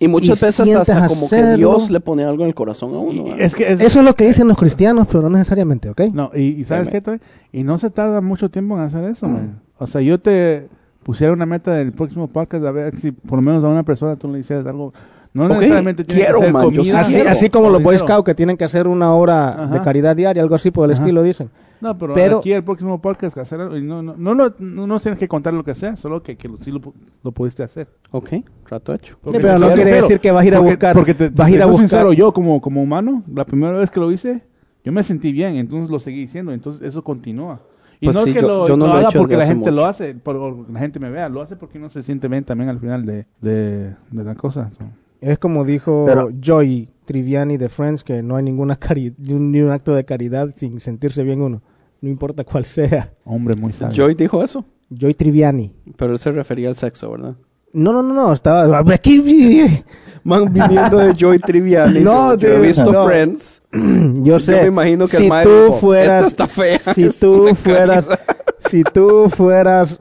Y 0.00 0.08
muchas 0.08 0.42
y 0.42 0.44
veces 0.46 0.74
hasta 0.76 1.06
como 1.06 1.28
que 1.28 1.36
hacerlo. 1.36 1.56
Dios 1.56 1.90
le 1.90 2.00
pone 2.00 2.24
algo 2.24 2.42
en 2.42 2.48
el 2.48 2.54
corazón 2.54 2.94
a 2.94 2.98
uno. 2.98 3.36
Que 3.36 3.44
es- 3.44 3.54
Eso 3.80 3.98
es 4.00 4.04
lo 4.04 4.14
que 4.16 4.26
dicen 4.26 4.48
los 4.48 4.58
cristianos, 4.58 5.06
pero 5.06 5.22
no 5.22 5.30
necesariamente, 5.30 5.88
¿ok? 5.90 6.00
No, 6.12 6.30
y, 6.34 6.40
y 6.60 6.64
¿sabes 6.64 6.88
qué? 6.88 7.20
Y 7.52 7.62
no 7.62 7.78
se 7.78 7.90
tarda 7.90 8.20
mucho 8.20 8.50
tiempo 8.50 8.74
en 8.76 8.80
hacer 8.82 9.04
eso, 9.04 9.28
man. 9.28 9.60
O 9.78 9.86
sea, 9.86 10.00
yo 10.00 10.18
te 10.18 10.68
pusiera 11.04 11.32
una 11.32 11.46
meta 11.46 11.72
del 11.74 11.92
próximo 11.92 12.26
podcast 12.28 12.64
a 12.64 12.70
ver 12.70 12.96
si 12.98 13.12
por 13.12 13.38
lo 13.38 13.42
menos 13.42 13.62
a 13.62 13.68
una 13.68 13.82
persona 13.84 14.16
tú 14.16 14.28
le 14.32 14.40
hicieras 14.40 14.66
algo. 14.66 14.92
No 15.32 15.48
necesariamente 15.48 16.04
tiene 16.04 16.22
quiero, 16.22 16.38
que 16.38 16.44
ser 16.44 16.52
man, 16.52 16.64
comida. 16.64 16.82
sí 16.84 16.90
Así, 16.92 17.14
quiero. 17.14 17.30
así 17.30 17.50
como 17.50 17.68
los 17.68 17.82
Boy. 17.82 17.98
Scouts 17.98 18.24
que 18.24 18.34
tienen 18.34 18.56
que 18.56 18.64
hacer 18.64 18.86
una 18.86 19.12
hora 19.14 19.48
Ajá. 19.64 19.66
de 19.66 19.80
caridad 19.80 20.14
diaria, 20.16 20.40
algo 20.42 20.54
así 20.54 20.70
por 20.70 20.84
el 20.86 20.92
Ajá. 20.92 21.02
estilo, 21.02 21.22
dicen. 21.24 21.50
No, 21.80 21.96
pero, 21.98 22.14
Pero- 22.14 22.38
aquí 22.38 22.52
el 22.52 22.64
próximo 22.64 23.00
podcast 23.00 23.36
hacer 23.38 23.60
algo, 23.60 23.76
y 23.76 23.82
no, 23.82 24.02
no, 24.02 24.14
no, 24.16 24.34
no, 24.34 24.54
no 24.58 24.86
nos 24.86 25.02
tienes 25.02 25.18
que 25.18 25.28
contar 25.28 25.52
lo 25.54 25.64
que 25.64 25.74
sea, 25.74 25.96
solo 25.96 26.22
que, 26.22 26.36
que 26.36 26.48
lo, 26.48 26.56
sí 26.56 26.70
lo, 26.70 26.80
pu- 26.80 26.92
lo 27.22 27.32
pudiste 27.32 27.62
hacer. 27.62 27.88
Ok, 28.10 28.30
trato 28.68 28.94
hecho. 28.94 29.16
Porque 29.22 29.40
pero 29.40 29.54
te 29.54 29.60
no 29.60 29.72
quiere 29.74 29.92
decir 29.92 30.20
que 30.20 30.30
vas 30.30 30.42
a 30.42 30.46
ir 30.46 30.54
a 30.54 30.58
porque- 30.58 30.70
buscar- 30.72 30.94
Porque 30.94 31.14
te, 31.14 31.28
vas 31.28 31.46
a 31.46 31.50
ir 31.50 31.56
te 31.58 31.62
a 31.62 31.66
buscar- 31.66 31.88
sincero, 31.88 32.12
yo 32.12 32.32
como, 32.32 32.60
como 32.60 32.82
humano, 32.82 33.22
la 33.32 33.44
primera 33.44 33.72
vez 33.72 33.90
que 33.90 34.00
lo 34.00 34.10
hice, 34.12 34.42
yo 34.84 34.92
me 34.92 35.02
sentí 35.02 35.32
bien, 35.32 35.56
entonces 35.56 35.90
lo 35.90 35.98
seguí 35.98 36.20
diciendo, 36.20 36.52
entonces 36.52 36.82
eso 36.82 37.02
continúa. 37.04 37.60
Y 38.00 38.06
Pues 38.06 38.16
no 38.16 38.22
sí, 38.24 38.30
es 38.30 38.36
que 38.36 38.42
yo- 38.42 38.48
lo, 38.48 38.68
yo 38.68 38.76
no 38.76 38.86
lo 38.86 38.92
lo 38.92 38.96
he 38.96 39.00
haga 39.00 39.08
hecho 39.10 39.18
porque 39.20 39.36
la 39.36 39.46
gente 39.46 39.70
lo 39.70 39.84
hace, 39.86 40.14
por, 40.14 40.36
por- 40.36 40.70
la 40.70 40.78
gente 40.80 40.98
me 41.00 41.10
vea, 41.10 41.28
lo 41.28 41.40
hace 41.42 41.56
porque 41.56 41.78
uno 41.78 41.88
se 41.88 42.02
siente 42.02 42.28
bien 42.28 42.44
también 42.44 42.68
al 42.70 42.78
final 42.80 43.04
de, 43.06 43.26
de, 43.40 43.94
de 44.10 44.24
la 44.24 44.34
cosa. 44.34 44.70
so. 44.76 44.84
Es 45.20 45.38
como 45.38 45.64
dijo 45.64 46.04
Pero- 46.06 46.28
Joy 46.42 46.90
Triviani 47.04 47.56
de 47.56 47.68
Friends, 47.68 48.02
que 48.04 48.22
no 48.22 48.36
hay 48.36 48.42
ninguna 48.42 48.78
cari- 48.78 49.14
ni 49.18 49.60
un, 49.60 49.70
acto 49.70 49.94
de 49.94 50.04
caridad 50.04 50.50
sin 50.56 50.80
sentirse 50.80 51.22
bien 51.22 51.40
uno, 51.42 51.62
no 52.00 52.08
importa 52.08 52.44
cuál 52.44 52.64
sea. 52.64 53.12
Hombre 53.24 53.54
muy 53.56 53.72
sabio. 53.72 53.94
Joy 53.94 54.14
dijo 54.14 54.42
eso, 54.42 54.64
Joy 54.90 55.14
Triviani. 55.14 55.72
pero 55.96 56.12
él 56.12 56.18
se 56.18 56.32
refería 56.32 56.68
al 56.68 56.76
sexo, 56.76 57.10
¿verdad? 57.10 57.36
No, 57.72 57.92
no, 57.92 58.02
no, 58.02 58.14
no, 58.14 58.32
estaba... 58.32 58.78
Aquí, 58.92 59.20
Man, 60.24 60.52
viniendo 60.52 60.98
de 60.98 61.14
Joy 61.14 61.38
Triviani. 61.38 62.00
No, 62.00 62.34
yo, 62.34 62.48
yo 62.48 62.54
he 62.54 62.60
visto 62.60 62.90
no. 62.92 63.04
Friends. 63.04 63.60
yo 64.22 64.38
sé. 64.38 64.62
me 64.62 64.68
imagino 64.68 65.06
que 65.06 65.16
el 65.18 65.22
si 65.24 65.28
mae 65.28 65.44
tú 65.44 65.72
fueras, 65.80 66.26
"Esta 66.28 66.44
está 66.44 66.62
fea, 66.62 66.78
si 66.94 67.10
tú 67.20 67.48
fueras, 67.54 68.06
caridad". 68.06 68.36
si 68.70 68.82
tú 68.84 69.28
fueras 69.28 69.98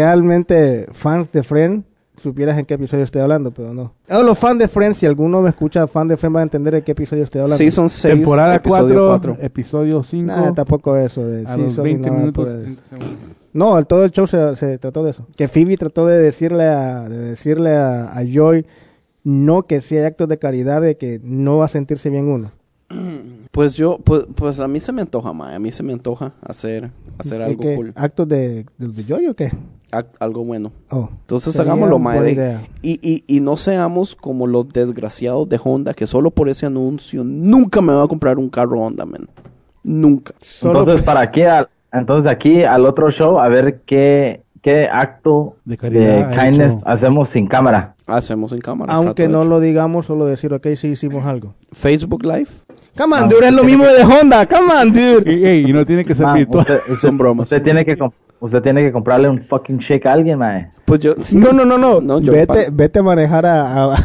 realmente 0.00 0.86
fans 0.92 1.30
de 1.32 1.42
Friends, 1.42 1.84
supieras 2.16 2.58
en 2.58 2.64
qué 2.64 2.74
episodio 2.74 3.04
estoy 3.04 3.22
hablando, 3.22 3.50
pero 3.50 3.72
no. 3.74 3.92
A 4.08 4.18
los 4.22 4.38
fans 4.38 4.58
de 4.58 4.68
Friends, 4.68 4.98
si 4.98 5.06
alguno 5.06 5.42
me 5.42 5.50
escucha 5.50 5.86
fan 5.86 6.08
de 6.08 6.16
Friends 6.16 6.36
va 6.36 6.40
a 6.40 6.42
entender 6.42 6.74
de 6.74 6.82
qué 6.82 6.92
episodio 6.92 7.24
estoy 7.24 7.40
hablando. 7.42 7.58
Season 7.58 7.88
6, 7.88 8.14
Temporada 8.14 8.54
episodio 8.56 9.06
4, 9.08 9.32
4. 9.34 9.36
episodio 9.46 10.02
5, 10.02 10.26
Nada, 10.26 10.54
tampoco 10.54 10.96
eso 10.96 11.24
de 11.26 11.46
a 11.46 11.56
los 11.56 11.72
season 11.74 11.84
ni 11.84 11.90
20 11.92 12.08
nada 12.10 12.20
minutos. 12.20 12.44
por 12.44 12.52
eso. 12.54 12.60
30 12.64 12.82
segundos. 12.82 13.10
No, 13.52 13.78
el- 13.78 13.86
todo 13.86 14.04
el 14.04 14.10
show 14.10 14.26
se, 14.26 14.56
se 14.56 14.78
trató 14.78 15.02
de 15.04 15.10
eso. 15.12 15.26
Que 15.36 15.48
Phoebe 15.48 15.76
trató 15.76 16.06
de 16.06 16.18
decirle 16.18 16.64
a, 16.64 17.08
de 17.08 17.16
decirle 17.18 17.74
a, 17.76 18.12
a 18.16 18.22
Joy 18.24 18.66
no 19.24 19.62
que 19.64 19.80
si 19.80 19.96
hay 19.96 20.04
actos 20.04 20.28
de 20.28 20.38
caridad 20.38 20.80
de 20.82 20.96
que 20.96 21.20
no 21.24 21.56
va 21.56 21.64
a 21.64 21.68
sentirse 21.68 22.10
bien 22.10 22.26
uno. 22.28 22.52
Pues 23.50 23.74
yo, 23.74 23.98
pues, 24.04 24.24
pues 24.34 24.60
a 24.60 24.68
mí 24.68 24.80
se 24.80 24.92
me 24.92 25.00
antoja, 25.00 25.32
ma. 25.32 25.54
A 25.54 25.58
mí 25.58 25.72
se 25.72 25.82
me 25.82 25.94
antoja 25.94 26.34
hacer, 26.42 26.90
hacer 27.16 27.40
¿Y 27.40 27.44
algo 27.44 27.62
qué? 27.62 27.74
cool. 27.74 27.92
¿Actos 27.96 28.28
de, 28.28 28.66
de, 28.76 28.88
de 28.88 29.04
Joy 29.04 29.28
o 29.28 29.34
qué? 29.34 29.50
Algo 30.18 30.44
bueno. 30.44 30.72
Oh, 30.90 31.08
Entonces 31.20 31.58
hagámoslo, 31.58 31.98
buena 31.98 32.18
ma. 32.20 32.24
de- 32.24 32.32
idea. 32.32 32.62
Y, 32.82 32.98
y, 33.02 33.24
y 33.26 33.40
no 33.40 33.56
seamos 33.56 34.14
como 34.16 34.46
los 34.46 34.68
desgraciados 34.68 35.48
de 35.48 35.58
Honda 35.62 35.94
que 35.94 36.06
solo 36.06 36.30
por 36.30 36.48
ese 36.48 36.66
anuncio 36.66 37.22
nunca 37.24 37.80
me 37.80 37.92
va 37.92 38.02
a 38.02 38.08
comprar 38.08 38.38
un 38.38 38.48
carro 38.50 38.80
Honda, 38.80 39.06
man. 39.06 39.28
Nunca. 39.82 40.34
Solo 40.38 40.80
entonces, 40.80 41.02
pues- 41.02 41.14
para 41.14 41.20
aquí, 41.20 41.42
al- 41.42 41.68
entonces 41.92 42.24
de 42.24 42.30
aquí 42.30 42.62
al 42.64 42.84
otro 42.84 43.10
show, 43.10 43.38
a 43.38 43.48
ver 43.48 43.80
qué, 43.86 44.42
qué 44.60 44.88
acto 44.92 45.56
De 45.64 45.76
caridad 45.76 46.30
kindness 46.30 46.74
hecho. 46.78 46.82
hacemos 46.88 47.28
sin 47.30 47.46
cámara. 47.46 47.94
Hacemos 48.06 48.52
en 48.52 48.60
cámara. 48.60 48.92
Aunque 48.92 49.28
no 49.28 49.40
hecho. 49.42 49.48
lo 49.50 49.60
digamos, 49.60 50.06
solo 50.06 50.26
decir, 50.26 50.52
ok, 50.52 50.66
sí 50.76 50.88
hicimos 50.88 51.24
algo. 51.24 51.54
Facebook 51.72 52.24
Live. 52.24 52.48
Come 52.96 53.16
on, 53.16 53.28
dude, 53.28 53.46
es 53.48 53.52
lo 53.52 53.64
mismo 53.64 53.84
de 53.84 54.02
Honda. 54.04 54.46
Come 54.46 54.72
on, 54.72 54.92
dude. 54.92 55.30
Y, 55.32 55.44
ey, 55.44 55.64
y 55.68 55.72
no 55.72 55.84
tiene 55.84 56.04
que 56.04 56.14
ser 56.14 56.26
Man, 56.26 56.36
virtual. 56.36 56.60
usted, 56.62 56.94
Son 56.94 57.18
bromas. 57.18 57.44
Usted 57.46 57.62
tiene 57.62 57.84
que 57.84 57.96
usted 58.38 58.60
tiene 58.62 58.82
que 58.82 58.92
comprarle 58.92 59.28
un 59.28 59.42
fucking 59.44 59.78
shake 59.78 60.06
a 60.06 60.12
alguien, 60.12 60.38
mae. 60.38 60.70
Pues 60.84 61.00
yo. 61.00 61.14
No, 61.32 61.52
no, 61.52 61.64
no, 61.64 61.76
no. 61.76 62.00
No, 62.00 62.20
yo 62.20 62.32
vete, 62.32 62.46
pago. 62.46 62.60
vete 62.72 62.98
a 63.00 63.02
manejar 63.02 63.44
a, 63.44 63.84
a, 63.94 63.96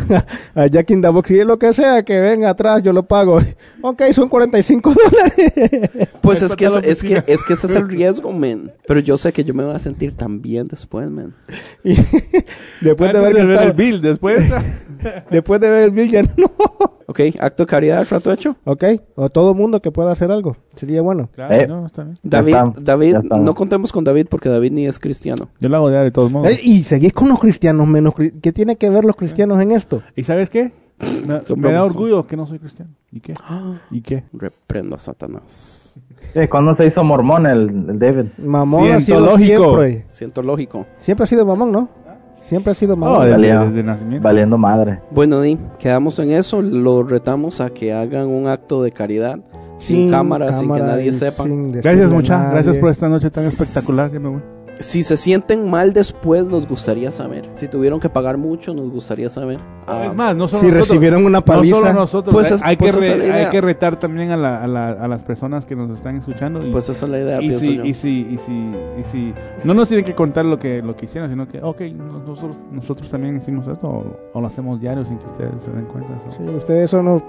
a 0.56 0.68
Jack 0.68 0.90
in 0.90 1.02
the 1.02 1.10
Box 1.10 1.30
y 1.30 1.44
lo 1.44 1.60
que 1.60 1.74
sea 1.74 2.04
que 2.04 2.20
venga 2.20 2.50
atrás, 2.50 2.82
yo 2.82 2.92
lo 2.92 3.04
pago. 3.04 3.40
Ok, 3.84 4.04
son 4.14 4.30
45 4.30 4.94
dólares. 4.94 5.90
Pues 6.22 6.42
es 6.44 6.56
que, 6.56 6.66
es, 6.66 6.74
es 6.84 7.02
que, 7.04 7.24
es 7.26 7.44
que 7.44 7.54
ese 7.54 7.66
es 7.66 7.76
el 7.76 7.88
riesgo, 7.88 8.32
man. 8.32 8.72
Pero 8.88 9.00
yo 9.00 9.18
sé 9.18 9.34
que 9.34 9.44
yo 9.44 9.56
me 9.56 9.64
voy 9.64 9.74
a 9.76 9.80
sentir 9.80 10.14
tan 10.14 10.40
bien 10.40 10.68
después, 10.68 11.10
man. 11.10 11.34
Y 11.84 11.96
después 12.82 13.12
de 13.12 13.18
Antes 13.18 13.34
ver, 13.34 13.36
de 13.36 13.48
ver 13.48 13.64
el 13.64 13.74
bill, 13.74 14.02
después. 14.02 14.52
después 15.32 15.60
de 15.62 15.70
ver 15.70 15.84
el 15.86 15.92
bill 15.92 16.10
ya 16.12 16.22
no. 16.38 16.52
Ok, 17.12 17.20
acto 17.40 17.64
de 17.64 17.68
caridad, 17.68 18.08
trato 18.08 18.32
hecho. 18.32 18.56
Ok, 18.64 18.84
o 19.16 19.30
todo 19.30 19.54
mundo 19.54 19.82
que 19.82 19.92
pueda 19.92 20.12
hacer 20.12 20.32
algo. 20.32 20.56
Sería 20.76 21.02
bueno. 21.02 21.30
claro, 21.36 21.54
Eh. 21.54 21.68
no, 21.68 21.86
está 21.86 22.04
bien. 22.04 22.18
David, 22.24 22.54
estamos, 22.54 22.76
David, 22.84 23.16
no 23.42 23.54
contemos 23.54 23.92
con 23.92 24.04
David 24.04 24.28
porque 24.30 24.50
David 24.50 24.72
ni 24.72 24.88
es 24.88 25.00
cristiano. 25.00 25.50
Yo 25.60 25.70
lo 25.70 25.78
hago 25.78 25.90
de 25.90 26.00
de 26.00 26.12
todos 26.12 26.32
modos. 26.32 26.50
Eh, 26.52 26.60
y 26.64 26.84
seguís 26.84 27.14
con 27.14 27.30
los 27.30 27.40
cristianos 27.40 27.86
menos. 27.88 28.14
cri- 28.16 28.34
¿Qué 28.42 28.52
tiene 28.52 28.78
que 28.78 28.90
ver 28.90 29.06
los 29.06 29.16
cristianos 29.16 29.62
en 29.62 29.72
esto? 29.72 30.02
¿Y 30.16 30.24
sabes 30.24 30.50
qué? 30.50 30.72
Me, 31.28 31.40
me 31.58 31.72
da 31.72 31.84
orgullo 31.84 32.28
que 32.28 32.38
no 32.38 32.46
soy 32.46 32.60
cristiano. 32.60 32.92
¿Y 33.12 33.20
qué? 33.20 33.34
¿Y 33.90 34.02
qué? 34.02 34.24
Reprendo 34.34 34.96
a 34.96 35.00
Satanás. 35.00 36.00
Eh, 36.36 36.48
¿Cuándo 36.48 36.74
se 36.76 36.86
hizo 36.86 37.04
mormón 37.04 37.46
el, 37.48 37.62
el 37.90 38.00
David? 38.00 38.26
Mamón 38.38 38.84
ha 38.92 39.02
sido 39.02 39.18
Cientológico. 39.38 39.64
siempre. 39.82 40.06
Siento 40.10 40.44
lógico. 40.44 40.86
Siempre 41.00 41.24
ha 41.24 41.28
sido 41.28 41.46
mamón, 41.46 41.72
¿no? 41.72 41.90
Siempre 42.42 42.72
ha 42.72 42.76
sido 42.76 42.94
Oh, 42.94 42.98
mamón. 42.98 43.30
desde, 43.42 43.84
nacimiento. 43.84 44.24
Valiendo 44.24 44.58
madre. 44.58 45.00
Bueno, 45.12 45.40
Di, 45.42 45.58
quedamos 45.80 46.20
en 46.20 46.32
eso. 46.32 46.62
Lo 46.62 47.04
retamos 47.04 47.62
a 47.62 47.70
que 47.70 47.94
hagan 47.94 48.28
un 48.28 48.48
acto 48.48 48.84
de 48.84 48.92
caridad. 48.92 49.40
Sin, 49.78 50.12
cámara, 50.12 50.52
sin 50.54 50.72
que 50.72 50.80
nadie 50.80 51.12
sepa. 51.14 51.44
sin 51.44 51.72
Gracias, 51.72 52.12
a 52.12 52.14
mucha. 52.14 52.38
nadie. 52.38 52.54
Gracias 52.54 52.78
por 52.78 52.90
esta 52.90 53.10
noche 53.10 53.32
tan 53.32 53.46
espectacular. 53.46 54.12
Ya 54.12 54.20
me 54.20 54.30
voy. 54.30 54.42
Si 54.82 55.04
se 55.04 55.16
sienten 55.18 55.70
mal 55.70 55.94
después, 55.94 56.44
nos 56.46 56.68
gustaría 56.68 57.12
saber. 57.12 57.48
Si 57.54 57.68
tuvieron 57.68 58.00
que 58.00 58.10
pagar 58.10 58.38
mucho, 58.38 58.74
nos 58.74 58.90
gustaría 58.92 59.30
saber. 59.30 59.60
Ah, 59.88 60.06
es 60.08 60.16
más, 60.16 60.36
no 60.36 60.48
solo 60.48 60.60
Si 60.62 60.66
nosotros, 60.68 60.88
recibieron 60.90 61.26
una 61.26 61.40
no 61.40 61.46
paliza. 61.46 61.76
solo 61.78 61.94
nosotros. 61.94 62.34
Pues 62.34 62.50
hay, 62.52 62.56
es- 62.58 62.64
hay 62.66 62.78
pues 62.78 62.96
que 62.96 63.00
esa 63.06 63.08
es 63.08 63.14
re- 63.14 63.18
la 63.20 63.26
idea. 63.36 63.46
hay 63.46 63.52
que 63.52 63.62
retar 63.62 64.00
también 64.00 64.32
a, 64.32 64.38
la- 64.38 64.64
a 64.64 64.68
la- 64.68 64.92
a 64.92 65.08
las 65.08 65.22
personas 65.24 65.66
que 65.66 65.76
nos 65.76 65.90
están 65.92 66.18
escuchando. 66.18 66.66
Y, 66.66 66.72
Pues 66.72 66.90
esa 66.90 67.06
es 67.06 67.12
la 67.12 67.20
idea, 67.20 67.42
y 67.42 67.54
si, 67.54 67.78
yo. 67.78 67.86
y, 67.86 67.94
si, 67.94 68.28
y, 68.32 68.38
si, 68.38 68.52
y 69.00 69.04
si 69.12 69.34
no 69.64 69.74
nos 69.74 69.88
tienen 69.88 70.06
que 70.06 70.16
contar 70.16 70.46
lo 70.46 70.58
que, 70.60 70.82
lo 70.82 70.96
que 70.96 71.06
hicieron, 71.06 71.30
sino 71.30 71.48
que, 71.48 71.62
ok, 71.62 71.82
nosotros, 72.28 72.58
nosotros 72.72 73.10
también 73.10 73.38
hicimos 73.38 73.68
esto 73.68 73.88
o, 73.88 74.06
o 74.34 74.42
lo 74.42 74.48
hacemos 74.48 74.80
diario 74.82 75.06
sin 75.06 75.18
que 75.18 75.26
ustedes 75.28 75.52
se 75.64 75.72
den 75.72 75.86
cuenta. 75.86 76.10
so. 76.30 76.38
Sí, 76.38 76.44
ustedes 76.50 76.90
son 76.90 77.08
unos 77.08 77.24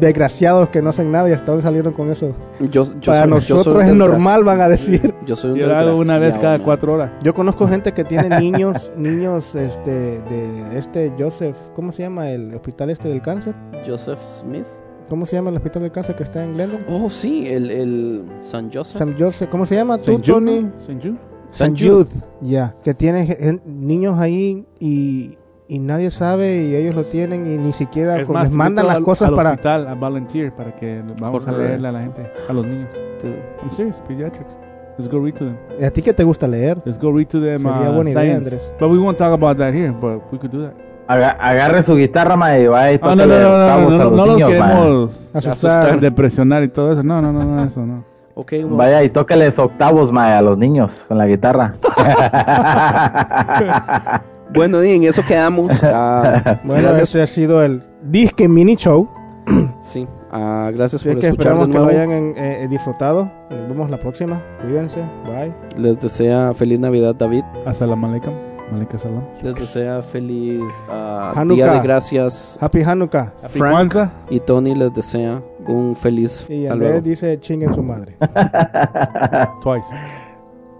desgraciados 0.00 0.68
que 0.68 0.82
no 0.82 0.90
hacen 0.90 1.10
nada 1.10 1.28
y 1.28 1.32
hasta 1.32 1.52
hoy 1.52 1.62
salieron 1.62 1.92
con 1.92 2.10
eso. 2.10 2.32
Yo- 2.60 2.84
yo 2.84 3.12
Para 3.12 3.20
soy- 3.22 3.40
yo 3.40 3.56
nosotros 3.56 3.84
es 3.84 3.94
normal, 3.94 4.44
van 4.44 4.60
a 4.60 4.68
decir. 4.68 5.14
Yo 5.26 5.36
soy 5.36 5.52
un 5.52 5.58
Yo 5.58 5.74
hago 5.74 5.98
una 5.98 6.18
vez 6.18 6.36
cada 6.36 6.58
cuatro 6.58 6.94
horas. 6.94 7.10
Yo 7.22 7.32
conozco 7.34 7.66
gente 7.68 7.92
que 7.92 8.04
tiene 8.04 8.38
niños, 8.38 8.92
niños 8.96 9.54
este, 9.54 10.20
de 10.22 10.78
este 10.78 11.12
Joseph, 11.18 11.56
¿cómo 11.74 11.92
se 11.92 12.02
llama 12.02 12.30
el 12.30 12.54
hospital 12.54 12.90
este 12.90 13.08
del 13.08 13.22
cáncer? 13.22 13.54
Joseph 13.86 14.18
Smith. 14.26 14.66
¿Cómo 15.08 15.24
se 15.24 15.36
llama 15.36 15.50
el 15.50 15.56
hospital 15.56 15.82
del 15.82 15.92
cáncer 15.92 16.16
que 16.16 16.24
está 16.24 16.42
en 16.42 16.54
Glendon? 16.54 16.80
Oh, 16.88 17.08
sí, 17.08 17.46
el, 17.46 17.70
el 17.70 18.24
San 18.40 18.70
Joseph. 18.72 18.98
San 18.98 19.16
Joseph, 19.16 19.48
¿cómo 19.50 19.64
se 19.64 19.76
llama? 19.76 19.98
¿Tú, 19.98 20.18
Tony? 20.18 20.68
Saint 20.84 21.00
Jude. 21.02 21.16
San 21.52 21.76
San 21.76 21.88
Jude, 21.88 22.08
ya, 22.42 22.74
que 22.82 22.92
tiene 22.92 23.60
niños 23.64 24.18
ahí 24.18 24.66
y 24.80 25.38
y 25.68 25.78
nadie 25.78 26.10
sabe 26.10 26.62
y 26.62 26.74
ellos 26.76 26.94
lo 26.94 27.04
tienen 27.04 27.46
y 27.46 27.56
ni 27.58 27.72
siquiera 27.72 28.16
más, 28.28 28.44
les 28.44 28.52
mandan 28.56 28.86
las 28.86 28.96
al- 28.96 29.02
cosas 29.02 29.28
al 29.30 29.34
para... 29.34 29.50
hospital 29.50 29.88
a 29.88 29.94
volunteer 29.94 30.52
para 30.54 30.74
que 30.74 31.02
vamos 31.20 31.46
a 31.48 31.52
leerle 31.52 31.88
a 31.88 31.92
la 31.92 32.02
gente, 32.02 32.30
a 32.48 32.52
los 32.52 32.66
niños. 32.66 32.88
I'm 33.24 33.70
serious, 33.72 33.96
pediatrics. 34.06 34.56
Let's 34.98 35.10
go 35.12 35.18
read 35.22 35.34
to 35.34 35.44
them. 35.46 35.56
¿A 35.84 35.90
ti 35.90 36.00
que 36.02 36.12
te 36.14 36.24
gusta 36.24 36.46
leer? 36.48 36.78
Let's 36.84 36.98
go 36.98 37.12
read 37.12 37.26
to 37.28 37.40
them. 37.40 37.60
Sería 37.60 37.90
uh, 37.90 37.94
buena 37.94 38.10
idea, 38.10 38.22
science. 38.22 38.36
Andrés. 38.36 38.72
But 38.80 38.90
we 38.90 38.98
won't 38.98 39.18
talk 39.18 39.32
about 39.32 39.58
that 39.58 39.74
here, 39.74 39.90
but 39.92 40.22
we 40.32 40.38
could 40.38 40.50
do 40.52 40.62
that. 40.62 40.72
Aga- 41.08 41.36
agarre 41.40 41.82
su 41.82 41.94
guitarra, 41.96 42.36
ma, 42.36 42.56
y 42.58 42.66
vaya 42.66 42.92
y 42.94 42.98
Ah, 43.02 43.14
no, 43.14 43.26
no, 43.26 43.28
no, 43.38 43.42
no, 43.42 43.58
no, 43.58 43.72
a 43.72 43.78
no, 43.78 43.90
los 44.16 44.28
no 44.40 44.46
queremos 44.46 45.30
Asustar. 45.34 46.00
depresionar 46.00 46.62
y 46.62 46.68
todo 46.68 46.92
eso. 46.92 47.02
No, 47.02 47.20
no, 47.20 47.32
no, 47.32 47.44
no, 47.44 47.64
eso 47.64 47.84
no. 47.84 48.04
Ok, 48.34 48.52
bueno. 48.62 48.76
Vaya 48.76 49.02
y 49.02 49.10
tóqueles 49.10 49.58
octavos, 49.58 50.12
ma, 50.12 50.36
a 50.36 50.42
los 50.42 50.56
niños 50.58 51.04
con 51.08 51.18
la 51.18 51.26
guitarra. 51.26 51.72
Bueno, 54.54 54.82
y 54.84 54.90
en 54.92 55.04
eso 55.04 55.22
quedamos. 55.26 55.82
Ah, 55.84 56.60
Bueno, 56.64 56.82
gracias. 56.82 57.08
ese 57.10 57.22
ha 57.22 57.26
sido 57.26 57.62
el 57.62 57.82
Disque 58.02 58.48
Mini 58.48 58.76
Show. 58.76 59.08
Sí, 59.80 60.06
ah, 60.32 60.70
gracias 60.74 61.00
Así 61.02 61.08
por 61.08 61.18
es 61.18 61.20
que 61.22 61.26
escuchar 61.28 61.52
esperamos 61.52 61.66
de 61.68 61.72
que 61.72 61.78
lo 61.78 61.86
hayan 61.86 62.10
en- 62.10 62.34
eh, 62.36 62.66
disfrutado. 62.68 63.30
Nos 63.50 63.68
vemos 63.68 63.88
la 63.90 63.98
próxima. 63.98 64.42
Cuídense. 64.62 65.00
Bye. 65.24 65.52
Les 65.76 66.00
desea 66.00 66.52
feliz 66.54 66.78
Navidad, 66.80 67.14
David. 67.14 67.44
Assalamu 67.64 68.06
alaikum. 68.06 68.34
Malika 68.72 68.98
salam. 68.98 69.22
Les 69.44 69.54
desea 69.54 70.02
feliz 70.02 70.60
Hanukkah. 70.90 71.54
Día 71.54 71.72
de 71.74 71.80
Gracias. 71.80 72.58
Happy 72.60 72.82
Hanukkah. 72.82 73.32
Happy 73.40 73.58
Frank. 73.60 73.92
Kwanzaa. 73.92 74.10
Y 74.28 74.40
Tony 74.40 74.74
les 74.74 74.92
desea 74.92 75.40
un 75.68 75.94
feliz 75.94 76.48
Y 76.50 76.66
Andrés 76.66 77.04
dice 77.04 77.38
chinguen 77.38 77.72
su 77.72 77.82
madre. 77.84 78.16
Twice. 79.62 79.86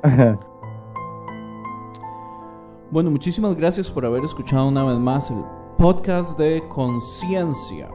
Bueno, 2.96 3.10
muchísimas 3.10 3.54
gracias 3.54 3.90
por 3.90 4.06
haber 4.06 4.24
escuchado 4.24 4.68
una 4.68 4.82
vez 4.82 4.96
más 4.96 5.30
el 5.30 5.44
podcast 5.76 6.38
de 6.38 6.66
Conciencia. 6.70 7.90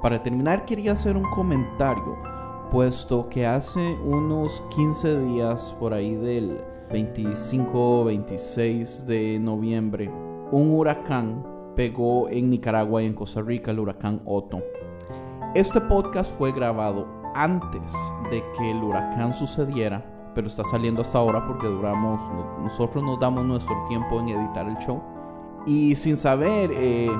Para 0.00 0.22
terminar, 0.22 0.64
quería 0.66 0.92
hacer 0.92 1.16
un 1.16 1.28
comentario, 1.32 2.16
puesto 2.70 3.28
que 3.28 3.44
hace 3.44 3.80
unos 4.04 4.62
15 4.70 5.18
días, 5.22 5.74
por 5.80 5.92
ahí 5.92 6.14
del 6.14 6.60
25 6.92 8.04
26 8.04 9.04
de 9.08 9.40
noviembre, 9.40 10.08
un 10.52 10.70
huracán 10.78 11.44
pegó 11.74 12.28
en 12.28 12.50
Nicaragua 12.50 13.02
y 13.02 13.06
en 13.06 13.14
Costa 13.14 13.42
Rica, 13.42 13.72
el 13.72 13.80
huracán 13.80 14.22
Otto. 14.26 14.62
Este 15.56 15.80
podcast 15.80 16.30
fue 16.38 16.52
grabado 16.52 17.08
antes 17.34 17.92
de 18.30 18.44
que 18.56 18.70
el 18.70 18.76
huracán 18.76 19.32
sucediera, 19.32 20.19
pero 20.34 20.46
está 20.46 20.64
saliendo 20.64 21.02
hasta 21.02 21.18
ahora 21.18 21.46
porque 21.46 21.66
duramos, 21.66 22.20
no- 22.32 22.64
nosotros 22.64 23.02
nos 23.04 23.18
damos 23.20 23.44
nuestro 23.44 23.74
tiempo 23.88 24.20
en 24.20 24.28
editar 24.30 24.68
el 24.68 24.76
show. 24.78 25.00
Y 25.66 25.94
sin 25.96 26.16
saber 26.16 26.70
eh, 26.72 27.10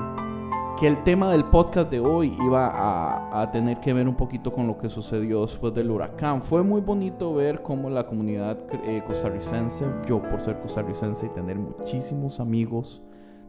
que 0.79 0.87
el 0.87 1.03
tema 1.03 1.31
del 1.31 1.45
podcast 1.45 1.91
de 1.91 2.01
hoy 2.01 2.35
iba 2.43 2.67
a, 2.69 3.43
a 3.43 3.51
tener 3.51 3.81
que 3.81 3.93
ver 3.93 4.09
un 4.09 4.15
poquito 4.15 4.53
con 4.53 4.67
lo 4.67 4.79
que 4.79 4.89
sucedió 4.89 5.43
después 5.43 5.75
del 5.75 5.91
huracán. 5.91 6.43
Fue 6.43 6.63
muy 6.63 6.81
bonito 6.81 7.35
ver 7.35 7.63
cómo 7.63 7.91
la 7.91 8.07
comunidad 8.07 8.57
eh, 8.85 9.03
costarricense, 9.07 9.85
yo 10.07 10.23
por 10.23 10.41
ser 10.41 10.59
costarricense 10.61 11.27
y 11.27 11.29
tener 11.31 11.59
muchísimos 11.59 12.41
amigos 12.41 13.03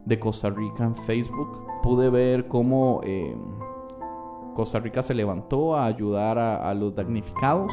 de 0.04 0.18
Costa 0.18 0.50
Rica 0.50 0.84
en 0.84 0.94
Facebook, 0.94 1.66
pude 1.82 2.10
ver 2.10 2.48
cómo... 2.48 3.00
eh, 3.04 3.36
Costa 4.54 4.78
Rica 4.80 5.02
se 5.02 5.14
levantó 5.14 5.74
a 5.74 5.86
ayudar 5.86 6.36
a, 6.38 6.68
a 6.68 6.74
los 6.74 6.94
damnificados. 6.94 7.72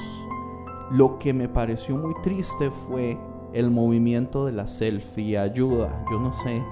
Lo 0.92 1.20
que 1.20 1.34
me 1.34 1.48
pareció 1.48 1.96
muy 1.98 2.14
triste 2.24 2.72
fue 2.72 3.18
el 3.54 3.70
movimiento 3.70 4.46
de 4.46 4.52
la 4.52 4.68
selfie 4.68 5.38
ayuda. 5.38 6.04
Yo 6.12 6.20
no 6.20 6.34
sé 6.34 6.64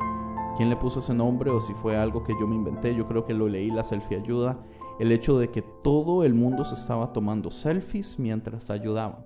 quién 0.55 0.70
le 0.70 0.76
puso 0.76 0.99
ese 0.99 1.13
nombre 1.13 1.51
o 1.51 1.61
si 1.61 1.74
fue 1.74 1.95
algo 1.95 2.24
que 2.24 2.34
yo 2.39 2.47
me 2.47 2.55
inventé. 2.55 2.95
Yo 2.95 3.07
creo 3.07 3.26
que 3.26 3.34
lo 3.34 3.47
leí, 3.47 3.70
la 3.70 3.84
selfie 3.84 4.18
ayuda. 4.18 4.57
El 4.99 5.11
hecho 5.11 5.38
de 5.38 5.49
que 5.51 5.61
todo 5.61 6.24
el 6.24 6.34
mundo 6.34 6.65
se 6.65 6.76
estaba 6.76 7.13
tomando 7.13 7.51
selfies 7.51 8.18
mientras 8.18 8.70
ayudaban. 8.70 9.26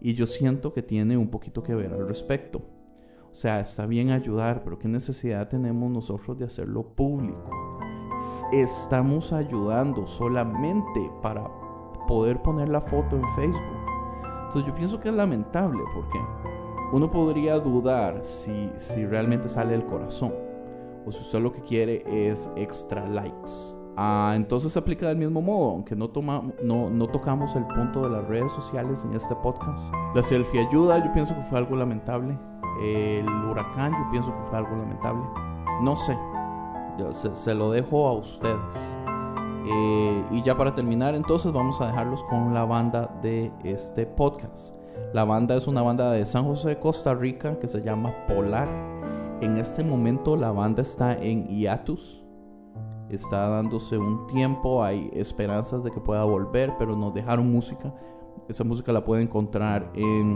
Y 0.00 0.14
yo 0.14 0.26
siento 0.26 0.74
que 0.74 0.82
tiene 0.82 1.16
un 1.16 1.28
poquito 1.28 1.62
que 1.62 1.74
ver 1.74 1.92
al 1.94 2.06
respecto. 2.06 2.60
O 3.32 3.36
sea, 3.36 3.60
está 3.60 3.86
bien 3.86 4.10
ayudar, 4.10 4.62
pero 4.64 4.78
¿qué 4.78 4.88
necesidad 4.88 5.48
tenemos 5.48 5.90
nosotros 5.90 6.38
de 6.38 6.44
hacerlo 6.44 6.82
público? 6.94 7.50
estamos 8.52 9.32
ayudando 9.32 10.06
solamente 10.06 11.10
para 11.22 11.48
poder 12.06 12.40
poner 12.42 12.68
la 12.68 12.80
foto 12.80 13.16
en 13.16 13.24
Facebook. 13.34 13.85
Entonces 14.56 14.72
yo 14.72 14.78
pienso 14.78 15.00
que 15.00 15.10
es 15.10 15.14
lamentable 15.14 15.84
porque 15.92 16.18
uno 16.90 17.10
podría 17.10 17.58
dudar 17.58 18.22
si, 18.24 18.70
si 18.76 19.04
realmente 19.04 19.50
sale 19.50 19.72
del 19.72 19.84
corazón 19.84 20.32
o 21.04 21.12
si 21.12 21.20
usted 21.20 21.40
lo 21.40 21.52
que 21.52 21.60
quiere 21.60 22.02
es 22.06 22.50
extra 22.56 23.06
likes. 23.06 23.52
Ah, 23.98 24.32
entonces 24.34 24.72
se 24.72 24.78
aplica 24.78 25.08
del 25.08 25.18
mismo 25.18 25.42
modo, 25.42 25.72
aunque 25.72 25.94
no, 25.94 26.08
toma, 26.08 26.42
no, 26.62 26.88
no 26.88 27.06
tocamos 27.06 27.54
el 27.54 27.66
punto 27.66 28.00
de 28.04 28.08
las 28.08 28.26
redes 28.28 28.50
sociales 28.52 29.04
en 29.04 29.12
este 29.12 29.36
podcast. 29.36 29.92
La 30.14 30.22
selfie 30.22 30.66
ayuda, 30.66 31.04
yo 31.04 31.12
pienso 31.12 31.34
que 31.34 31.42
fue 31.42 31.58
algo 31.58 31.76
lamentable. 31.76 32.38
El 32.82 33.28
huracán, 33.50 33.92
yo 33.92 34.10
pienso 34.10 34.34
que 34.34 34.42
fue 34.48 34.56
algo 34.56 34.74
lamentable. 34.74 35.22
No 35.82 35.96
sé, 35.96 36.16
se, 37.10 37.36
se 37.36 37.54
lo 37.54 37.72
dejo 37.72 38.08
a 38.08 38.12
ustedes. 38.14 38.96
Eh, 39.68 40.24
y 40.30 40.42
ya 40.42 40.56
para 40.56 40.74
terminar, 40.74 41.14
entonces 41.14 41.52
vamos 41.52 41.80
a 41.80 41.86
dejarlos 41.86 42.22
con 42.24 42.54
la 42.54 42.64
banda 42.64 43.18
de 43.20 43.50
este 43.64 44.06
podcast. 44.06 44.74
La 45.12 45.24
banda 45.24 45.56
es 45.56 45.66
una 45.66 45.82
banda 45.82 46.12
de 46.12 46.24
San 46.24 46.44
José, 46.44 46.78
Costa 46.78 47.14
Rica, 47.14 47.58
que 47.58 47.68
se 47.68 47.82
llama 47.82 48.14
Polar. 48.28 48.68
En 49.40 49.56
este 49.56 49.82
momento 49.82 50.36
la 50.36 50.52
banda 50.52 50.82
está 50.82 51.14
en 51.14 51.48
hiatus. 51.48 52.22
Está 53.08 53.48
dándose 53.48 53.98
un 53.98 54.26
tiempo, 54.26 54.82
hay 54.82 55.10
esperanzas 55.12 55.84
de 55.84 55.90
que 55.90 56.00
pueda 56.00 56.24
volver, 56.24 56.74
pero 56.78 56.96
nos 56.96 57.14
dejaron 57.14 57.50
música. 57.50 57.94
Esa 58.48 58.64
música 58.64 58.92
la 58.92 59.04
pueden 59.04 59.26
encontrar 59.26 59.90
en 59.94 60.34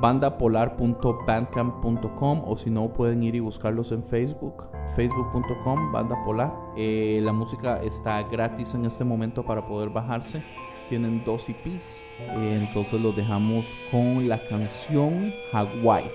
bandapolar.bandcamp.com 0.00 2.42
o 2.46 2.56
si 2.56 2.70
no 2.70 2.90
pueden 2.92 3.22
ir 3.22 3.34
y 3.34 3.40
buscarlos 3.40 3.92
en 3.92 4.02
Facebook, 4.02 4.64
facebook.com, 4.96 5.92
banda 5.92 6.16
polar. 6.24 6.50
Eh, 6.76 7.20
la 7.22 7.32
música 7.32 7.82
está 7.82 8.22
gratis 8.22 8.74
en 8.74 8.86
este 8.86 9.04
momento 9.04 9.44
para 9.44 9.66
poder 9.66 9.90
bajarse. 9.90 10.42
Tienen 10.88 11.22
dos 11.24 11.46
EPs. 11.48 12.02
Eh, 12.18 12.66
entonces 12.66 13.00
los 13.00 13.14
dejamos 13.14 13.64
con 13.90 14.28
la 14.28 14.42
canción 14.48 15.32
Hawaii. 15.52 16.10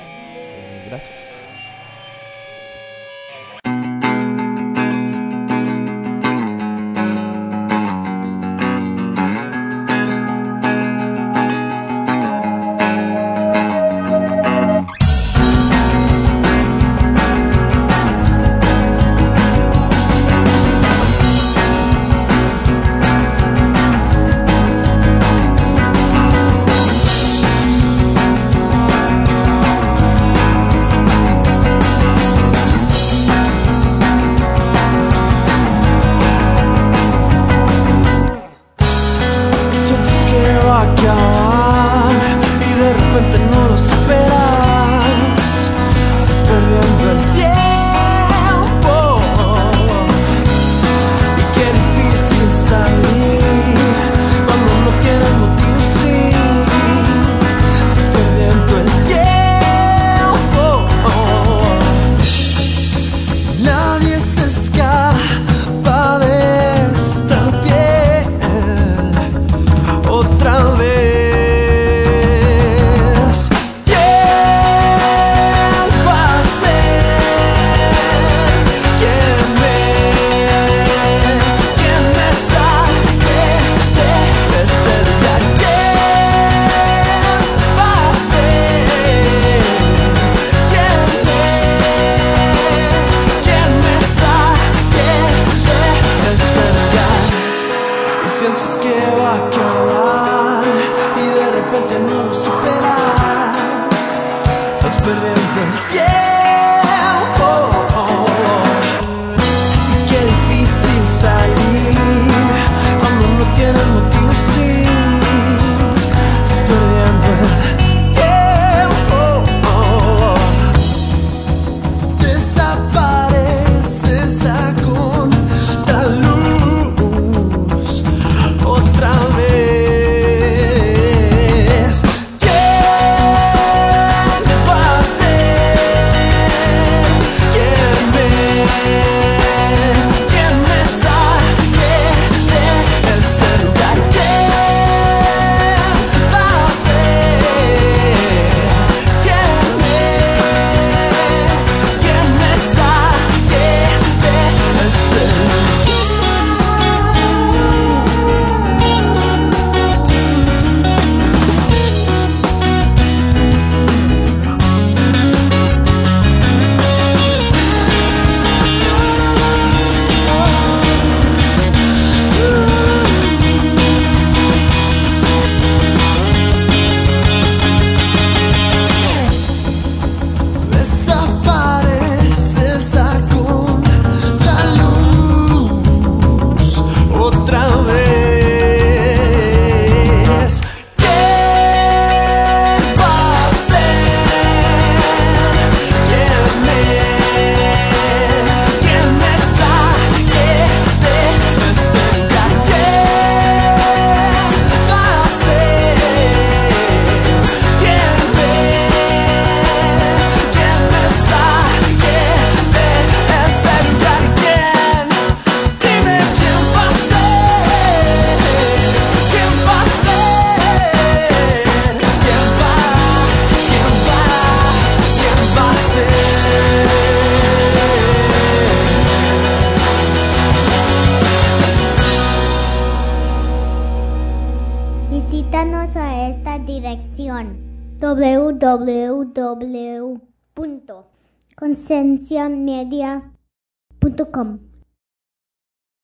Eh, 0.00 0.86
gracias. 0.88 1.12